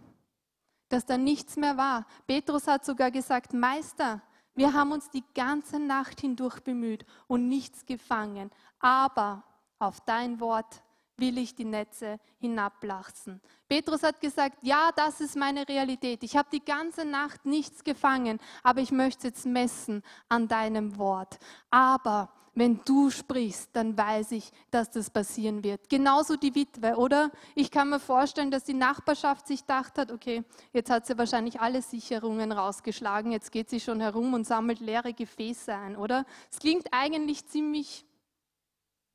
dass 0.89 1.05
da 1.05 1.17
nichts 1.17 1.55
mehr 1.55 1.77
war. 1.77 2.05
Petrus 2.27 2.67
hat 2.67 2.85
sogar 2.85 3.11
gesagt, 3.11 3.53
Meister, 3.53 4.21
wir 4.55 4.73
haben 4.73 4.91
uns 4.91 5.09
die 5.09 5.23
ganze 5.33 5.79
Nacht 5.79 6.21
hindurch 6.21 6.59
bemüht 6.61 7.05
und 7.27 7.47
nichts 7.47 7.85
gefangen, 7.85 8.51
aber 8.79 9.43
auf 9.79 9.99
dein 10.01 10.39
Wort 10.39 10.83
will 11.17 11.37
ich 11.37 11.55
die 11.55 11.65
Netze 11.65 12.19
hinablassen. 12.39 13.41
Petrus 13.67 14.03
hat 14.03 14.19
gesagt, 14.19 14.57
ja, 14.61 14.89
das 14.95 15.21
ist 15.21 15.35
meine 15.35 15.67
Realität. 15.67 16.23
Ich 16.23 16.35
habe 16.35 16.49
die 16.51 16.63
ganze 16.63 17.05
Nacht 17.05 17.45
nichts 17.45 17.83
gefangen, 17.83 18.39
aber 18.63 18.81
ich 18.81 18.91
möchte 18.91 19.27
jetzt 19.27 19.45
messen 19.45 20.03
an 20.29 20.47
deinem 20.47 20.97
Wort. 20.97 21.37
Aber 21.69 22.29
wenn 22.55 22.81
du 22.85 23.09
sprichst, 23.09 23.69
dann 23.73 23.97
weiß 23.97 24.31
ich, 24.33 24.51
dass 24.69 24.91
das 24.91 25.09
passieren 25.09 25.63
wird. 25.63 25.89
Genauso 25.89 26.35
die 26.35 26.53
Witwe, 26.53 26.95
oder? 26.97 27.31
Ich 27.55 27.71
kann 27.71 27.89
mir 27.89 27.99
vorstellen, 27.99 28.51
dass 28.51 28.63
die 28.63 28.75
Nachbarschaft 28.75 29.47
sich 29.47 29.61
gedacht 29.61 29.97
hat, 29.97 30.11
okay, 30.11 30.43
jetzt 30.71 30.91
hat 30.91 31.07
sie 31.07 31.17
wahrscheinlich 31.17 31.59
alle 31.59 31.81
Sicherungen 31.81 32.51
rausgeschlagen, 32.51 33.31
jetzt 33.31 33.51
geht 33.51 33.69
sie 33.69 33.79
schon 33.79 34.01
herum 34.01 34.33
und 34.33 34.45
sammelt 34.45 34.79
leere 34.81 35.13
Gefäße 35.13 35.73
ein, 35.73 35.95
oder? 35.95 36.25
Es 36.51 36.59
klingt 36.59 36.87
eigentlich 36.91 37.45
ziemlich 37.47 38.05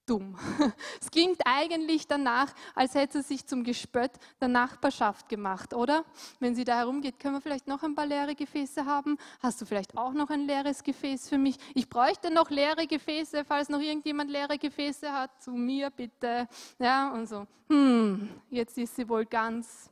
dumm. 0.08 0.36
Es 1.00 1.10
klingt 1.10 1.40
eigentlich 1.44 2.06
danach, 2.06 2.52
als 2.74 2.94
hätte 2.94 3.22
sie 3.22 3.28
sich 3.28 3.46
zum 3.46 3.64
Gespött 3.64 4.12
der 4.40 4.48
Nachbarschaft 4.48 5.28
gemacht, 5.28 5.74
oder? 5.74 6.04
Wenn 6.40 6.54
sie 6.54 6.64
da 6.64 6.76
herumgeht, 6.76 7.18
können 7.18 7.34
wir 7.34 7.40
vielleicht 7.40 7.66
noch 7.66 7.82
ein 7.82 7.94
paar 7.94 8.06
leere 8.06 8.34
Gefäße 8.34 8.84
haben? 8.84 9.16
Hast 9.40 9.60
du 9.60 9.66
vielleicht 9.66 9.96
auch 9.96 10.12
noch 10.12 10.30
ein 10.30 10.46
leeres 10.46 10.82
Gefäß 10.82 11.28
für 11.28 11.38
mich? 11.38 11.56
Ich 11.74 11.88
bräuchte 11.88 12.32
noch 12.32 12.50
leere 12.50 12.86
Gefäße, 12.86 13.44
falls 13.44 13.68
noch 13.68 13.80
irgendjemand 13.80 14.30
leere 14.30 14.58
Gefäße 14.58 15.12
hat, 15.12 15.42
zu 15.42 15.52
mir 15.52 15.90
bitte. 15.90 16.48
Ja, 16.78 17.12
und 17.12 17.28
so, 17.28 17.46
hm, 17.68 18.28
jetzt 18.50 18.78
ist 18.78 18.96
sie 18.96 19.08
wohl 19.08 19.26
ganz. 19.26 19.90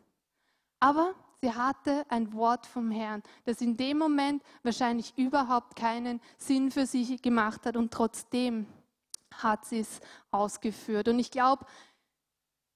Aber 0.80 1.14
sie 1.40 1.52
hatte 1.52 2.04
ein 2.08 2.32
Wort 2.32 2.66
vom 2.66 2.90
Herrn, 2.90 3.22
das 3.44 3.60
in 3.60 3.76
dem 3.76 3.98
Moment 3.98 4.42
wahrscheinlich 4.62 5.16
überhaupt 5.16 5.76
keinen 5.76 6.20
Sinn 6.38 6.70
für 6.70 6.86
sie 6.86 7.16
gemacht 7.16 7.66
hat 7.66 7.76
und 7.76 7.92
trotzdem 7.92 8.66
hat 9.34 9.64
sie 9.64 9.80
es 9.80 10.00
ausgeführt. 10.30 11.08
Und 11.08 11.18
ich 11.18 11.30
glaube, 11.30 11.66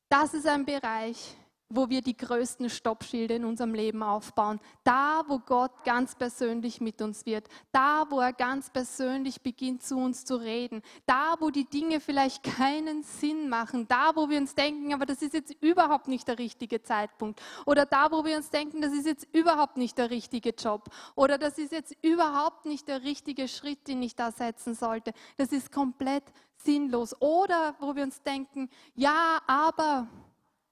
das 0.09 0.35
ist 0.35 0.47
ein 0.47 0.65
Bereich, 0.65 1.37
wo 1.71 1.89
wir 1.89 2.03
die 2.03 2.17
größten 2.17 2.69
Stoppschilde 2.69 3.35
in 3.35 3.45
unserem 3.45 3.75
Leben 3.75 4.03
aufbauen. 4.03 4.61
Da, 4.85 5.23
wo 5.29 5.39
Gott 5.39 5.85
ganz 5.85 6.17
persönlich 6.17 6.81
mit 6.81 7.01
uns 7.01 7.25
wird. 7.25 7.49
Da, 7.73 8.07
wo 8.11 8.21
er 8.21 8.33
ganz 8.33 8.71
persönlich 8.71 9.41
beginnt 9.41 9.83
zu 9.83 9.97
uns 9.97 10.25
zu 10.25 10.37
reden. 10.37 10.83
Da, 11.07 11.37
wo 11.39 11.51
die 11.51 11.65
Dinge 11.65 12.01
vielleicht 12.01 12.43
keinen 12.43 13.05
Sinn 13.05 13.49
machen. 13.49 13.87
Da, 13.89 14.13
wo 14.17 14.29
wir 14.29 14.39
uns 14.39 14.55
denken, 14.55 14.93
aber 14.93 15.07
das 15.07 15.23
ist 15.23 15.33
jetzt 15.33 15.55
überhaupt 15.63 16.09
nicht 16.09 16.27
der 16.27 16.39
richtige 16.39 16.83
Zeitpunkt. 16.83 17.41
Oder 17.67 17.87
da, 17.87 18.11
wo 18.11 18.25
wir 18.25 18.37
uns 18.37 18.51
denken, 18.51 18.83
das 18.83 18.93
ist 18.93 19.07
jetzt 19.07 19.29
überhaupt 19.33 19.77
nicht 19.77 19.97
der 19.97 20.11
richtige 20.11 20.51
Job. 20.51 20.91
Oder 21.15 21.39
das 21.39 21.57
ist 21.57 21.73
jetzt 21.73 21.97
überhaupt 22.03 22.67
nicht 22.67 22.89
der 22.89 23.03
richtige 23.03 23.47
Schritt, 23.47 23.87
den 23.87 24.03
ich 24.03 24.17
da 24.17 24.33
setzen 24.33 24.75
sollte. 24.75 25.13
Das 25.37 25.53
ist 25.53 25.71
komplett 25.71 26.25
sinnlos. 26.57 27.15
Oder 27.21 27.75
wo 27.79 27.95
wir 27.95 28.03
uns 28.03 28.23
denken, 28.23 28.69
ja, 28.95 29.39
aber 29.47 30.09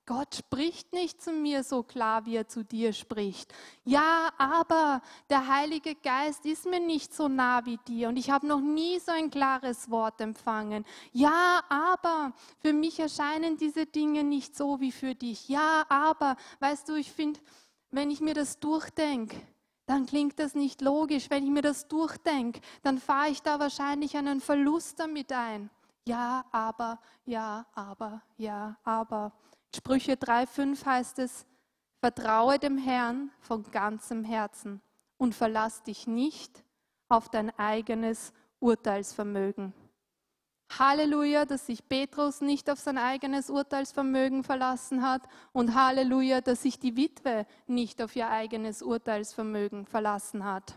Gott 0.08 0.36
spricht 0.36 0.94
nicht 0.94 1.20
zu 1.20 1.32
mir 1.32 1.62
so 1.62 1.82
klar, 1.82 2.24
wie 2.24 2.36
er 2.36 2.48
zu 2.48 2.64
dir 2.64 2.94
spricht. 2.94 3.52
Ja, 3.84 4.30
aber 4.38 5.02
der 5.28 5.46
Heilige 5.46 5.94
Geist 5.96 6.46
ist 6.46 6.64
mir 6.64 6.80
nicht 6.80 7.12
so 7.12 7.28
nah 7.28 7.66
wie 7.66 7.76
dir 7.86 8.08
und 8.08 8.16
ich 8.16 8.30
habe 8.30 8.46
noch 8.46 8.62
nie 8.62 8.98
so 9.00 9.12
ein 9.12 9.30
klares 9.30 9.90
Wort 9.90 10.22
empfangen. 10.22 10.86
Ja, 11.12 11.62
aber 11.68 12.32
für 12.60 12.72
mich 12.72 12.98
erscheinen 12.98 13.58
diese 13.58 13.84
Dinge 13.84 14.24
nicht 14.24 14.56
so 14.56 14.80
wie 14.80 14.92
für 14.92 15.14
dich. 15.14 15.46
Ja, 15.50 15.84
aber, 15.90 16.36
weißt 16.60 16.88
du, 16.88 16.94
ich 16.94 17.12
finde, 17.12 17.38
wenn 17.90 18.10
ich 18.10 18.22
mir 18.22 18.32
das 18.32 18.58
durchdenke, 18.58 19.36
dann 19.84 20.06
klingt 20.06 20.38
das 20.38 20.54
nicht 20.54 20.80
logisch. 20.80 21.28
Wenn 21.28 21.44
ich 21.44 21.50
mir 21.50 21.60
das 21.60 21.86
durchdenke, 21.86 22.62
dann 22.82 22.96
fahre 22.96 23.28
ich 23.28 23.42
da 23.42 23.60
wahrscheinlich 23.60 24.16
einen 24.16 24.40
Verlust 24.40 25.00
damit 25.00 25.30
ein. 25.32 25.68
Ja, 26.06 26.46
aber, 26.50 26.98
ja, 27.26 27.66
aber, 27.74 28.22
ja, 28.38 28.74
aber. 28.84 29.32
Sprüche 29.74 30.14
3,5 30.14 30.84
heißt 30.84 31.18
es, 31.18 31.46
vertraue 32.00 32.58
dem 32.58 32.78
Herrn 32.78 33.30
von 33.40 33.62
ganzem 33.70 34.24
Herzen 34.24 34.80
und 35.16 35.34
verlass 35.34 35.82
dich 35.82 36.06
nicht 36.06 36.64
auf 37.08 37.28
dein 37.28 37.50
eigenes 37.58 38.32
Urteilsvermögen. 38.60 39.74
Halleluja, 40.70 41.46
dass 41.46 41.66
sich 41.66 41.88
Petrus 41.88 42.40
nicht 42.40 42.68
auf 42.68 42.78
sein 42.78 42.98
eigenes 42.98 43.48
Urteilsvermögen 43.48 44.44
verlassen 44.44 45.02
hat 45.02 45.22
und 45.52 45.74
Halleluja, 45.74 46.40
dass 46.40 46.62
sich 46.62 46.78
die 46.78 46.96
Witwe 46.96 47.46
nicht 47.66 48.02
auf 48.02 48.14
ihr 48.14 48.28
eigenes 48.28 48.82
Urteilsvermögen 48.82 49.86
verlassen 49.86 50.44
hat. 50.44 50.76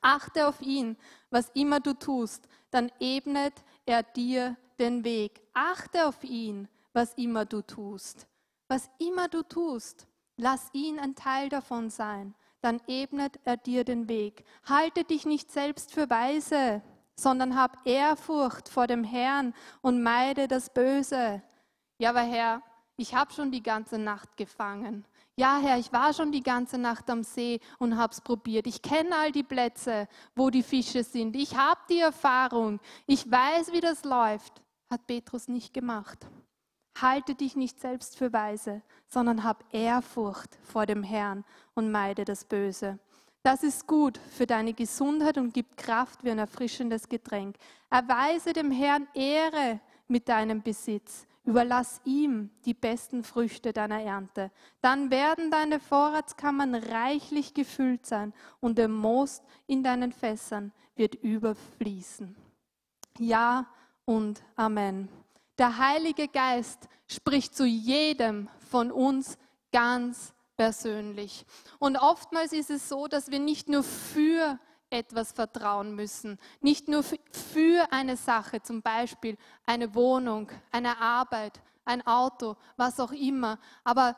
Achte 0.00 0.46
auf 0.46 0.62
ihn, 0.62 0.96
was 1.30 1.50
immer 1.50 1.80
du 1.80 1.94
tust, 1.94 2.46
dann 2.70 2.90
ebnet 3.00 3.54
er 3.84 4.04
dir 4.04 4.56
den 4.78 5.02
Weg. 5.02 5.42
Achte 5.52 6.06
auf 6.06 6.22
ihn, 6.22 6.68
was 6.92 7.14
immer 7.14 7.44
du 7.44 7.62
tust. 7.62 8.26
Was 8.68 8.88
immer 8.98 9.28
du 9.28 9.42
tust, 9.42 10.06
lass 10.36 10.70
ihn 10.72 10.98
ein 10.98 11.14
Teil 11.14 11.48
davon 11.48 11.90
sein, 11.90 12.34
dann 12.60 12.80
ebnet 12.86 13.40
er 13.44 13.56
dir 13.56 13.84
den 13.84 14.08
Weg. 14.08 14.44
Halte 14.64 15.04
dich 15.04 15.24
nicht 15.26 15.50
selbst 15.50 15.92
für 15.92 16.08
weise, 16.10 16.82
sondern 17.16 17.56
hab 17.56 17.86
Ehrfurcht 17.86 18.68
vor 18.68 18.86
dem 18.86 19.04
Herrn 19.04 19.54
und 19.82 20.02
meide 20.02 20.48
das 20.48 20.70
Böse. 20.72 21.42
Ja, 21.98 22.10
aber 22.10 22.22
Herr, 22.22 22.62
ich 22.96 23.14
habe 23.14 23.32
schon 23.32 23.50
die 23.50 23.62
ganze 23.62 23.98
Nacht 23.98 24.36
gefangen. 24.36 25.06
Ja, 25.36 25.58
Herr, 25.58 25.78
ich 25.78 25.90
war 25.92 26.12
schon 26.12 26.32
die 26.32 26.42
ganze 26.42 26.76
Nacht 26.76 27.08
am 27.08 27.22
See 27.22 27.60
und 27.78 27.96
habe 27.96 28.12
es 28.12 28.20
probiert. 28.20 28.66
Ich 28.66 28.82
kenne 28.82 29.16
all 29.16 29.32
die 29.32 29.42
Plätze, 29.42 30.06
wo 30.34 30.50
die 30.50 30.62
Fische 30.62 31.02
sind. 31.02 31.34
Ich 31.34 31.56
habe 31.56 31.80
die 31.88 32.00
Erfahrung. 32.00 32.78
Ich 33.06 33.30
weiß, 33.30 33.72
wie 33.72 33.80
das 33.80 34.04
läuft. 34.04 34.62
Hat 34.90 35.06
Petrus 35.06 35.48
nicht 35.48 35.72
gemacht. 35.72 36.26
Halte 37.00 37.34
dich 37.34 37.56
nicht 37.56 37.80
selbst 37.80 38.16
für 38.16 38.32
weise, 38.32 38.82
sondern 39.08 39.44
hab 39.44 39.64
Ehrfurcht 39.72 40.58
vor 40.62 40.86
dem 40.86 41.02
Herrn 41.02 41.44
und 41.74 41.90
meide 41.90 42.24
das 42.24 42.44
Böse. 42.44 42.98
Das 43.42 43.62
ist 43.62 43.86
gut 43.86 44.18
für 44.18 44.46
deine 44.46 44.74
Gesundheit 44.74 45.38
und 45.38 45.54
gibt 45.54 45.78
Kraft 45.78 46.24
wie 46.24 46.30
ein 46.30 46.38
erfrischendes 46.38 47.08
Getränk. 47.08 47.56
Erweise 47.88 48.52
dem 48.52 48.70
Herrn 48.70 49.08
Ehre 49.14 49.80
mit 50.08 50.28
deinem 50.28 50.62
Besitz. 50.62 51.26
Überlass 51.44 52.02
ihm 52.04 52.50
die 52.66 52.74
besten 52.74 53.24
Früchte 53.24 53.72
deiner 53.72 54.02
Ernte. 54.02 54.50
Dann 54.82 55.10
werden 55.10 55.50
deine 55.50 55.80
Vorratskammern 55.80 56.74
reichlich 56.74 57.54
gefüllt 57.54 58.04
sein 58.04 58.34
und 58.60 58.76
der 58.76 58.88
Most 58.88 59.42
in 59.66 59.82
deinen 59.82 60.12
Fässern 60.12 60.70
wird 60.96 61.14
überfließen. 61.14 62.36
Ja 63.18 63.66
und 64.04 64.42
Amen. 64.54 65.08
Der 65.60 65.76
Heilige 65.76 66.26
Geist 66.26 66.88
spricht 67.06 67.54
zu 67.54 67.66
jedem 67.66 68.48
von 68.70 68.90
uns 68.90 69.36
ganz 69.70 70.32
persönlich. 70.56 71.44
Und 71.78 71.98
oftmals 71.98 72.54
ist 72.54 72.70
es 72.70 72.88
so, 72.88 73.08
dass 73.08 73.30
wir 73.30 73.40
nicht 73.40 73.68
nur 73.68 73.82
für 73.82 74.58
etwas 74.88 75.32
vertrauen 75.32 75.94
müssen, 75.94 76.38
nicht 76.62 76.88
nur 76.88 77.02
für 77.02 77.92
eine 77.92 78.16
Sache, 78.16 78.62
zum 78.62 78.80
Beispiel 78.80 79.36
eine 79.66 79.94
Wohnung, 79.94 80.48
eine 80.72 80.98
Arbeit, 80.98 81.60
ein 81.84 82.06
Auto, 82.06 82.56
was 82.78 82.98
auch 82.98 83.12
immer, 83.12 83.58
aber 83.84 84.16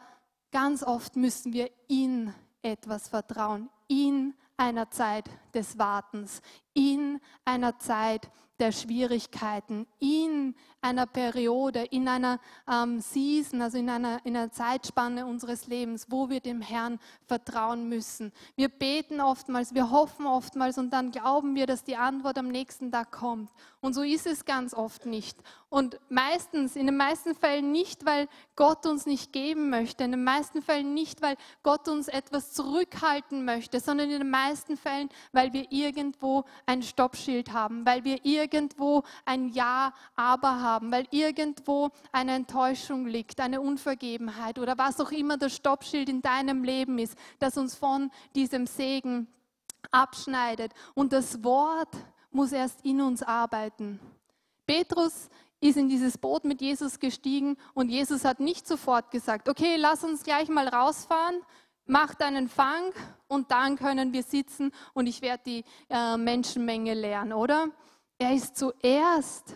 ganz 0.52 0.84
oft 0.84 1.16
müssen 1.16 1.52
wir 1.52 1.72
in 1.88 2.32
etwas 2.62 3.08
vertrauen, 3.08 3.68
in 3.88 4.34
einer 4.56 4.90
Zeit 4.92 5.28
des 5.54 5.78
Wartens, 5.78 6.42
in 6.74 7.20
einer 7.44 7.78
Zeit 7.78 8.30
der 8.58 8.70
Schwierigkeiten, 8.70 9.86
in 9.98 10.54
einer 10.80 11.06
Periode, 11.06 11.84
in 11.90 12.06
einer 12.06 12.38
ähm, 12.70 13.00
Season, 13.00 13.62
also 13.62 13.78
in 13.78 13.88
einer, 13.88 14.20
in 14.24 14.36
einer 14.36 14.52
Zeitspanne 14.52 15.26
unseres 15.26 15.66
Lebens, 15.66 16.06
wo 16.10 16.28
wir 16.28 16.40
dem 16.40 16.60
Herrn 16.60 16.98
vertrauen 17.26 17.88
müssen. 17.88 18.32
Wir 18.56 18.68
beten 18.68 19.20
oftmals, 19.20 19.74
wir 19.74 19.90
hoffen 19.90 20.26
oftmals 20.26 20.78
und 20.78 20.90
dann 20.90 21.10
glauben 21.10 21.54
wir, 21.54 21.66
dass 21.66 21.84
die 21.84 21.96
Antwort 21.96 22.38
am 22.38 22.48
nächsten 22.48 22.92
Tag 22.92 23.10
kommt. 23.10 23.50
Und 23.80 23.94
so 23.94 24.02
ist 24.02 24.26
es 24.26 24.44
ganz 24.44 24.74
oft 24.74 25.06
nicht. 25.06 25.36
Und 25.68 25.98
meistens, 26.08 26.76
in 26.76 26.86
den 26.86 26.96
meisten 26.96 27.34
Fällen 27.34 27.72
nicht, 27.72 28.04
weil 28.04 28.28
Gott 28.54 28.86
uns 28.86 29.06
nicht 29.06 29.32
geben 29.32 29.70
möchte, 29.70 30.04
in 30.04 30.12
den 30.12 30.22
meisten 30.22 30.62
Fällen 30.62 30.94
nicht, 30.94 31.22
weil 31.22 31.36
Gott 31.62 31.88
uns 31.88 32.08
etwas 32.08 32.52
zurückhalten 32.52 33.44
möchte, 33.44 33.80
sondern 33.80 34.10
in 34.10 34.20
den 34.20 34.30
meisten 34.30 34.76
Fällen, 34.76 35.08
weil 35.32 35.41
wir 35.52 35.70
irgendwo 35.70 36.44
ein 36.66 36.82
Stoppschild 36.82 37.52
haben, 37.54 37.86
weil 37.86 38.04
wir 38.04 38.24
irgendwo 38.24 39.02
ein 39.24 39.48
Ja, 39.48 39.94
aber 40.14 40.60
haben, 40.60 40.92
weil 40.92 41.06
irgendwo 41.10 41.88
eine 42.12 42.34
Enttäuschung 42.34 43.06
liegt, 43.06 43.40
eine 43.40 43.62
Unvergebenheit 43.62 44.58
oder 44.58 44.76
was 44.76 45.00
auch 45.00 45.10
immer 45.10 45.38
das 45.38 45.56
Stoppschild 45.56 46.10
in 46.10 46.20
deinem 46.20 46.64
Leben 46.64 46.98
ist, 46.98 47.16
das 47.38 47.56
uns 47.56 47.74
von 47.74 48.10
diesem 48.34 48.66
Segen 48.66 49.26
abschneidet. 49.90 50.72
Und 50.94 51.12
das 51.12 51.42
Wort 51.42 51.96
muss 52.30 52.52
erst 52.52 52.84
in 52.84 53.00
uns 53.00 53.22
arbeiten. 53.22 54.00
Petrus 54.66 55.28
ist 55.60 55.76
in 55.76 55.88
dieses 55.88 56.18
Boot 56.18 56.44
mit 56.44 56.60
Jesus 56.60 56.98
gestiegen 56.98 57.56
und 57.72 57.88
Jesus 57.88 58.24
hat 58.24 58.40
nicht 58.40 58.66
sofort 58.66 59.10
gesagt, 59.10 59.48
okay, 59.48 59.76
lass 59.76 60.02
uns 60.02 60.24
gleich 60.24 60.48
mal 60.48 60.66
rausfahren, 60.66 61.40
mach 61.92 62.14
deinen 62.14 62.48
Fang 62.48 62.90
und 63.28 63.50
dann 63.50 63.76
können 63.76 64.14
wir 64.14 64.22
sitzen 64.22 64.72
und 64.94 65.06
ich 65.06 65.20
werde 65.20 65.42
die 65.44 65.64
äh, 65.90 66.16
Menschenmenge 66.16 66.94
lernen, 66.94 67.34
oder? 67.34 67.68
Er 68.18 68.32
ist 68.32 68.56
zuerst 68.56 69.54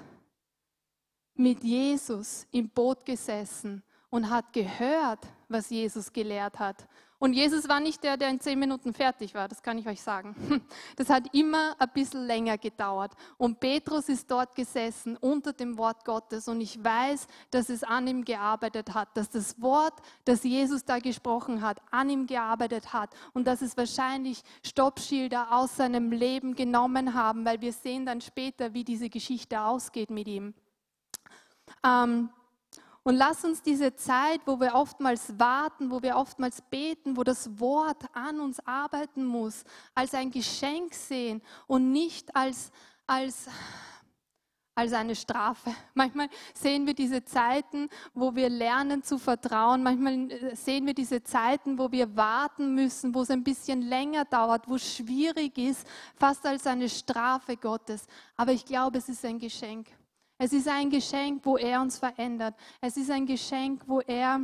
mit 1.34 1.64
Jesus 1.64 2.46
im 2.50 2.68
Boot 2.68 3.06
gesessen 3.06 3.82
und 4.10 4.28
hat 4.28 4.52
gehört, 4.52 5.20
was 5.48 5.70
Jesus 5.70 6.12
gelehrt 6.12 6.58
hat. 6.58 6.86
Und 7.18 7.32
Jesus 7.32 7.68
war 7.68 7.80
nicht 7.80 8.04
der, 8.04 8.16
der 8.16 8.28
in 8.28 8.40
zehn 8.40 8.58
Minuten 8.58 8.92
fertig 8.92 9.34
war, 9.34 9.48
das 9.48 9.62
kann 9.62 9.78
ich 9.78 9.86
euch 9.86 10.02
sagen. 10.02 10.34
Das 10.96 11.10
hat 11.10 11.34
immer 11.34 11.74
ein 11.78 11.90
bisschen 11.92 12.26
länger 12.26 12.58
gedauert. 12.58 13.12
Und 13.36 13.60
Petrus 13.60 14.08
ist 14.08 14.30
dort 14.30 14.54
gesessen 14.54 15.16
unter 15.16 15.52
dem 15.52 15.76
Wort 15.76 16.04
Gottes 16.04 16.48
und 16.48 16.60
ich 16.60 16.82
weiß, 16.82 17.26
dass 17.50 17.68
es 17.68 17.84
an 17.84 18.06
ihm 18.06 18.24
gearbeitet 18.24 18.94
hat, 18.94 19.08
dass 19.14 19.28
das 19.28 19.60
Wort, 19.60 19.94
das 20.24 20.42
Jesus 20.42 20.84
da 20.84 20.98
gesprochen 20.98 21.60
hat, 21.60 21.80
an 21.90 22.08
ihm 22.08 22.26
gearbeitet 22.26 22.92
hat 22.92 23.10
und 23.32 23.46
dass 23.46 23.62
es 23.62 23.76
wahrscheinlich 23.76 24.42
Stoppschilder 24.64 25.52
aus 25.52 25.76
seinem 25.76 26.12
Leben 26.12 26.54
genommen 26.54 27.14
haben, 27.14 27.44
weil 27.44 27.60
wir 27.60 27.72
sehen 27.72 28.06
dann 28.06 28.20
später, 28.20 28.72
wie 28.74 28.84
diese 28.84 29.10
Geschichte 29.10 29.60
ausgeht 29.60 30.10
mit 30.10 30.28
ihm. 30.28 30.54
Ähm, 31.84 32.30
und 33.06 33.14
lass 33.14 33.44
uns 33.44 33.62
diese 33.62 33.94
Zeit, 33.94 34.40
wo 34.46 34.58
wir 34.58 34.74
oftmals 34.74 35.38
warten, 35.38 35.92
wo 35.92 36.02
wir 36.02 36.16
oftmals 36.16 36.60
beten, 36.60 37.16
wo 37.16 37.22
das 37.22 37.60
Wort 37.60 38.02
an 38.12 38.40
uns 38.40 38.58
arbeiten 38.66 39.24
muss, 39.24 39.62
als 39.94 40.12
ein 40.12 40.28
Geschenk 40.32 40.92
sehen 40.92 41.40
und 41.68 41.92
nicht 41.92 42.34
als, 42.34 42.72
als, 43.06 43.46
als 44.74 44.92
eine 44.92 45.14
Strafe. 45.14 45.72
Manchmal 45.94 46.28
sehen 46.52 46.84
wir 46.84 46.94
diese 46.94 47.24
Zeiten, 47.24 47.88
wo 48.12 48.34
wir 48.34 48.48
lernen 48.48 49.04
zu 49.04 49.18
vertrauen. 49.18 49.84
Manchmal 49.84 50.28
äh, 50.32 50.56
sehen 50.56 50.84
wir 50.84 50.94
diese 50.94 51.22
Zeiten, 51.22 51.78
wo 51.78 51.92
wir 51.92 52.16
warten 52.16 52.74
müssen, 52.74 53.14
wo 53.14 53.22
es 53.22 53.30
ein 53.30 53.44
bisschen 53.44 53.82
länger 53.82 54.24
dauert, 54.24 54.68
wo 54.68 54.74
es 54.74 54.96
schwierig 54.96 55.56
ist, 55.58 55.86
fast 56.16 56.44
als 56.44 56.66
eine 56.66 56.88
Strafe 56.88 57.56
Gottes. 57.56 58.08
Aber 58.36 58.50
ich 58.50 58.64
glaube, 58.64 58.98
es 58.98 59.08
ist 59.08 59.24
ein 59.24 59.38
Geschenk. 59.38 59.86
Es 60.38 60.52
ist 60.52 60.68
ein 60.68 60.90
Geschenk, 60.90 61.44
wo 61.44 61.56
er 61.56 61.80
uns 61.80 61.98
verändert. 61.98 62.54
Es 62.80 62.96
ist 62.96 63.10
ein 63.10 63.26
Geschenk, 63.26 63.82
wo 63.86 64.00
er 64.00 64.40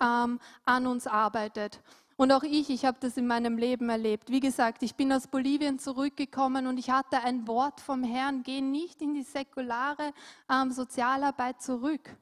ähm, 0.00 0.38
an 0.64 0.86
uns 0.86 1.06
arbeitet. 1.06 1.80
Und 2.16 2.30
auch 2.30 2.42
ich, 2.42 2.68
ich 2.68 2.84
habe 2.84 2.98
das 3.00 3.16
in 3.16 3.26
meinem 3.26 3.56
Leben 3.56 3.88
erlebt. 3.88 4.30
Wie 4.30 4.40
gesagt, 4.40 4.82
ich 4.82 4.94
bin 4.94 5.12
aus 5.12 5.26
Bolivien 5.26 5.78
zurückgekommen 5.78 6.66
und 6.66 6.78
ich 6.78 6.90
hatte 6.90 7.22
ein 7.22 7.48
Wort 7.48 7.80
vom 7.80 8.04
Herrn, 8.04 8.42
geh 8.42 8.60
nicht 8.60 9.00
in 9.00 9.14
die 9.14 9.22
säkulare 9.22 10.12
ähm, 10.50 10.70
Sozialarbeit 10.70 11.62
zurück. 11.62 12.14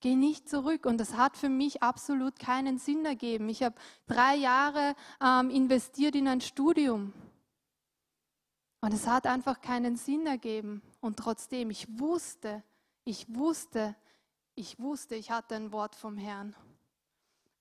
Geh 0.00 0.14
nicht 0.14 0.48
zurück. 0.48 0.86
Und 0.86 0.98
das 0.98 1.16
hat 1.16 1.36
für 1.36 1.48
mich 1.48 1.82
absolut 1.82 2.38
keinen 2.38 2.78
Sinn 2.78 3.04
ergeben. 3.04 3.48
Ich 3.48 3.62
habe 3.62 3.74
drei 4.06 4.36
Jahre 4.36 4.94
ähm, 5.22 5.50
investiert 5.50 6.14
in 6.14 6.28
ein 6.28 6.40
Studium. 6.42 7.12
Und 8.80 8.94
es 8.94 9.06
hat 9.06 9.26
einfach 9.26 9.60
keinen 9.60 9.96
Sinn 9.96 10.26
ergeben. 10.26 10.82
Und 11.00 11.18
trotzdem, 11.18 11.70
ich 11.70 11.86
wusste, 11.98 12.62
ich 13.04 13.26
wusste, 13.34 13.94
ich 14.54 14.78
wusste, 14.78 15.14
ich 15.16 15.30
hatte 15.30 15.54
ein 15.54 15.72
Wort 15.72 15.94
vom 15.94 16.16
Herrn. 16.16 16.54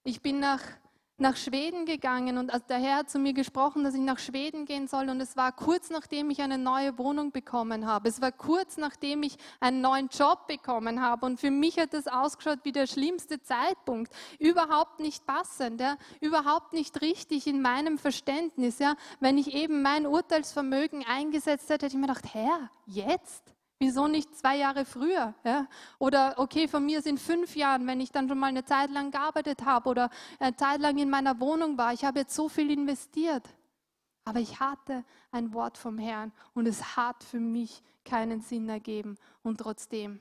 Ich 0.03 0.21
bin 0.21 0.39
nach, 0.39 0.61
nach 1.19 1.35
Schweden 1.35 1.85
gegangen 1.85 2.37
und 2.37 2.51
der 2.69 2.77
Herr 2.77 2.97
hat 2.97 3.09
zu 3.09 3.19
mir 3.19 3.33
gesprochen, 3.33 3.83
dass 3.83 3.93
ich 3.93 4.01
nach 4.01 4.19
Schweden 4.19 4.65
gehen 4.65 4.87
soll. 4.87 5.09
Und 5.09 5.21
es 5.21 5.35
war 5.35 5.51
kurz 5.51 5.89
nachdem 5.89 6.29
ich 6.29 6.41
eine 6.41 6.57
neue 6.57 6.97
Wohnung 6.97 7.31
bekommen 7.31 7.85
habe. 7.85 8.09
Es 8.09 8.21
war 8.21 8.31
kurz 8.31 8.77
nachdem 8.77 9.23
ich 9.23 9.37
einen 9.59 9.81
neuen 9.81 10.09
Job 10.09 10.47
bekommen 10.47 11.01
habe. 11.01 11.25
Und 11.25 11.39
für 11.39 11.51
mich 11.51 11.77
hat 11.79 11.93
das 11.93 12.07
ausgeschaut 12.07 12.59
wie 12.63 12.71
der 12.71 12.87
schlimmste 12.87 13.41
Zeitpunkt. 13.41 14.13
Überhaupt 14.39 14.99
nicht 14.99 15.25
passend, 15.25 15.81
ja? 15.81 15.97
überhaupt 16.21 16.73
nicht 16.73 17.01
richtig 17.01 17.47
in 17.47 17.61
meinem 17.61 17.97
Verständnis. 17.97 18.79
Ja? 18.79 18.95
Wenn 19.19 19.37
ich 19.37 19.53
eben 19.53 19.81
mein 19.81 20.05
Urteilsvermögen 20.05 21.05
eingesetzt 21.05 21.69
hätte, 21.69 21.85
hätte 21.85 21.95
ich 21.95 22.01
mir 22.01 22.07
gedacht, 22.07 22.33
Herr, 22.33 22.69
jetzt? 22.85 23.58
Wieso 23.81 24.09
nicht 24.09 24.35
zwei 24.35 24.57
Jahre 24.57 24.83
früher? 24.83 25.33
Ja? 25.45 25.67
Oder 25.99 26.33
okay, 26.37 26.67
von 26.67 26.85
mir 26.85 27.01
sind 27.01 27.17
fünf 27.17 27.55
Jahren, 27.55 27.87
wenn 27.87 28.01
ich 28.01 28.11
dann 28.11 28.27
schon 28.27 28.37
mal 28.37 28.47
eine 28.47 28.65
Zeit 28.65 28.91
lang 28.91 29.09
gearbeitet 29.09 29.63
habe 29.63 29.89
oder 29.89 30.09
eine 30.37 30.53
Zeit 30.57 30.81
lang 30.81 30.97
in 30.97 31.09
meiner 31.09 31.39
Wohnung 31.39 31.77
war. 31.77 31.93
Ich 31.93 32.03
habe 32.03 32.19
jetzt 32.19 32.35
so 32.35 32.49
viel 32.49 32.71
investiert. 32.71 33.47
Aber 34.25 34.41
ich 34.41 34.59
hatte 34.59 35.05
ein 35.31 35.53
Wort 35.53 35.77
vom 35.77 35.97
Herrn 35.97 36.33
und 36.53 36.67
es 36.67 36.97
hat 36.97 37.23
für 37.23 37.39
mich 37.39 37.81
keinen 38.03 38.41
Sinn 38.41 38.67
ergeben. 38.67 39.17
Und 39.43 39.59
trotzdem, 39.59 40.19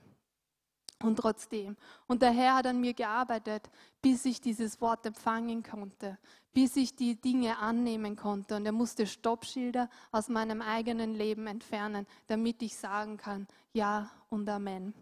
und 1.02 1.16
trotzdem. 1.16 1.76
Und 2.06 2.22
der 2.22 2.30
Herr 2.30 2.56
hat 2.56 2.66
an 2.66 2.80
mir 2.80 2.94
gearbeitet, 2.94 3.70
bis 4.02 4.24
ich 4.24 4.40
dieses 4.40 4.80
Wort 4.80 5.06
empfangen 5.06 5.62
konnte, 5.62 6.18
bis 6.52 6.76
ich 6.76 6.96
die 6.96 7.20
Dinge 7.20 7.58
annehmen 7.58 8.16
konnte. 8.16 8.56
Und 8.56 8.66
er 8.66 8.72
musste 8.72 9.06
Stoppschilder 9.06 9.88
aus 10.10 10.28
meinem 10.28 10.62
eigenen 10.62 11.14
Leben 11.14 11.46
entfernen, 11.46 12.06
damit 12.26 12.62
ich 12.62 12.76
sagen 12.76 13.16
kann, 13.16 13.46
ja 13.72 14.10
und 14.28 14.48
Amen. 14.48 14.94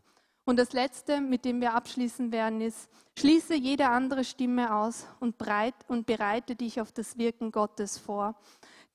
Und 0.44 0.58
das 0.58 0.72
Letzte, 0.72 1.20
mit 1.20 1.44
dem 1.44 1.60
wir 1.60 1.74
abschließen 1.74 2.30
werden, 2.30 2.60
ist, 2.60 2.88
schließe 3.18 3.56
jede 3.56 3.88
andere 3.88 4.22
Stimme 4.22 4.76
aus 4.76 5.06
und, 5.18 5.38
breit, 5.38 5.74
und 5.88 6.06
bereite 6.06 6.54
dich 6.54 6.80
auf 6.80 6.92
das 6.92 7.18
Wirken 7.18 7.50
Gottes 7.50 7.98
vor. 7.98 8.36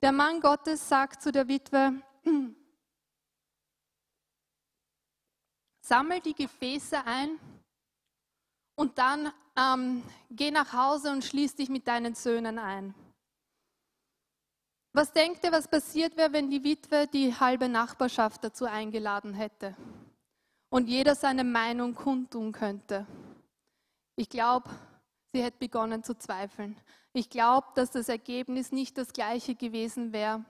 Der 0.02 0.14
Mann 0.14 0.40
Gottes 0.40 0.88
sagt 0.88 1.22
zu 1.22 1.32
der 1.32 1.50
Witwe, 1.50 1.94
sammel 5.92 6.22
die 6.22 6.34
Gefäße 6.34 7.06
ein 7.06 7.38
und 8.78 8.98
dann 8.98 9.30
ähm, 9.58 10.02
geh 10.30 10.50
nach 10.50 10.72
Hause 10.72 11.12
und 11.12 11.22
schließ 11.22 11.56
dich 11.56 11.68
mit 11.68 11.86
deinen 11.86 12.16
Söhnen 12.16 12.60
ein. 12.60 12.96
Was 14.94 15.12
denkt 15.12 15.44
ihr, 15.44 15.52
was 15.52 15.68
passiert 15.68 16.16
wäre, 16.16 16.32
wenn 16.32 16.50
die 16.50 16.64
Witwe 16.64 17.08
die 17.08 17.38
halbe 17.38 17.68
Nachbarschaft 17.68 18.42
dazu 18.42 18.64
eingeladen 18.64 19.34
hätte 19.34 19.76
und 20.70 20.88
jeder 20.88 21.14
seine 21.14 21.44
Meinung 21.44 21.94
kundtun 21.94 22.54
könnte? 22.54 23.06
Ich 24.16 24.30
glaube, 24.30 24.70
sie 25.34 25.44
hätte 25.44 25.58
begonnen 25.60 26.06
zu 26.06 26.18
zweifeln. 26.18 26.80
Ich 27.12 27.30
glaube, 27.30 27.68
dass 27.76 27.92
das 27.92 28.08
Ergebnis 28.08 28.72
nicht 28.72 28.98
das 28.98 29.12
gleiche 29.12 29.56
gewesen 29.56 30.14
wäre, 30.14 30.46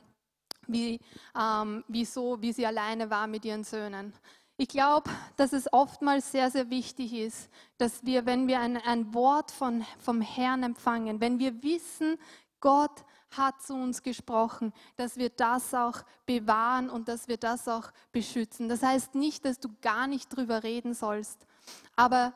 wie, 0.68 1.00
ähm, 1.36 1.84
wie, 1.88 2.06
so, 2.06 2.40
wie 2.44 2.54
sie 2.54 2.68
alleine 2.68 3.10
war 3.10 3.26
mit 3.26 3.44
ihren 3.44 3.64
Söhnen. 3.64 4.14
Ich 4.62 4.68
glaube, 4.68 5.10
dass 5.38 5.54
es 5.54 5.74
oftmals 5.74 6.32
sehr, 6.32 6.52
sehr 6.52 6.70
wichtig 6.70 7.16
ist, 7.16 7.50
dass 7.80 8.06
wir, 8.06 8.28
wenn 8.28 8.48
wir 8.48 8.60
ein, 8.60 8.78
ein 8.78 9.12
Wort 9.16 9.50
von, 9.50 9.84
vom 9.98 10.22
Herrn 10.22 10.62
empfangen, 10.62 11.20
wenn 11.20 11.40
wir 11.40 11.64
wissen, 11.64 12.20
Gott 12.60 13.04
hat 13.32 13.60
zu 13.64 13.74
uns 13.74 14.04
gesprochen, 14.04 14.72
dass 14.98 15.18
wir 15.18 15.30
das 15.30 15.74
auch 15.74 16.04
bewahren 16.28 16.92
und 16.92 17.08
dass 17.08 17.28
wir 17.28 17.38
das 17.38 17.68
auch 17.68 17.90
beschützen. 18.12 18.70
Das 18.70 18.84
heißt 18.84 19.16
nicht, 19.16 19.46
dass 19.46 19.60
du 19.60 19.70
gar 19.82 20.06
nicht 20.06 20.30
drüber 20.30 20.62
reden 20.62 20.94
sollst, 20.94 21.48
aber 21.96 22.32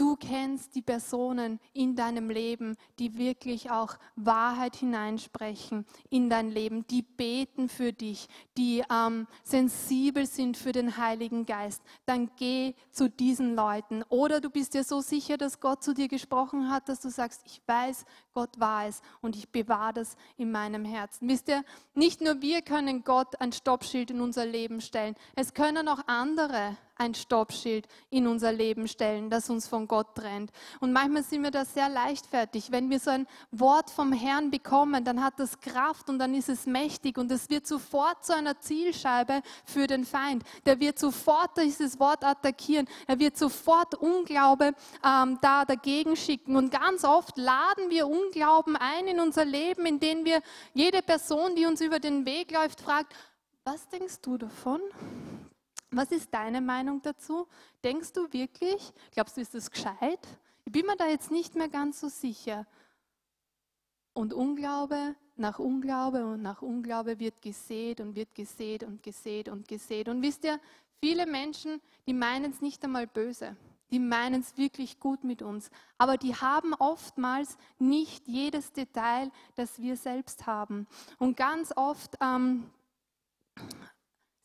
Du 0.00 0.16
kennst 0.16 0.76
die 0.76 0.80
Personen 0.80 1.60
in 1.74 1.94
deinem 1.94 2.30
Leben, 2.30 2.78
die 2.98 3.18
wirklich 3.18 3.70
auch 3.70 3.98
Wahrheit 4.16 4.76
hineinsprechen 4.76 5.84
in 6.08 6.30
dein 6.30 6.50
Leben, 6.50 6.86
die 6.86 7.02
beten 7.02 7.68
für 7.68 7.92
dich, 7.92 8.26
die 8.56 8.82
ähm, 8.90 9.26
sensibel 9.44 10.24
sind 10.24 10.56
für 10.56 10.72
den 10.72 10.96
Heiligen 10.96 11.44
Geist. 11.44 11.82
Dann 12.06 12.30
geh 12.38 12.72
zu 12.90 13.10
diesen 13.10 13.54
Leuten. 13.54 14.02
Oder 14.08 14.40
du 14.40 14.48
bist 14.48 14.72
dir 14.72 14.84
so 14.84 15.02
sicher, 15.02 15.36
dass 15.36 15.60
Gott 15.60 15.84
zu 15.84 15.92
dir 15.92 16.08
gesprochen 16.08 16.70
hat, 16.70 16.88
dass 16.88 17.00
du 17.00 17.10
sagst, 17.10 17.42
ich 17.44 17.60
weiß, 17.66 18.06
Gott 18.32 18.58
war 18.58 18.86
es 18.86 19.02
und 19.20 19.36
ich 19.36 19.50
bewahre 19.50 19.92
das 19.92 20.16
in 20.38 20.50
meinem 20.50 20.86
Herzen. 20.86 21.28
Wisst 21.28 21.48
ihr, 21.48 21.62
nicht 21.92 22.22
nur 22.22 22.40
wir 22.40 22.62
können 22.62 23.04
Gott 23.04 23.38
ein 23.38 23.52
Stoppschild 23.52 24.10
in 24.10 24.22
unser 24.22 24.46
Leben 24.46 24.80
stellen, 24.80 25.14
es 25.36 25.52
können 25.52 25.88
auch 25.88 26.00
andere 26.06 26.78
ein 27.00 27.14
Stoppschild 27.14 27.88
in 28.10 28.26
unser 28.26 28.52
Leben 28.52 28.86
stellen, 28.86 29.30
das 29.30 29.48
uns 29.48 29.66
von 29.66 29.88
Gott 29.88 30.14
trennt. 30.14 30.50
Und 30.80 30.92
manchmal 30.92 31.22
sind 31.22 31.42
wir 31.42 31.50
da 31.50 31.64
sehr 31.64 31.88
leichtfertig. 31.88 32.70
Wenn 32.70 32.90
wir 32.90 33.00
so 33.00 33.10
ein 33.10 33.26
Wort 33.50 33.90
vom 33.90 34.12
Herrn 34.12 34.50
bekommen, 34.50 35.02
dann 35.02 35.24
hat 35.24 35.40
das 35.40 35.58
Kraft 35.60 36.10
und 36.10 36.18
dann 36.18 36.34
ist 36.34 36.50
es 36.50 36.66
mächtig 36.66 37.16
und 37.16 37.32
es 37.32 37.48
wird 37.48 37.66
sofort 37.66 38.24
zu 38.24 38.36
einer 38.36 38.60
Zielscheibe 38.60 39.40
für 39.64 39.86
den 39.86 40.04
Feind. 40.04 40.44
Der 40.66 40.78
wird 40.78 40.98
sofort 40.98 41.56
dieses 41.56 41.98
Wort 41.98 42.22
attackieren. 42.22 42.86
Er 43.06 43.18
wird 43.18 43.38
sofort 43.38 43.94
Unglaube 43.94 44.74
ähm, 45.02 45.38
da 45.40 45.64
dagegen 45.64 46.16
schicken. 46.16 46.54
Und 46.54 46.70
ganz 46.70 47.04
oft 47.04 47.38
laden 47.38 47.88
wir 47.88 48.06
Unglauben 48.06 48.76
ein 48.76 49.06
in 49.06 49.20
unser 49.20 49.46
Leben, 49.46 49.86
indem 49.86 50.26
wir 50.26 50.42
jede 50.74 51.00
Person, 51.00 51.56
die 51.56 51.64
uns 51.64 51.80
über 51.80 51.98
den 51.98 52.26
Weg 52.26 52.52
läuft, 52.52 52.82
fragt, 52.82 53.14
was 53.64 53.88
denkst 53.88 54.20
du 54.20 54.36
davon? 54.36 54.80
Was 55.90 56.12
ist 56.12 56.32
deine 56.32 56.60
Meinung 56.60 57.02
dazu? 57.02 57.46
Denkst 57.82 58.12
du 58.12 58.32
wirklich, 58.32 58.92
glaubst 59.12 59.36
du, 59.36 59.40
ist 59.40 59.54
das 59.54 59.70
gescheit? 59.70 60.20
Ich 60.64 60.72
bin 60.72 60.86
mir 60.86 60.96
da 60.96 61.06
jetzt 61.06 61.30
nicht 61.30 61.54
mehr 61.56 61.68
ganz 61.68 62.00
so 62.00 62.08
sicher. 62.08 62.66
Und 64.12 64.32
Unglaube 64.32 65.14
nach 65.40 65.58
Unglaube 65.58 66.24
und 66.24 66.42
nach 66.42 66.62
Unglaube 66.62 67.18
wird 67.18 67.42
gesät 67.42 68.00
und 68.00 68.14
wird 68.14 68.34
gesät 68.34 68.84
und 68.84 69.02
gesät 69.02 69.48
und 69.48 69.66
gesät. 69.66 70.08
Und 70.08 70.22
wisst 70.22 70.44
ihr, 70.44 70.60
viele 71.00 71.26
Menschen, 71.26 71.80
die 72.06 72.12
meinen 72.12 72.52
es 72.52 72.60
nicht 72.60 72.84
einmal 72.84 73.06
böse. 73.06 73.56
Die 73.90 73.98
meinen 73.98 74.42
es 74.42 74.56
wirklich 74.56 75.00
gut 75.00 75.24
mit 75.24 75.42
uns. 75.42 75.70
Aber 75.98 76.16
die 76.16 76.36
haben 76.36 76.74
oftmals 76.74 77.56
nicht 77.78 78.28
jedes 78.28 78.72
Detail, 78.72 79.32
das 79.56 79.80
wir 79.80 79.96
selbst 79.96 80.46
haben. 80.46 80.86
Und 81.18 81.36
ganz 81.36 81.72
oft 81.74 82.16
ähm, 82.20 82.70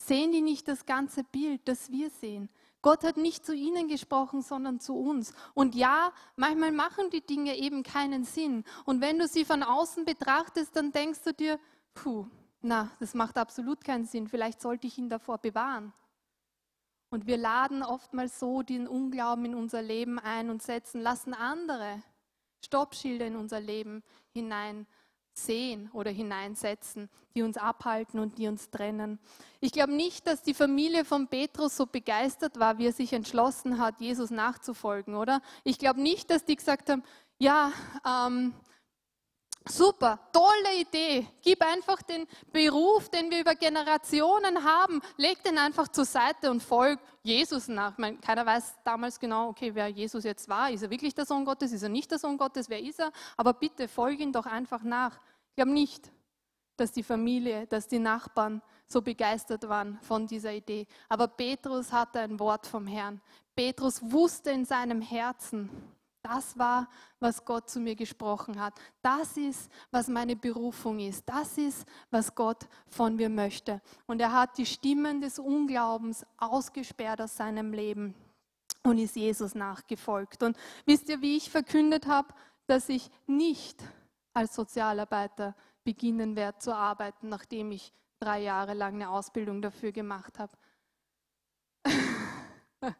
Sehen 0.06 0.32
die 0.32 0.42
nicht 0.42 0.68
das 0.68 0.86
ganze 0.86 1.24
Bild, 1.24 1.68
das 1.68 1.90
wir 1.90 2.12
sehen? 2.12 2.50
Gott 2.84 3.04
hat 3.04 3.18
nicht 3.18 3.44
zu 3.44 3.56
ihnen 3.56 3.88
gesprochen, 3.88 4.44
sondern 4.44 4.80
zu 4.80 4.96
uns. 4.96 5.34
Und 5.56 5.74
ja, 5.74 6.14
manchmal 6.36 6.72
machen 6.72 7.10
die 7.10 7.26
Dinge 7.26 7.58
eben 7.58 7.82
keinen 7.82 8.24
Sinn. 8.24 8.64
Und 8.86 9.02
wenn 9.02 9.18
du 9.18 9.28
sie 9.28 9.46
von 9.46 9.64
außen 9.64 10.06
betrachtest, 10.06 10.76
dann 10.76 10.92
denkst 10.92 11.24
du 11.24 11.34
dir, 11.34 11.60
puh, 11.96 12.28
na, 12.62 12.92
das 13.00 13.16
macht 13.16 13.40
absolut 13.40 13.84
keinen 13.84 14.06
Sinn. 14.06 14.28
Vielleicht 14.28 14.62
sollte 14.62 14.86
ich 14.86 15.00
ihn 15.00 15.10
davor 15.10 15.40
bewahren. 15.40 15.92
Und 17.10 17.26
wir 17.26 17.38
laden 17.38 17.82
oftmals 17.82 18.40
so 18.40 18.62
den 18.62 18.88
Unglauben 18.88 19.46
in 19.46 19.56
unser 19.56 19.82
Leben 19.82 20.20
ein 20.20 20.52
und 20.52 20.62
setzen, 20.62 21.02
lassen 21.02 21.34
andere 21.34 22.04
Stoppschilder 22.64 23.26
in 23.26 23.36
unser 23.36 23.60
Leben 23.60 24.04
hinein 24.30 24.86
sehen 25.38 25.90
oder 25.94 26.12
hineinsetzen, 26.12 27.10
die 27.36 27.44
uns 27.44 27.58
abhalten 27.58 28.20
und 28.20 28.38
die 28.38 28.48
uns 28.48 28.70
trennen. 28.70 29.20
Ich 29.60 29.72
glaube 29.72 29.94
nicht, 29.94 30.26
dass 30.28 30.42
die 30.42 30.54
Familie 30.54 31.06
von 31.06 31.28
Petrus 31.28 31.76
so 31.76 31.86
begeistert 31.86 32.60
war, 32.60 32.78
wie 32.78 32.88
er 32.88 32.94
sich 32.94 33.14
entschlossen 33.14 33.80
hat, 33.80 34.00
Jesus 34.00 34.32
nachzufolgen, 34.32 35.16
oder? 35.16 35.42
Ich 35.64 35.78
glaube 35.78 36.02
nicht, 36.02 36.30
dass 36.30 36.46
die 36.46 36.56
gesagt 36.56 36.90
haben, 36.90 37.04
ja, 37.38 37.72
ähm, 38.06 38.54
Super, 39.68 40.20
tolle 40.32 40.80
Idee. 40.80 41.28
Gib 41.42 41.66
einfach 41.66 42.02
den 42.04 42.28
Beruf, 42.52 43.10
den 43.10 43.32
wir 43.32 43.40
über 43.40 43.56
Generationen 43.56 44.64
haben, 44.64 45.02
leg 45.18 45.42
den 45.44 45.58
einfach 45.58 45.88
zur 45.88 46.06
Seite 46.06 46.52
und 46.52 46.62
folg 46.62 47.00
Jesus 47.24 47.68
nach. 47.68 47.94
Ich 47.94 47.98
meine, 47.98 48.18
keiner 48.18 48.46
weiß 48.46 48.76
damals 48.84 49.20
genau, 49.20 49.50
okay, 49.50 49.74
wer 49.74 49.88
Jesus 49.88 50.24
jetzt 50.24 50.48
war. 50.48 50.70
Ist 50.70 50.84
er 50.84 50.92
wirklich 50.92 51.16
der 51.16 51.26
Sohn 51.26 51.46
Gottes? 51.46 51.72
Ist 51.72 51.82
er 51.82 51.90
nicht 51.90 52.12
der 52.12 52.20
Sohn 52.20 52.38
Gottes? 52.38 52.70
Wer 52.70 52.80
ist 52.80 53.00
er? 53.00 53.12
Aber 53.38 53.54
bitte 53.54 53.88
folge 53.88 54.22
ihn 54.22 54.32
doch 54.32 54.46
einfach 54.46 54.84
nach. 54.84 55.20
Ich 55.50 55.56
glaube 55.56 55.72
nicht, 55.72 56.12
dass 56.78 56.92
die 56.92 57.04
Familie, 57.04 57.66
dass 57.66 57.88
die 57.88 58.00
Nachbarn 58.00 58.62
so 58.88 59.02
begeistert 59.02 59.68
waren 59.68 59.98
von 60.02 60.28
dieser 60.28 60.54
Idee. 60.54 60.86
Aber 61.10 61.28
Petrus 61.28 61.92
hatte 61.92 62.20
ein 62.20 62.40
Wort 62.40 62.68
vom 62.68 62.86
Herrn. 62.86 63.20
Petrus 63.56 64.00
wusste 64.04 64.52
in 64.52 64.66
seinem 64.66 65.02
Herzen, 65.02 65.72
das 66.26 66.58
war, 66.58 66.90
was 67.20 67.46
Gott 67.46 67.70
zu 67.70 67.80
mir 67.80 67.96
gesprochen 67.96 68.60
hat. 68.60 68.74
Das 69.04 69.38
ist, 69.38 69.72
was 69.92 70.08
meine 70.08 70.36
Berufung 70.36 71.00
ist. 71.00 71.24
Das 71.30 71.58
ist, 71.58 71.88
was 72.10 72.34
Gott 72.34 72.68
von 72.88 73.16
mir 73.16 73.30
möchte. 73.30 73.80
Und 74.08 74.20
er 74.20 74.34
hat 74.34 74.58
die 74.58 74.66
Stimmen 74.66 75.22
des 75.22 75.38
Unglaubens 75.38 76.26
ausgesperrt 76.38 77.22
aus 77.22 77.38
seinem 77.38 77.74
Leben 77.74 78.16
und 78.84 78.98
ist 78.98 79.16
Jesus 79.16 79.54
nachgefolgt. 79.54 80.42
Und 80.42 80.58
wisst 80.86 81.10
ihr, 81.10 81.22
wie 81.22 81.38
ich 81.38 81.52
verkündet 81.52 82.08
habe, 82.08 82.34
dass 82.66 82.90
ich 82.90 83.12
nicht 83.28 83.84
als 84.34 84.56
Sozialarbeiter 84.56 85.56
beginnen 85.84 86.36
werde 86.36 86.58
zu 86.58 86.76
arbeiten, 86.76 87.30
nachdem 87.30 87.72
ich 87.72 87.94
drei 88.20 88.42
Jahre 88.42 88.74
lang 88.74 88.96
eine 88.96 89.10
Ausbildung 89.10 89.62
dafür 89.62 89.92
gemacht 89.92 90.40
habe? 90.40 90.58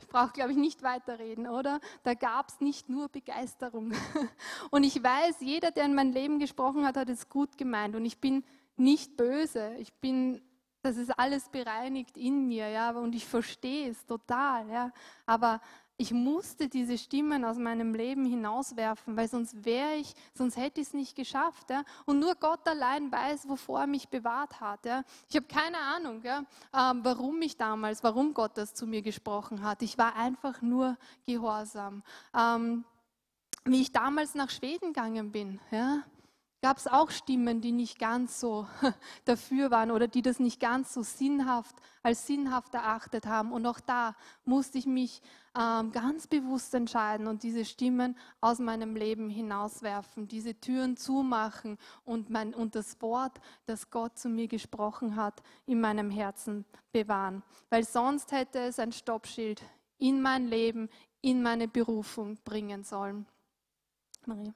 Ich 0.00 0.08
brauche, 0.08 0.32
glaube 0.32 0.52
ich, 0.52 0.56
nicht 0.56 0.82
weiterreden, 0.82 1.46
oder? 1.46 1.80
Da 2.02 2.14
gab 2.14 2.48
es 2.48 2.60
nicht 2.60 2.88
nur 2.88 3.08
Begeisterung. 3.08 3.92
Und 4.70 4.84
ich 4.84 5.02
weiß, 5.02 5.36
jeder, 5.40 5.70
der 5.70 5.84
in 5.84 5.94
mein 5.94 6.12
Leben 6.12 6.38
gesprochen 6.38 6.84
hat, 6.84 6.96
hat 6.96 7.08
es 7.08 7.28
gut 7.28 7.56
gemeint. 7.56 7.94
Und 7.94 8.04
ich 8.04 8.18
bin 8.18 8.44
nicht 8.76 9.16
böse. 9.16 9.74
Ich 9.78 9.92
bin, 9.94 10.42
das 10.82 10.96
ist 10.96 11.16
alles 11.18 11.48
bereinigt 11.48 12.16
in 12.16 12.48
mir, 12.48 12.68
ja. 12.68 12.90
Und 12.90 13.14
ich 13.14 13.26
verstehe 13.26 13.90
es 13.90 14.04
total, 14.06 14.68
ja. 14.70 14.92
Aber 15.24 15.60
ich 15.98 16.12
musste 16.12 16.68
diese 16.68 16.98
Stimmen 16.98 17.44
aus 17.44 17.56
meinem 17.56 17.94
Leben 17.94 18.26
hinauswerfen, 18.26 19.16
weil 19.16 19.28
sonst 19.28 19.64
wäre 19.64 19.94
ich, 19.94 20.14
sonst 20.34 20.56
hätte 20.56 20.80
ich 20.80 20.88
es 20.88 20.94
nicht 20.94 21.16
geschafft. 21.16 21.70
Ja? 21.70 21.84
Und 22.04 22.18
nur 22.18 22.34
Gott 22.34 22.66
allein 22.68 23.10
weiß, 23.10 23.48
wovor 23.48 23.80
er 23.80 23.86
mich 23.86 24.08
bewahrt 24.08 24.60
hat. 24.60 24.84
Ja? 24.84 25.04
Ich 25.28 25.36
habe 25.36 25.46
keine 25.46 25.78
Ahnung, 25.78 26.22
ja, 26.22 26.44
ähm, 26.74 27.00
warum 27.02 27.40
ich 27.40 27.56
damals, 27.56 28.04
warum 28.04 28.34
Gott 28.34 28.58
das 28.58 28.74
zu 28.74 28.86
mir 28.86 29.00
gesprochen 29.00 29.62
hat. 29.62 29.82
Ich 29.82 29.96
war 29.96 30.14
einfach 30.16 30.60
nur 30.60 30.98
gehorsam. 31.24 32.02
Ähm, 32.34 32.84
wie 33.64 33.80
ich 33.80 33.90
damals 33.90 34.34
nach 34.34 34.50
Schweden 34.50 34.92
gegangen 34.92 35.32
bin, 35.32 35.60
ja, 35.70 36.04
gab 36.66 36.78
es 36.78 36.88
auch 36.88 37.12
Stimmen, 37.12 37.60
die 37.60 37.70
nicht 37.70 37.96
ganz 37.96 38.40
so 38.40 38.66
dafür 39.24 39.70
waren 39.70 39.92
oder 39.92 40.08
die 40.08 40.20
das 40.20 40.40
nicht 40.40 40.58
ganz 40.58 40.92
so 40.92 41.02
sinnhaft 41.02 41.76
als 42.02 42.26
sinnhaft 42.26 42.74
erachtet 42.74 43.26
haben. 43.26 43.52
Und 43.52 43.64
auch 43.66 43.78
da 43.78 44.16
musste 44.44 44.76
ich 44.76 44.86
mich 44.86 45.22
ähm, 45.56 45.92
ganz 45.92 46.26
bewusst 46.26 46.74
entscheiden 46.74 47.28
und 47.28 47.44
diese 47.44 47.64
Stimmen 47.64 48.18
aus 48.40 48.58
meinem 48.58 48.96
Leben 48.96 49.30
hinauswerfen, 49.30 50.26
diese 50.26 50.58
Türen 50.58 50.96
zumachen 50.96 51.78
und, 52.04 52.30
mein, 52.30 52.52
und 52.52 52.74
das 52.74 53.00
Wort, 53.00 53.38
das 53.66 53.88
Gott 53.92 54.18
zu 54.18 54.28
mir 54.28 54.48
gesprochen 54.48 55.14
hat, 55.14 55.44
in 55.66 55.80
meinem 55.80 56.10
Herzen 56.10 56.64
bewahren. 56.90 57.44
Weil 57.70 57.84
sonst 57.84 58.32
hätte 58.32 58.58
es 58.58 58.80
ein 58.80 58.90
Stoppschild 58.90 59.62
in 59.98 60.20
mein 60.20 60.48
Leben, 60.48 60.88
in 61.20 61.44
meine 61.44 61.68
Berufung 61.68 62.36
bringen 62.44 62.82
sollen. 62.82 63.24
Maria. 64.24 64.52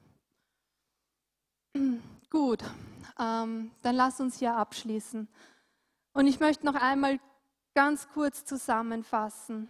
Gut, 2.30 2.62
ähm, 3.18 3.70
dann 3.82 3.96
lass 3.96 4.20
uns 4.20 4.38
hier 4.38 4.54
abschließen. 4.54 5.28
Und 6.12 6.26
ich 6.26 6.40
möchte 6.40 6.66
noch 6.66 6.74
einmal 6.74 7.20
ganz 7.74 8.08
kurz 8.08 8.44
zusammenfassen. 8.44 9.68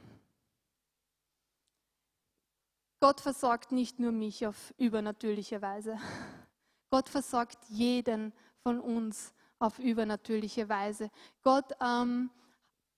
Gott 3.01 3.21
versorgt 3.21 3.73
nicht 3.73 3.99
nur 3.99 4.13
mich 4.13 4.47
auf 4.47 4.75
übernatürliche 4.77 5.63
Weise. 5.63 5.99
Gott 6.91 7.09
versorgt 7.09 7.59
jeden 7.69 8.33
von 8.63 8.81
uns 8.81 9.33
auf 9.59 9.79
übernatürliche 9.79 10.69
Weise. 10.69 11.11
Gott, 11.43 11.73
ähm, 11.81 12.31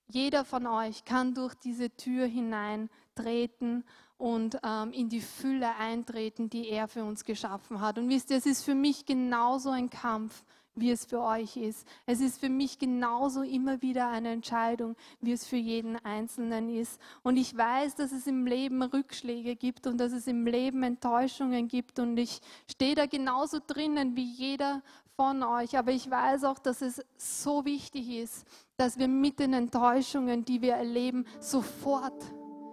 jeder 0.08 0.44
von 0.44 0.66
euch 0.66 1.04
kann 1.04 1.34
durch 1.34 1.54
diese 1.54 1.90
Tür 1.90 2.26
hineintreten 2.26 3.84
und 4.18 4.58
ähm, 4.62 4.92
in 4.92 5.08
die 5.08 5.20
Fülle 5.20 5.74
eintreten, 5.76 6.48
die 6.48 6.68
er 6.68 6.86
für 6.86 7.04
uns 7.04 7.24
geschaffen 7.24 7.80
hat. 7.80 7.98
Und 7.98 8.08
wisst 8.08 8.30
ihr, 8.30 8.36
es 8.36 8.46
ist 8.46 8.64
für 8.64 8.74
mich 8.74 9.04
genauso 9.04 9.70
ein 9.70 9.90
Kampf, 9.90 10.44
wie 10.74 10.90
es 10.90 11.04
für 11.04 11.20
euch 11.20 11.56
ist. 11.56 11.86
Es 12.06 12.20
ist 12.20 12.40
für 12.40 12.48
mich 12.48 12.78
genauso 12.78 13.42
immer 13.42 13.82
wieder 13.82 14.08
eine 14.08 14.30
Entscheidung, 14.30 14.96
wie 15.20 15.32
es 15.32 15.46
für 15.46 15.56
jeden 15.56 15.96
Einzelnen 16.04 16.68
ist. 16.70 17.00
Und 17.22 17.36
ich 17.36 17.56
weiß, 17.56 17.96
dass 17.96 18.12
es 18.12 18.26
im 18.26 18.46
Leben 18.46 18.82
Rückschläge 18.82 19.56
gibt 19.56 19.86
und 19.86 19.98
dass 19.98 20.12
es 20.12 20.26
im 20.26 20.46
Leben 20.46 20.82
Enttäuschungen 20.82 21.68
gibt. 21.68 21.98
Und 21.98 22.16
ich 22.16 22.40
stehe 22.70 22.94
da 22.94 23.06
genauso 23.06 23.58
drinnen 23.66 24.16
wie 24.16 24.24
jeder 24.24 24.82
von 25.16 25.42
euch. 25.42 25.76
Aber 25.78 25.92
ich 25.92 26.10
weiß 26.10 26.44
auch, 26.44 26.58
dass 26.58 26.82
es 26.82 27.04
so 27.16 27.64
wichtig 27.64 28.10
ist, 28.10 28.46
dass 28.76 28.98
wir 28.98 29.08
mit 29.08 29.38
den 29.38 29.52
Enttäuschungen, 29.52 30.44
die 30.44 30.62
wir 30.62 30.74
erleben, 30.74 31.26
sofort, 31.40 32.24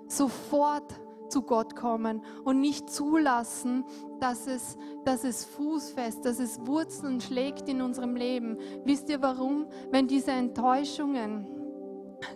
sofort 0.08 1.00
zu 1.30 1.44
Gott 1.44 1.76
kommen 1.76 2.24
und 2.44 2.60
nicht 2.60 2.90
zulassen, 2.90 3.86
dass 4.20 4.48
es, 4.48 4.78
dass 5.06 5.24
es 5.24 5.46
fußfest, 5.46 6.26
dass 6.26 6.40
es 6.40 6.66
Wurzeln 6.66 7.22
schlägt 7.22 7.70
in 7.70 7.82
unserem 7.82 8.16
Leben. 8.16 8.58
Wisst 8.84 9.10
ihr 9.10 9.22
warum? 9.22 9.68
Wenn 9.92 10.08
diese 10.08 10.32
Enttäuschungen 10.32 11.59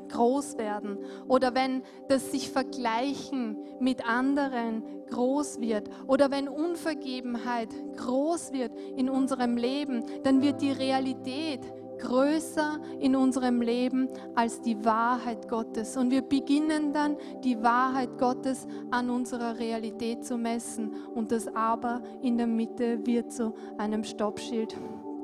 groß 0.09 0.57
werden 0.57 0.97
oder 1.27 1.55
wenn 1.55 1.83
das 2.07 2.31
sich 2.31 2.49
vergleichen 2.49 3.57
mit 3.79 4.07
anderen 4.07 4.83
groß 5.09 5.59
wird 5.59 5.89
oder 6.07 6.31
wenn 6.31 6.47
Unvergebenheit 6.47 7.69
groß 7.97 8.53
wird 8.53 8.71
in 8.95 9.09
unserem 9.09 9.57
Leben, 9.57 10.03
dann 10.23 10.41
wird 10.41 10.61
die 10.61 10.71
Realität 10.71 11.61
größer 11.99 12.79
in 12.99 13.15
unserem 13.15 13.61
Leben 13.61 14.09
als 14.35 14.61
die 14.61 14.83
Wahrheit 14.83 15.47
Gottes. 15.47 15.97
Und 15.97 16.11
wir 16.11 16.21
beginnen 16.21 16.93
dann 16.93 17.17
die 17.43 17.61
Wahrheit 17.63 18.17
Gottes 18.17 18.67
an 18.91 19.09
unserer 19.09 19.57
Realität 19.57 20.25
zu 20.25 20.37
messen. 20.37 20.93
Und 21.15 21.31
das 21.31 21.47
Aber 21.55 22.01
in 22.21 22.37
der 22.37 22.47
Mitte 22.47 23.05
wird 23.05 23.31
zu 23.31 23.53
einem 23.77 24.03
Stoppschild. 24.03 24.75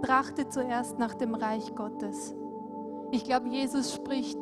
Trachte 0.02 0.48
zuerst 0.48 0.98
nach 0.98 1.16
dem 1.16 1.36
Reich 1.36 1.76
Gottes. 1.76 2.34
Ich 3.12 3.24
glaube, 3.24 3.50
Jesus 3.50 3.94
spricht 3.94 4.38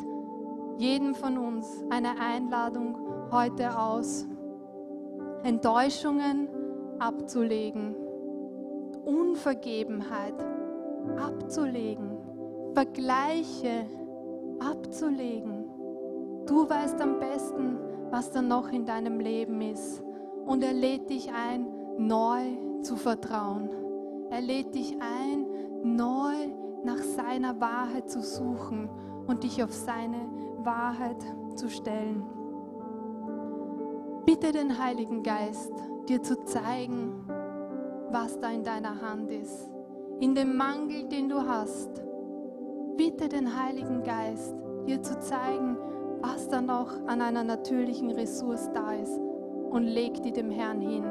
jedem 0.78 1.16
von 1.16 1.38
uns 1.38 1.68
eine 1.90 2.20
Einladung 2.20 2.98
heute 3.32 3.78
aus, 3.78 4.28
Enttäuschungen 5.44 6.48
abzulegen, 7.00 7.96
Unvergebenheit 9.06 10.36
abzulegen 11.18 12.18
Vergleiche 12.78 13.88
abzulegen. 14.60 15.66
Du 16.46 16.70
weißt 16.70 17.02
am 17.02 17.18
besten, 17.18 17.80
was 18.12 18.30
da 18.30 18.44
noch 18.44 18.72
in 18.72 18.86
deinem 18.86 19.20
Leben 19.20 19.62
ist. 19.62 20.04
Und 20.46 20.64
er 20.64 20.74
lädt 20.74 21.10
dich 21.10 21.32
ein, 21.34 21.66
neu 21.98 22.44
zu 22.84 22.96
vertrauen. 22.96 23.72
Er 24.30 24.42
lädt 24.42 24.76
dich 24.76 24.96
ein, 25.00 25.48
neu 25.82 26.36
nach 26.84 27.00
seiner 27.00 27.60
Wahrheit 27.60 28.12
zu 28.12 28.22
suchen 28.22 28.92
und 29.28 29.44
dich 29.44 29.64
auf 29.64 29.74
seine 29.74 30.30
Wahrheit 30.64 31.24
zu 31.56 31.70
stellen. 31.70 32.24
Bitte 34.26 34.52
den 34.52 34.78
Heiligen 34.78 35.24
Geist, 35.24 35.72
dir 36.10 36.22
zu 36.22 36.44
zeigen, 36.44 37.26
was 38.12 38.40
da 38.40 38.50
in 38.50 38.64
deiner 38.64 39.02
Hand 39.02 39.32
ist. 39.32 39.70
In 40.20 40.34
dem 40.34 40.58
Mangel, 40.58 41.08
den 41.08 41.30
du 41.30 41.40
hast, 41.42 42.02
bitte 42.98 43.30
den 43.30 43.62
Heiligen 43.62 44.04
Geist, 44.04 44.56
dir 44.88 45.02
zu 45.02 45.20
zeigen, 45.20 45.78
was 46.22 46.50
da 46.50 46.62
noch 46.62 46.92
an 47.06 47.22
einer 47.22 47.44
natürlichen 47.44 48.12
Ressource 48.12 48.70
da 48.74 48.94
ist 48.94 49.20
und 49.70 49.84
leg 49.84 50.22
die 50.24 50.32
dem 50.32 50.50
Herrn 50.50 50.82
hin. 50.82 51.04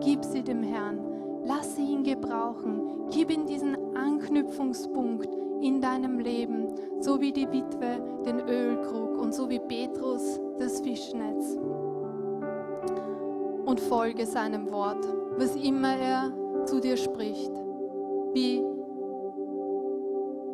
Gib 0.00 0.24
sie 0.24 0.42
dem 0.42 0.62
Herrn. 0.62 0.98
Lass 1.44 1.76
sie 1.76 1.84
ihn 1.84 2.02
gebrauchen. 2.02 3.08
Gib 3.10 3.30
ihm 3.30 3.46
diesen 3.46 3.96
Anknüpfungspunkt 3.96 5.28
in 5.62 5.80
deinem 5.80 6.18
Leben, 6.18 6.68
so 7.00 7.20
wie 7.20 7.32
die 7.32 7.50
Witwe 7.50 8.22
den 8.24 8.40
Ölkrug 8.40 9.18
und 9.18 9.34
so 9.34 9.48
wie 9.48 9.58
Petrus 9.58 10.40
das 10.58 10.80
Fischnetz. 10.80 11.56
Und 13.64 13.80
folge 13.80 14.26
seinem 14.26 14.70
Wort, 14.70 15.06
was 15.36 15.54
immer 15.56 15.96
er 15.96 16.32
zu 16.64 16.80
dir 16.80 16.96
spricht. 16.96 17.52
Wie 18.32 18.64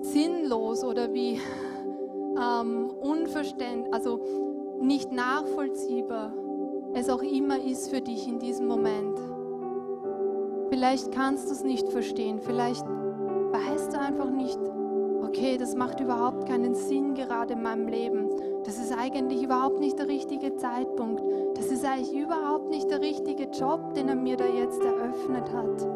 sinnlos 0.02 0.84
oder 0.84 1.12
wie 1.12 1.40
ähm, 2.36 2.90
unverständlich, 3.00 3.92
also 3.94 4.20
nicht 4.80 5.12
nachvollziehbar 5.12 6.32
es 6.96 7.10
auch 7.10 7.22
immer 7.22 7.58
ist 7.60 7.90
für 7.90 8.00
dich 8.00 8.28
in 8.28 8.38
diesem 8.38 8.68
Moment. 8.68 9.18
Vielleicht 10.68 11.10
kannst 11.10 11.48
du 11.48 11.52
es 11.52 11.64
nicht 11.64 11.88
verstehen, 11.88 12.38
vielleicht 12.40 12.86
weißt 12.86 13.92
du 13.92 14.00
einfach 14.00 14.30
nicht, 14.30 14.58
okay, 15.34 15.58
das 15.58 15.74
macht 15.74 16.00
überhaupt 16.00 16.46
keinen 16.46 16.74
Sinn 16.74 17.14
gerade 17.14 17.54
in 17.54 17.62
meinem 17.62 17.88
Leben. 17.88 18.30
Das 18.64 18.78
ist 18.78 18.96
eigentlich 18.96 19.42
überhaupt 19.42 19.80
nicht 19.80 19.98
der 19.98 20.08
richtige 20.08 20.54
Zeitpunkt. 20.56 21.22
Das 21.56 21.66
ist 21.66 21.84
eigentlich 21.84 22.14
überhaupt 22.14 22.70
nicht 22.70 22.90
der 22.90 23.00
richtige 23.00 23.44
Job, 23.44 23.94
den 23.94 24.08
er 24.08 24.16
mir 24.16 24.36
da 24.36 24.46
jetzt 24.46 24.82
eröffnet 24.82 25.52
hat 25.52 25.86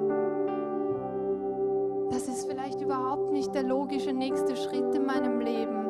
vielleicht 2.69 2.81
überhaupt 2.81 3.33
nicht 3.33 3.55
der 3.55 3.63
logische 3.63 4.13
nächste 4.13 4.57
Schritt 4.57 4.95
in 4.95 5.07
meinem 5.07 5.41
Leben. 5.41 5.87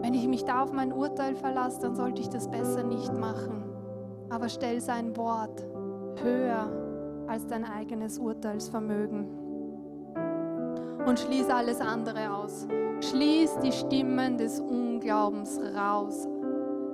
Wenn 0.00 0.14
ich 0.14 0.26
mich 0.26 0.44
da 0.44 0.62
auf 0.62 0.72
mein 0.72 0.92
Urteil 0.92 1.36
verlasse, 1.36 1.80
dann 1.82 1.94
sollte 1.94 2.20
ich 2.20 2.28
das 2.28 2.50
besser 2.50 2.82
nicht 2.82 3.12
machen. 3.14 3.62
Aber 4.30 4.48
stell 4.48 4.80
sein 4.80 5.16
Wort 5.16 5.64
höher 6.22 6.70
als 7.28 7.46
dein 7.46 7.64
eigenes 7.64 8.18
Urteilsvermögen. 8.18 9.41
Und 11.06 11.18
schließ 11.18 11.48
alles 11.48 11.80
andere 11.80 12.34
aus. 12.34 12.66
Schließ 13.00 13.58
die 13.62 13.72
Stimmen 13.72 14.38
des 14.38 14.60
Unglaubens 14.60 15.58
raus. 15.76 16.28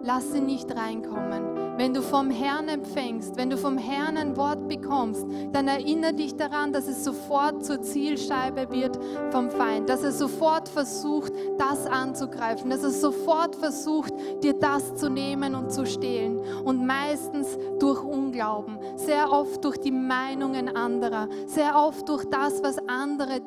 Lass 0.03 0.33
sie 0.33 0.41
nicht 0.41 0.75
reinkommen. 0.75 1.77
Wenn 1.79 1.95
du 1.95 2.03
vom 2.03 2.31
Herrn 2.31 2.69
empfängst, 2.69 3.37
wenn 3.37 3.51
du 3.51 3.57
vom 3.57 3.79
Herrn 3.79 4.17
ein 4.17 4.37
Wort 4.37 4.67
bekommst, 4.67 5.25
dann 5.53 5.69
erinnere 5.69 6.13
dich 6.13 6.37
daran, 6.37 6.73
dass 6.73 6.89
es 6.89 7.05
sofort 7.05 7.65
zur 7.65 7.83
Zielscheibe 7.83 8.71
wird 8.71 8.99
vom 9.31 9.49
Feind, 9.49 9.89
dass 9.89 10.03
er 10.03 10.11
sofort 10.11 10.69
versucht, 10.69 11.33
das 11.57 11.87
anzugreifen, 11.87 12.71
dass 12.71 12.83
er 12.83 12.91
sofort 12.91 13.55
versucht, 13.55 14.13
dir 14.43 14.55
das 14.55 14.97
zu 14.97 15.09
nehmen 15.09 15.55
und 15.55 15.71
zu 15.71 15.87
stehlen. 15.87 16.41
Und 16.65 16.85
meistens 16.85 17.57
durch 17.79 18.03
Unglauben, 18.03 18.79
sehr 18.97 19.31
oft 19.31 19.65
durch 19.65 19.79
die 19.79 19.93
Meinungen 19.93 20.75
anderer, 20.75 21.29
sehr 21.47 21.77
oft 21.77 22.09
durch 22.09 22.25
das, 22.25 22.61
was 22.63 22.79
andere 22.89 23.41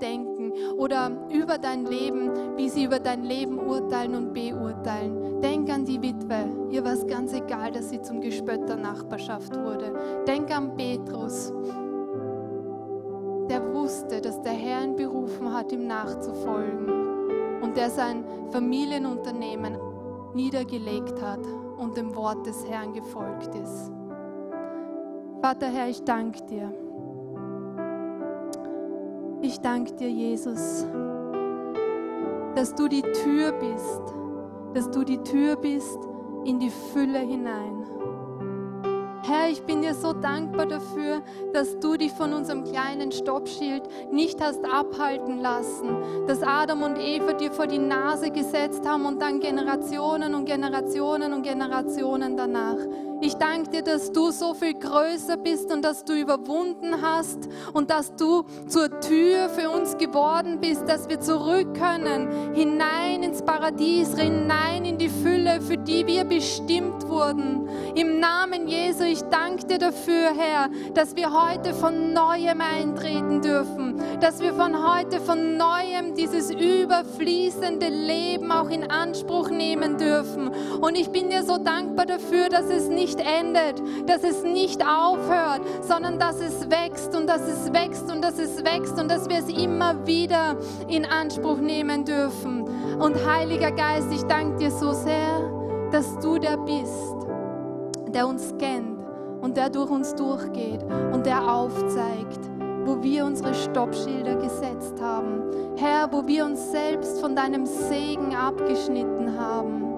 oder 0.78 1.12
über 1.30 1.58
dein 1.58 1.86
Leben, 1.86 2.58
wie 2.58 2.70
sie 2.70 2.84
über 2.86 3.00
dein 3.00 3.24
Leben 3.24 3.60
urteilen 3.60 4.16
und 4.16 4.34
beurteilen. 4.34 5.42
Denk 5.42 5.70
an 5.70 5.86
die 5.86 6.02
Witwe, 6.02 6.46
ihr 6.70 6.84
war 6.84 6.94
es 6.94 7.06
ganz 7.08 7.34
egal, 7.34 7.72
dass 7.72 7.90
sie 7.90 8.02
zum 8.02 8.22
Gespött 8.22 8.68
der 8.68 8.78
Nachbarschaft 8.78 9.56
wurde. 9.56 9.94
Denk 10.28 10.56
an 10.56 10.76
Petrus, 10.76 11.52
der 13.50 13.74
wusste, 13.74 14.22
dass 14.22 14.42
der 14.42 14.54
Herr 14.54 14.84
ihn 14.84 14.96
berufen 14.96 15.54
hat, 15.54 15.72
ihm 15.72 15.88
nachzufolgen 15.88 17.62
und 17.62 17.76
der 17.76 17.90
sein 17.90 18.24
Familienunternehmen 18.52 19.78
niedergelegt 20.34 21.22
hat 21.22 21.46
und 21.78 21.98
dem 21.98 22.16
Wort 22.16 22.46
des 22.46 22.66
Herrn 22.68 22.94
gefolgt 22.94 23.54
ist. 23.56 23.92
Vater 25.42 25.68
Herr, 25.68 25.90
ich 25.90 26.04
danke 26.04 26.44
dir. 26.46 26.72
Ich 29.44 29.60
danke 29.60 29.94
dir, 29.94 30.10
Jesus, 30.10 30.86
dass 32.56 32.76
du 32.76 32.88
die 32.88 33.02
Tür 33.02 33.52
bist, 33.54 34.02
dass 34.76 34.92
du 34.92 35.04
die 35.04 35.18
Tür 35.18 35.56
bist 35.56 35.98
in 36.46 36.60
die 36.60 36.70
Fülle 36.70 37.20
hinein. 37.20 37.88
Herr, 39.24 39.50
ich 39.50 39.62
bin 39.62 39.84
dir 39.84 39.94
so 39.94 40.14
dankbar 40.14 40.66
dafür, 40.66 41.22
dass 41.54 41.80
du 41.80 41.96
dich 41.96 42.12
von 42.12 42.34
unserem 42.34 42.64
kleinen 42.64 43.12
Stoppschild 43.12 43.84
nicht 44.12 44.42
hast 44.42 44.66
abhalten 44.66 45.40
lassen, 45.40 45.96
dass 46.26 46.42
Adam 46.42 46.82
und 46.82 46.98
Eva 46.98 47.34
dir 47.34 47.52
vor 47.52 47.68
die 47.68 47.78
Nase 47.78 48.32
gesetzt 48.32 48.84
haben 48.88 49.06
und 49.06 49.22
dann 49.22 49.40
Generationen 49.40 50.34
und 50.34 50.46
Generationen 50.46 51.34
und 51.34 51.44
Generationen 51.44 52.36
danach. 52.36 52.78
Ich 53.24 53.36
danke 53.36 53.70
dir, 53.70 53.84
dass 53.84 54.12
du 54.12 54.32
so 54.32 54.56
viel 54.56 54.74
größer 54.74 55.38
bist 55.38 55.72
und 55.72 55.86
dass 55.86 56.04
du 56.04 56.14
überwunden 56.14 57.04
hast 57.04 57.48
und 57.72 57.92
dass 57.92 58.16
du 58.16 58.44
zur 58.68 59.00
Tür 59.02 59.48
für 59.50 59.70
uns 59.70 59.96
geworden 60.00 60.60
bist, 60.60 60.90
dass 60.90 61.08
wir 61.08 61.20
zurück 61.20 61.76
können, 61.76 62.56
hinein 62.56 63.22
ins 63.22 63.44
Paradies, 63.44 64.18
hinein 64.18 64.86
in 64.86 64.98
die 64.98 65.10
Fülle, 65.10 65.41
für 65.62 65.78
die 65.78 66.06
wir 66.08 66.24
bestimmt 66.24 67.08
wurden. 67.08 67.68
Im 67.96 68.20
Namen 68.20 68.68
Jesu, 68.68 69.04
ich 69.04 69.22
danke 69.24 69.66
dir 69.66 69.78
dafür, 69.78 70.34
Herr, 70.36 70.70
dass 70.94 71.16
wir 71.16 71.32
heute 71.32 71.74
von 71.74 72.14
neuem 72.14 72.62
eintreten 72.62 73.42
dürfen, 73.42 74.02
dass 74.20 74.40
wir 74.40 74.54
von 74.54 74.76
heute 74.76 75.20
von 75.20 75.58
neuem 75.58 76.16
dieses 76.16 76.52
überfließende 76.52 77.88
Leben 77.88 78.52
auch 78.52 78.70
in 78.70 78.90
Anspruch 78.90 79.50
nehmen 79.50 79.98
dürfen. 79.98 80.50
Und 80.82 80.98
ich 80.98 81.10
bin 81.10 81.30
dir 81.30 81.44
so 81.44 81.58
dankbar 81.58 82.06
dafür, 82.06 82.50
dass 82.50 82.66
es 82.66 82.88
nicht 82.88 83.20
endet, 83.20 83.82
dass 84.08 84.24
es 84.24 84.44
nicht 84.44 84.82
aufhört, 84.86 85.62
sondern 85.82 86.20
dass 86.20 86.40
es 86.40 86.70
wächst 86.70 87.16
und 87.16 87.28
dass 87.28 87.42
es 87.42 87.72
wächst 87.74 88.12
und 88.12 88.24
dass 88.24 88.38
es 88.40 88.64
wächst 88.64 89.00
und 89.00 89.10
dass 89.10 89.30
wir 89.30 89.40
es 89.40 89.50
immer 89.50 90.06
wieder 90.06 90.58
in 90.88 91.06
Anspruch 91.06 91.58
nehmen 91.58 92.06
dürfen. 92.06 92.66
Und 93.02 93.16
Heiliger 93.26 93.72
Geist, 93.72 94.12
ich 94.12 94.22
danke 94.26 94.58
dir 94.58 94.70
so 94.70 94.92
sehr, 94.94 95.90
dass 95.92 96.20
du 96.20 96.38
der 96.38 96.56
bist, 96.56 97.16
der 98.14 98.28
uns 98.28 98.54
kennt 98.60 99.00
und 99.42 99.58
der 99.58 99.72
durch 99.72 99.90
uns 99.90 100.14
durchgeht 100.14 100.84
und 101.12 101.26
der 101.26 101.42
aufzeigt, 101.52 102.40
wo 102.86 103.02
wir 103.02 103.26
unsere 103.26 103.56
Stoppschilder 103.56 104.36
gesetzt 104.36 105.02
haben. 105.02 105.42
Herr, 105.78 106.14
wo 106.14 106.28
wir 106.28 106.46
uns 106.46 106.72
selbst 106.72 107.20
von 107.20 107.36
deinem 107.36 107.66
Segen 107.66 108.36
abgeschnitten 108.36 109.36
haben. 109.36 109.91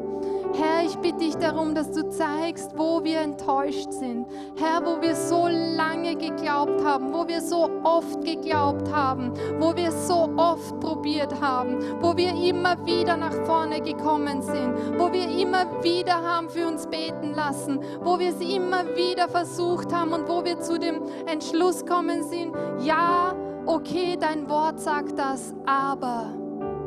Herr, 0.55 0.85
ich 0.85 0.95
bitte 0.97 1.17
dich 1.17 1.35
darum, 1.35 1.73
dass 1.73 1.91
du 1.91 2.07
zeigst, 2.09 2.77
wo 2.77 3.03
wir 3.03 3.21
enttäuscht 3.21 3.91
sind. 3.91 4.27
Herr, 4.55 4.85
wo 4.85 5.01
wir 5.01 5.15
so 5.15 5.47
lange 5.47 6.15
geglaubt 6.15 6.83
haben, 6.83 7.11
wo 7.11 7.27
wir 7.27 7.41
so 7.41 7.69
oft 7.83 8.23
geglaubt 8.23 8.91
haben, 8.91 9.33
wo 9.59 9.75
wir 9.75 9.91
so 9.91 10.29
oft 10.37 10.79
probiert 10.79 11.41
haben, 11.41 11.79
wo 12.01 12.15
wir 12.15 12.35
immer 12.35 12.77
wieder 12.85 13.17
nach 13.17 13.33
vorne 13.45 13.81
gekommen 13.81 14.43
sind, 14.43 14.99
wo 14.99 15.11
wir 15.11 15.27
immer 15.27 15.65
wieder 15.83 16.21
haben 16.21 16.49
für 16.49 16.67
uns 16.67 16.85
beten 16.85 17.33
lassen, 17.33 17.79
wo 18.01 18.19
wir 18.19 18.29
es 18.29 18.39
immer 18.39 18.85
wieder 18.95 19.27
versucht 19.27 19.91
haben 19.91 20.13
und 20.13 20.29
wo 20.29 20.45
wir 20.45 20.59
zu 20.59 20.77
dem 20.77 21.01
Entschluss 21.25 21.83
kommen 21.83 22.21
sind, 22.21 22.53
ja, 22.79 23.35
okay, 23.65 24.17
dein 24.19 24.47
Wort 24.49 24.79
sagt 24.79 25.17
das, 25.17 25.53
aber 25.65 26.27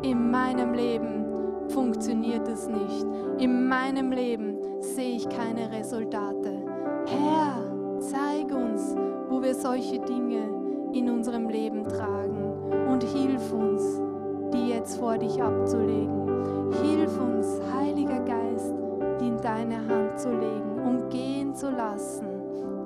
in 0.03 0.31
meinem 0.31 0.73
Leben 0.73 1.16
funktioniert 1.71 2.49
es 2.49 2.69
nicht. 2.69 3.07
In 3.39 3.69
meinem 3.69 4.12
Leben 4.12 4.57
sehe 4.81 5.17
ich 5.17 5.29
keine 5.29 5.71
Resultate. 5.71 6.62
Herr, 7.07 8.01
zeig 8.01 8.55
uns, 8.55 8.95
wo 9.29 9.43
wir 9.43 9.55
solche 9.55 9.99
Dinge 10.01 10.49
in 10.93 11.11
unserem 11.11 11.49
Leben 11.49 11.85
tragen 11.85 12.55
und 12.89 13.03
hilf 13.03 13.53
uns, 13.53 14.01
die 14.53 14.71
jetzt 14.71 14.99
vor 14.99 15.19
dich 15.19 15.43
abzulegen. 15.43 16.73
Hilf 16.83 17.19
uns, 17.21 17.61
Heiliger 17.75 18.21
Geist, 18.21 18.75
die 19.21 19.29
in 19.29 19.37
deine 19.39 19.77
Hand 19.77 20.19
zu 20.19 20.31
legen 20.31 20.79
und 20.85 21.11
gehen 21.11 21.55
zu 21.55 21.71
lassen, 21.71 22.27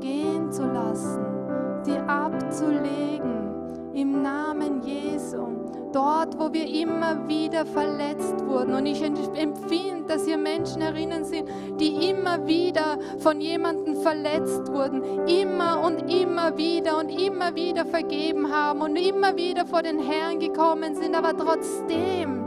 gehen 0.00 0.50
zu 0.50 0.66
lassen, 0.66 1.24
die 1.86 1.98
abzulegen 1.98 3.94
im 3.94 4.22
Namen 4.22 4.82
Jesu. 4.82 5.59
Dort, 5.92 6.38
wo 6.38 6.52
wir 6.52 6.66
immer 6.66 7.28
wieder 7.28 7.66
verletzt 7.66 8.46
wurden. 8.46 8.74
Und 8.74 8.86
ich 8.86 9.02
empfinde, 9.02 10.04
dass 10.06 10.24
hier 10.24 10.38
Menschen 10.38 10.82
erinnern 10.82 11.24
sind, 11.24 11.48
die 11.80 12.10
immer 12.10 12.46
wieder 12.46 12.98
von 13.18 13.40
jemandem 13.40 13.96
verletzt 13.96 14.72
wurden. 14.72 15.26
Immer 15.26 15.82
und 15.84 16.08
immer 16.12 16.56
wieder 16.56 16.98
und 16.98 17.08
immer 17.08 17.54
wieder 17.56 17.84
vergeben 17.84 18.52
haben 18.52 18.82
und 18.82 18.96
immer 18.96 19.36
wieder 19.36 19.66
vor 19.66 19.82
den 19.82 19.98
Herrn 19.98 20.38
gekommen 20.38 20.94
sind. 20.94 21.16
Aber 21.16 21.36
trotzdem 21.36 22.44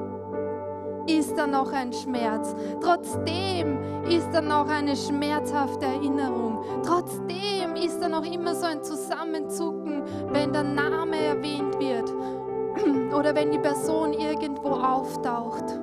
ist 1.06 1.38
da 1.38 1.46
noch 1.46 1.74
ein 1.74 1.92
Schmerz. 1.92 2.56
Trotzdem 2.82 3.78
ist 4.10 4.30
da 4.32 4.42
noch 4.42 4.70
eine 4.70 4.96
schmerzhafte 4.96 5.86
Erinnerung. 5.86 6.64
Trotzdem 6.86 7.76
ist 7.76 8.02
da 8.02 8.08
noch 8.08 8.26
immer 8.26 8.56
so 8.56 8.66
ein 8.66 8.84
Zusammenzucken, 8.84 10.04
wenn 10.32 10.54
der 10.54 10.64
Name 10.64 11.18
erwähnt 11.18 11.78
wird 11.80 12.10
oder 13.18 13.36
wenn 13.36 13.52
die 13.52 13.60
Person 13.60 14.14
irgendwo 14.14 14.70
auftaucht. 14.70 15.80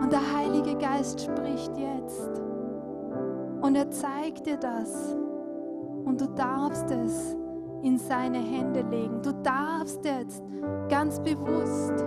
Und 0.00 0.12
der 0.12 0.36
Heilige 0.36 0.76
Geist 0.76 1.20
spricht 1.20 1.76
jetzt 1.76 2.42
und 3.62 3.76
er 3.76 3.90
zeigt 3.90 4.46
dir 4.46 4.58
das 4.58 5.16
und 6.04 6.20
du 6.20 6.26
darfst 6.26 6.90
es 6.90 7.36
in 7.82 7.98
seine 7.98 8.38
Hände 8.38 8.82
legen. 8.90 9.20
Du 9.22 9.32
darfst 9.42 10.04
jetzt 10.04 10.42
ganz 10.88 11.20
bewusst 11.20 12.04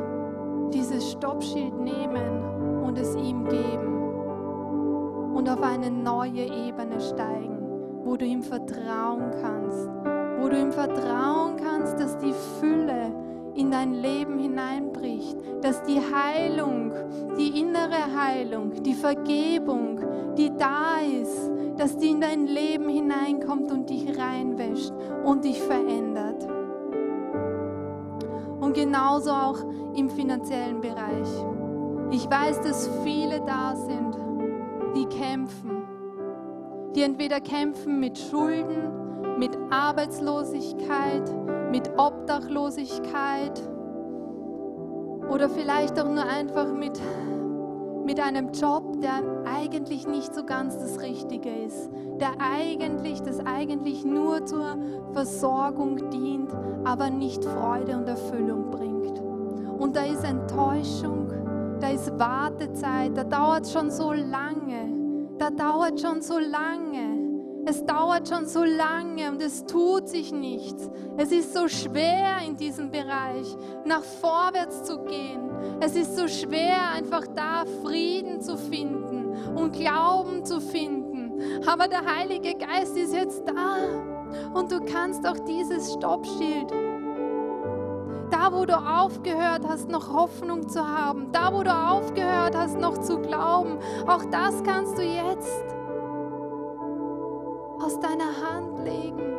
dieses 0.74 1.12
Stoppschild 1.12 1.80
nehmen 1.80 2.84
und 2.84 2.98
es 2.98 3.16
ihm 3.16 3.46
geben 3.46 3.98
und 5.36 5.50
auf 5.50 5.62
eine 5.62 5.90
neue 5.92 6.46
Ebene 6.46 7.00
steigen, 7.00 7.58
wo 8.04 8.18
du 8.18 8.26
ihm 8.26 8.42
vertrauen 8.42 9.32
kannst, 9.42 9.90
wo 10.40 10.50
du 10.50 10.60
ihm 10.60 10.72
vertrauen 10.72 11.58
kannst, 11.58 12.00
dass 12.00 12.18
die 12.18 12.34
Fülle 12.60 13.12
in 13.56 13.72
dein 13.72 13.96
Leben 13.96 14.38
hineinbricht, 14.38 15.36
dass 15.62 15.82
die 15.84 16.00
Heilung, 16.00 16.94
die 17.38 17.60
innere 17.60 18.16
Heilung, 18.16 18.84
die 18.84 18.94
Vergebung, 18.94 20.00
die 20.38 20.56
da 20.56 21.00
ist, 21.00 21.52
dass 21.78 21.98
die 21.98 22.12
in 22.12 22.22
dein 22.22 22.46
Leben 22.46 22.88
hineinkommt 22.88 23.72
und 23.72 23.90
dich 23.90 24.18
reinwäscht 24.18 24.94
und 25.24 25.44
dich 25.44 25.62
verändert. 25.62 26.48
Und 28.60 28.74
genauso 28.74 29.32
auch 29.32 29.60
im 29.96 30.10
finanziellen 30.10 30.82
Bereich. 30.82 31.30
Ich 32.12 32.30
weiß, 32.30 32.62
dass 32.62 32.90
viele 33.04 33.42
da 33.42 33.76
sind, 33.76 34.18
die 34.96 35.06
kämpfen, 35.06 35.84
die 36.96 37.02
entweder 37.02 37.42
kämpfen 37.42 38.00
mit 38.00 38.18
Schulden, 38.18 39.07
mit 39.38 39.58
Arbeitslosigkeit, 39.70 41.24
mit 41.72 41.90
Obdachlosigkeit 41.98 43.62
oder 45.30 45.50
vielleicht 45.50 46.00
auch 46.00 46.10
nur 46.10 46.26
einfach 46.26 46.72
mit, 46.74 47.00
mit 48.06 48.20
einem 48.20 48.52
Job, 48.52 49.02
der 49.02 49.22
eigentlich 49.46 50.08
nicht 50.08 50.34
so 50.34 50.44
ganz 50.44 50.78
das 50.78 51.02
Richtige 51.02 51.50
ist, 51.50 51.90
der 52.20 52.32
eigentlich, 52.40 53.22
das 53.22 53.40
eigentlich 53.46 54.04
nur 54.06 54.46
zur 54.46 54.78
Versorgung 55.12 56.10
dient, 56.10 56.52
aber 56.86 57.10
nicht 57.10 57.44
Freude 57.44 57.98
und 57.98 58.08
Erfüllung 58.08 58.72
bringt. 58.72 59.20
Und 59.78 59.96
da 59.96 60.06
ist 60.06 60.24
Enttäuschung, 60.24 61.28
da 61.80 61.90
ist 61.90 62.18
Wartezeit, 62.18 63.16
da 63.16 63.24
dauert 63.24 63.68
schon 63.68 63.92
so 63.92 64.14
lange, 64.14 64.90
da 65.38 65.52
dauert 65.52 66.00
schon 66.00 66.22
so 66.22 66.40
lange. 66.40 67.17
Es 67.70 67.86
dauert 67.86 68.30
schon 68.30 68.46
so 68.46 68.64
lange 68.64 69.30
und 69.30 69.42
es 69.42 69.66
tut 69.66 70.08
sich 70.08 70.32
nichts. 70.32 70.90
Es 71.18 71.34
ist 71.34 71.54
so 71.54 71.68
schwer 71.68 72.38
in 72.48 72.56
diesem 72.56 72.92
Bereich 72.92 73.58
nach 73.84 74.04
vorwärts 74.04 74.84
zu 74.84 75.00
gehen. 75.04 75.52
Es 75.82 75.98
ist 75.98 76.16
so 76.16 76.30
schwer 76.30 76.92
einfach 76.96 77.26
da 77.36 77.66
Frieden 77.84 78.40
zu 78.40 78.58
finden 78.58 79.36
und 79.54 79.74
Glauben 79.74 80.46
zu 80.46 80.62
finden. 80.62 81.34
Aber 81.68 81.90
der 81.90 82.06
Heilige 82.06 82.54
Geist 82.56 82.96
ist 82.96 83.14
jetzt 83.14 83.44
da 83.46 83.76
und 84.54 84.72
du 84.72 84.80
kannst 84.86 85.28
auch 85.28 85.38
dieses 85.40 85.92
Stoppschild 85.92 86.72
da, 88.32 88.54
wo 88.54 88.66
du 88.66 88.78
aufgehört 88.78 89.68
hast, 89.68 89.90
noch 89.90 90.14
Hoffnung 90.14 90.70
zu 90.70 90.88
haben, 90.88 91.34
da, 91.34 91.54
wo 91.54 91.64
du 91.64 91.74
aufgehört 91.74 92.56
hast, 92.56 92.78
noch 92.78 92.98
zu 93.00 93.20
glauben, 93.20 93.78
auch 94.08 94.24
das 94.32 94.64
kannst 94.64 94.98
du 94.98 95.02
jetzt 95.02 95.77
aus 97.80 98.00
deiner 98.00 98.32
Hand 98.42 98.84
legen 98.84 99.36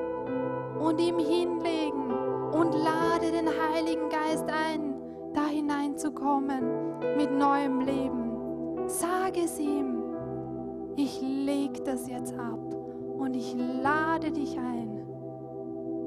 und 0.81 1.01
ihm 1.01 1.19
hinlegen 1.19 2.13
und 2.53 2.73
lade 2.75 3.31
den 3.33 3.49
Heiligen 3.49 4.09
Geist 4.09 4.49
ein, 4.49 4.95
da 5.35 5.47
hineinzukommen 5.47 6.99
mit 7.17 7.31
neuem 7.31 7.81
Leben. 7.81 8.89
Sag 8.89 9.37
es 9.37 9.59
ihm, 9.59 10.03
ich 10.97 11.21
lege 11.21 11.83
das 11.83 12.09
jetzt 12.09 12.35
ab 12.39 12.59
und 13.19 13.35
ich 13.35 13.55
lade 13.55 14.31
dich 14.31 14.59
ein 14.59 14.89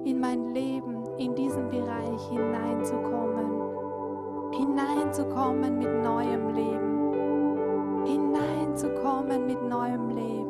in 0.06 0.20
mein 0.20 0.54
Leben 0.54 1.04
in 1.18 1.36
diesen 1.36 1.70
Bereich 1.70 2.22
hineinzukommen. 2.30 3.62
Hineinzukommen 4.52 5.78
mit 5.78 6.04
neuem 6.04 6.50
Leben. 6.50 8.06
Hineinzukommen 8.06 9.46
mit 9.46 9.62
neuem 9.62 10.10
Leben. 10.10 10.41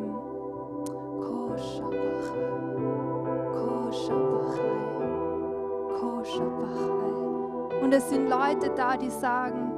Und 7.82 7.94
es 7.94 8.10
sind 8.10 8.30
Leute 8.30 8.72
da, 8.76 8.96
die 8.96 9.10
sagen, 9.10 9.72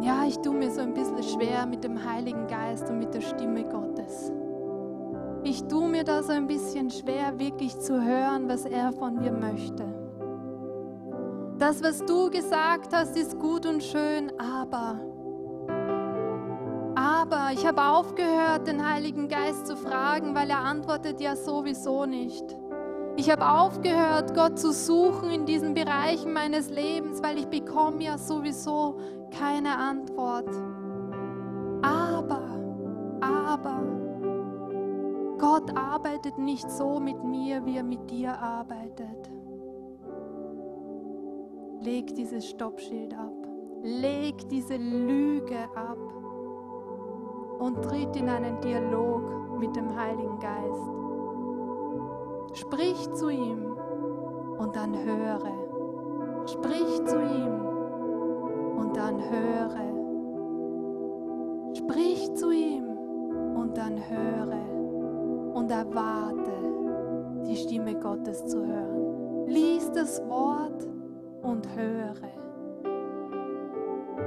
ja, 0.00 0.24
ich 0.26 0.38
tue 0.38 0.54
mir 0.54 0.70
so 0.70 0.80
ein 0.80 0.94
bisschen 0.94 1.22
schwer 1.22 1.66
mit 1.66 1.84
dem 1.84 2.02
Heiligen 2.02 2.46
Geist 2.46 2.88
und 2.88 2.98
mit 2.98 3.12
der 3.12 3.20
Stimme 3.20 3.64
Gottes. 3.64 4.32
Ich 5.42 5.62
tue 5.64 5.88
mir 5.88 6.04
da 6.04 6.22
so 6.22 6.32
ein 6.32 6.46
bisschen 6.46 6.90
schwer, 6.90 7.38
wirklich 7.38 7.78
zu 7.78 8.02
hören, 8.02 8.48
was 8.48 8.64
er 8.64 8.92
von 8.92 9.16
mir 9.16 9.32
möchte. 9.32 9.84
Das, 11.58 11.82
was 11.82 12.04
du 12.06 12.30
gesagt 12.30 12.94
hast, 12.94 13.16
ist 13.16 13.38
gut 13.38 13.66
und 13.66 13.82
schön, 13.82 14.32
aber, 14.38 14.98
aber 17.00 17.52
ich 17.54 17.66
habe 17.66 17.82
aufgehört, 17.82 18.66
den 18.66 18.86
Heiligen 18.86 19.28
Geist 19.28 19.66
zu 19.66 19.74
fragen, 19.74 20.34
weil 20.34 20.50
er 20.50 20.58
antwortet 20.58 21.18
ja 21.20 21.34
sowieso 21.34 22.04
nicht. 22.04 22.44
Ich 23.16 23.30
habe 23.30 23.48
aufgehört, 23.48 24.34
Gott 24.34 24.58
zu 24.58 24.70
suchen 24.72 25.30
in 25.30 25.46
diesen 25.46 25.72
Bereichen 25.72 26.32
meines 26.34 26.68
Lebens, 26.68 27.22
weil 27.22 27.38
ich 27.38 27.46
bekomme 27.46 28.02
ja 28.02 28.18
sowieso 28.18 28.98
keine 29.30 29.76
Antwort. 29.78 30.48
Aber, 31.82 32.42
aber, 33.22 33.82
Gott 35.38 35.74
arbeitet 35.74 36.36
nicht 36.36 36.70
so 36.70 37.00
mit 37.00 37.24
mir, 37.24 37.64
wie 37.64 37.78
er 37.78 37.82
mit 37.82 38.10
dir 38.10 38.38
arbeitet. 38.38 39.30
Leg 41.80 42.14
dieses 42.14 42.46
Stoppschild 42.46 43.14
ab. 43.14 43.32
Leg 43.82 44.46
diese 44.50 44.76
Lüge 44.76 45.64
ab 45.74 46.19
und 47.60 47.82
tritt 47.82 48.16
in 48.16 48.28
einen 48.28 48.60
Dialog 48.60 49.58
mit 49.58 49.76
dem 49.76 49.94
Heiligen 49.94 50.38
Geist. 50.40 50.90
Sprich 52.54 53.12
zu 53.12 53.28
ihm 53.28 53.76
und 54.58 54.74
dann 54.74 54.94
höre. 54.94 55.52
Sprich 56.46 57.04
zu 57.04 57.22
ihm 57.22 57.60
und 58.76 58.96
dann 58.96 59.20
höre. 59.20 59.90
Sprich 61.74 62.34
zu 62.34 62.50
ihm 62.50 62.84
und 63.54 63.76
dann 63.76 63.98
höre 64.08 65.54
und 65.54 65.70
erwarte, 65.70 66.50
die 67.46 67.56
Stimme 67.56 67.94
Gottes 67.94 68.46
zu 68.46 68.66
hören. 68.66 69.46
Lies 69.46 69.92
das 69.92 70.26
Wort 70.28 70.88
und 71.42 71.68
höre. 71.76 72.14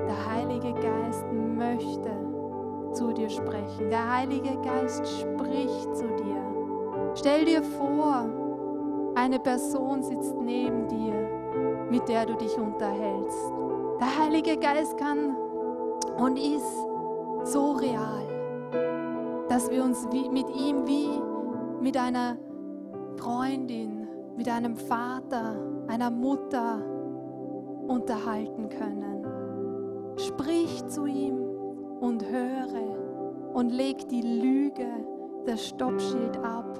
Der 0.07 0.31
Heilige 0.31 0.73
Geist 0.73 1.25
möchte 1.33 2.32
zu 2.93 3.13
dir 3.13 3.29
sprechen. 3.29 3.89
Der 3.89 4.11
Heilige 4.17 4.57
Geist 4.61 5.07
spricht 5.07 5.95
zu 5.95 6.07
dir. 6.07 7.13
Stell 7.15 7.45
dir 7.45 7.63
vor, 7.63 8.29
eine 9.15 9.39
Person 9.39 10.01
sitzt 10.01 10.35
neben 10.35 10.87
dir, 10.87 11.13
mit 11.89 12.07
der 12.07 12.25
du 12.25 12.35
dich 12.35 12.57
unterhältst. 12.57 13.51
Der 13.99 14.23
Heilige 14.23 14.57
Geist 14.57 14.97
kann 14.97 15.35
und 16.17 16.37
ist 16.37 16.87
so 17.43 17.73
real, 17.73 18.27
dass 19.49 19.69
wir 19.69 19.83
uns 19.83 20.07
mit 20.11 20.49
ihm 20.55 20.87
wie 20.87 21.09
mit 21.81 21.97
einer 21.97 22.37
Freundin, 23.17 24.07
mit 24.37 24.49
einem 24.49 24.75
Vater, 24.75 25.55
einer 25.87 26.09
Mutter 26.09 26.81
unterhalten 27.87 28.69
können. 28.69 29.25
Sprich 30.17 30.85
zu 30.87 31.05
ihm 31.05 31.42
und 32.03 32.23
höre 32.29 33.53
und 33.53 33.71
leg 33.71 34.07
die 34.09 34.21
Lüge, 34.21 34.87
das 35.45 35.67
Stoppschild 35.67 36.37
ab 36.43 36.73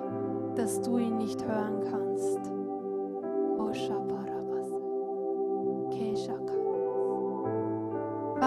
dass 0.55 0.81
du 0.81 0.97
ihn 0.99 1.17
nicht 1.17 1.43
hören 1.43 1.81
kannst. 1.89 2.53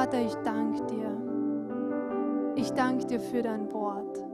Vater, 0.07 0.20
ich 0.20 0.35
danke 0.45 0.85
dir. 0.87 1.16
Ich 2.55 2.70
danke 2.72 3.07
dir 3.07 3.18
für 3.18 3.43
dein 3.43 3.72
Wort. 3.72 4.24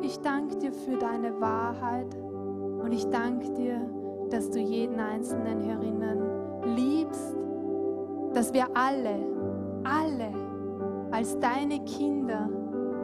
Ich 0.00 0.18
danke 0.20 0.56
dir 0.56 0.72
für 0.72 0.96
deine 0.96 1.38
Wahrheit. 1.40 2.14
Und 2.82 2.92
ich 2.92 3.04
danke 3.10 3.50
dir, 3.50 3.80
dass 4.30 4.50
du 4.50 4.60
jeden 4.60 4.98
Einzelnen 4.98 5.60
herinnen 5.60 6.22
liebst, 6.76 7.36
dass 8.32 8.52
wir 8.54 8.66
alle, 8.74 9.18
alle 9.84 10.47
als 11.10 11.38
deine 11.38 11.80
Kinder 11.84 12.48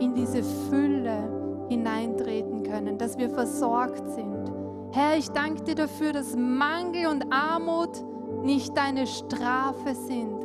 in 0.00 0.14
diese 0.14 0.42
Fülle 0.68 1.66
hineintreten 1.68 2.62
können, 2.62 2.98
dass 2.98 3.16
wir 3.18 3.30
versorgt 3.30 4.06
sind. 4.10 4.52
Herr, 4.92 5.16
ich 5.16 5.30
danke 5.30 5.62
dir 5.62 5.74
dafür, 5.74 6.12
dass 6.12 6.36
Mangel 6.36 7.06
und 7.06 7.32
Armut 7.32 8.04
nicht 8.42 8.76
deine 8.76 9.06
Strafe 9.06 9.94
sind, 9.94 10.44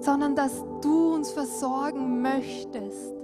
sondern 0.00 0.34
dass 0.34 0.64
du 0.82 1.14
uns 1.14 1.30
versorgen 1.30 2.20
möchtest, 2.20 3.14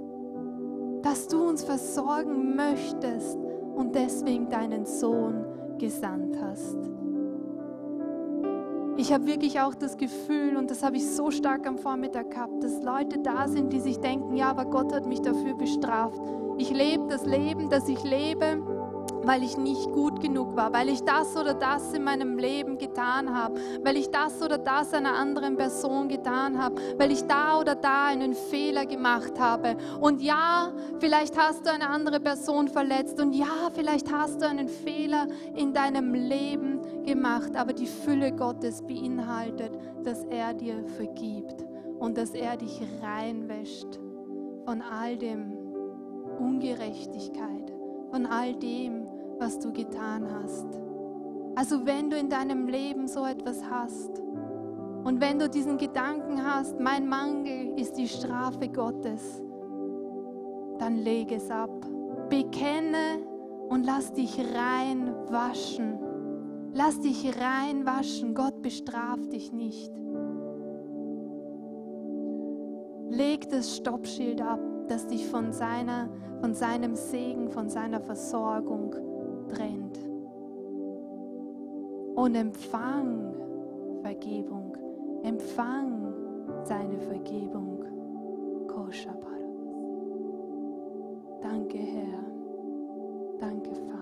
dass 1.02 1.26
du 1.28 1.48
uns 1.48 1.64
versorgen 1.64 2.54
möchtest 2.54 3.36
und 3.74 3.94
deswegen 3.94 4.48
deinen 4.48 4.86
Sohn 4.86 5.44
gesandt 5.78 6.36
hast. 6.40 6.76
Ich 9.00 9.12
habe 9.12 9.28
wirklich 9.28 9.60
auch 9.60 9.76
das 9.76 9.96
Gefühl, 9.96 10.56
und 10.56 10.72
das 10.72 10.82
habe 10.82 10.96
ich 10.96 11.08
so 11.08 11.30
stark 11.30 11.68
am 11.68 11.78
Vormittag 11.78 12.32
gehabt, 12.32 12.64
dass 12.64 12.82
Leute 12.82 13.20
da 13.20 13.46
sind, 13.46 13.72
die 13.72 13.78
sich 13.78 14.00
denken, 14.00 14.34
ja, 14.34 14.50
aber 14.50 14.64
Gott 14.64 14.92
hat 14.92 15.06
mich 15.06 15.22
dafür 15.22 15.54
bestraft. 15.54 16.20
Ich 16.58 16.70
lebe 16.70 17.06
das 17.08 17.24
Leben, 17.24 17.70
das 17.70 17.88
ich 17.88 18.02
lebe, 18.02 18.60
weil 19.28 19.42
ich 19.42 19.58
nicht 19.58 19.92
gut 19.92 20.22
genug 20.22 20.56
war, 20.56 20.72
weil 20.72 20.88
ich 20.88 21.02
das 21.02 21.36
oder 21.36 21.52
das 21.52 21.92
in 21.92 22.02
meinem 22.02 22.38
Leben 22.38 22.78
getan 22.78 23.34
habe, 23.34 23.60
weil 23.84 23.98
ich 23.98 24.10
das 24.10 24.40
oder 24.40 24.56
das 24.56 24.94
einer 24.94 25.14
anderen 25.14 25.58
Person 25.58 26.08
getan 26.08 26.56
habe, 26.56 26.80
weil 26.96 27.12
ich 27.12 27.24
da 27.24 27.60
oder 27.60 27.74
da 27.74 28.06
einen 28.06 28.32
Fehler 28.32 28.86
gemacht 28.86 29.38
habe. 29.38 29.76
Und 30.00 30.22
ja, 30.22 30.72
vielleicht 30.98 31.36
hast 31.36 31.66
du 31.66 31.70
eine 31.70 31.90
andere 31.90 32.20
Person 32.20 32.68
verletzt 32.68 33.20
und 33.20 33.34
ja, 33.34 33.70
vielleicht 33.74 34.10
hast 34.10 34.40
du 34.40 34.48
einen 34.48 34.66
Fehler 34.66 35.26
in 35.54 35.74
deinem 35.74 36.14
Leben 36.14 36.80
gemacht, 37.04 37.54
aber 37.54 37.74
die 37.74 37.86
Fülle 37.86 38.32
Gottes 38.32 38.80
beinhaltet, 38.80 39.72
dass 40.04 40.24
er 40.24 40.54
dir 40.54 40.86
vergibt 40.96 41.66
und 41.98 42.16
dass 42.16 42.30
er 42.30 42.56
dich 42.56 42.80
reinwäscht 43.02 44.00
von 44.64 44.80
all 44.80 45.18
dem 45.18 45.52
Ungerechtigkeit, 46.38 47.74
von 48.10 48.24
all 48.24 48.54
dem, 48.54 48.97
was 49.38 49.58
du 49.58 49.72
getan 49.72 50.26
hast. 50.32 50.66
Also 51.54 51.86
wenn 51.86 52.10
du 52.10 52.16
in 52.16 52.28
deinem 52.28 52.68
Leben 52.68 53.08
so 53.08 53.24
etwas 53.24 53.62
hast 53.68 54.20
und 55.04 55.20
wenn 55.20 55.38
du 55.38 55.48
diesen 55.48 55.78
Gedanken 55.78 56.44
hast, 56.44 56.78
mein 56.78 57.08
Mangel 57.08 57.78
ist 57.78 57.96
die 57.96 58.08
Strafe 58.08 58.68
Gottes, 58.68 59.42
dann 60.78 60.96
leg 60.96 61.32
es 61.32 61.50
ab. 61.50 61.70
Bekenne 62.28 63.26
und 63.68 63.84
lass 63.84 64.12
dich 64.12 64.38
reinwaschen 64.38 65.98
Lass 66.74 67.00
dich 67.00 67.34
reinwaschen. 67.40 68.34
Gott 68.34 68.62
bestraft 68.62 69.32
dich 69.32 69.52
nicht. 69.52 69.92
Leg 73.08 73.48
das 73.48 73.76
Stoppschild 73.76 74.42
ab, 74.42 74.60
das 74.86 75.06
dich 75.06 75.26
von, 75.26 75.52
seiner, 75.52 76.08
von 76.40 76.54
seinem 76.54 76.94
Segen, 76.94 77.48
von 77.48 77.68
seiner 77.68 78.00
Versorgung 78.00 78.94
trennt. 79.48 79.98
Und 82.14 82.34
empfang 82.34 83.34
Vergebung, 84.02 84.76
empfang 85.22 86.12
seine 86.64 86.98
Vergebung. 86.98 87.84
Danke, 91.40 91.78
Herr. 91.78 92.24
Danke, 93.38 93.74
Vater. 93.74 93.97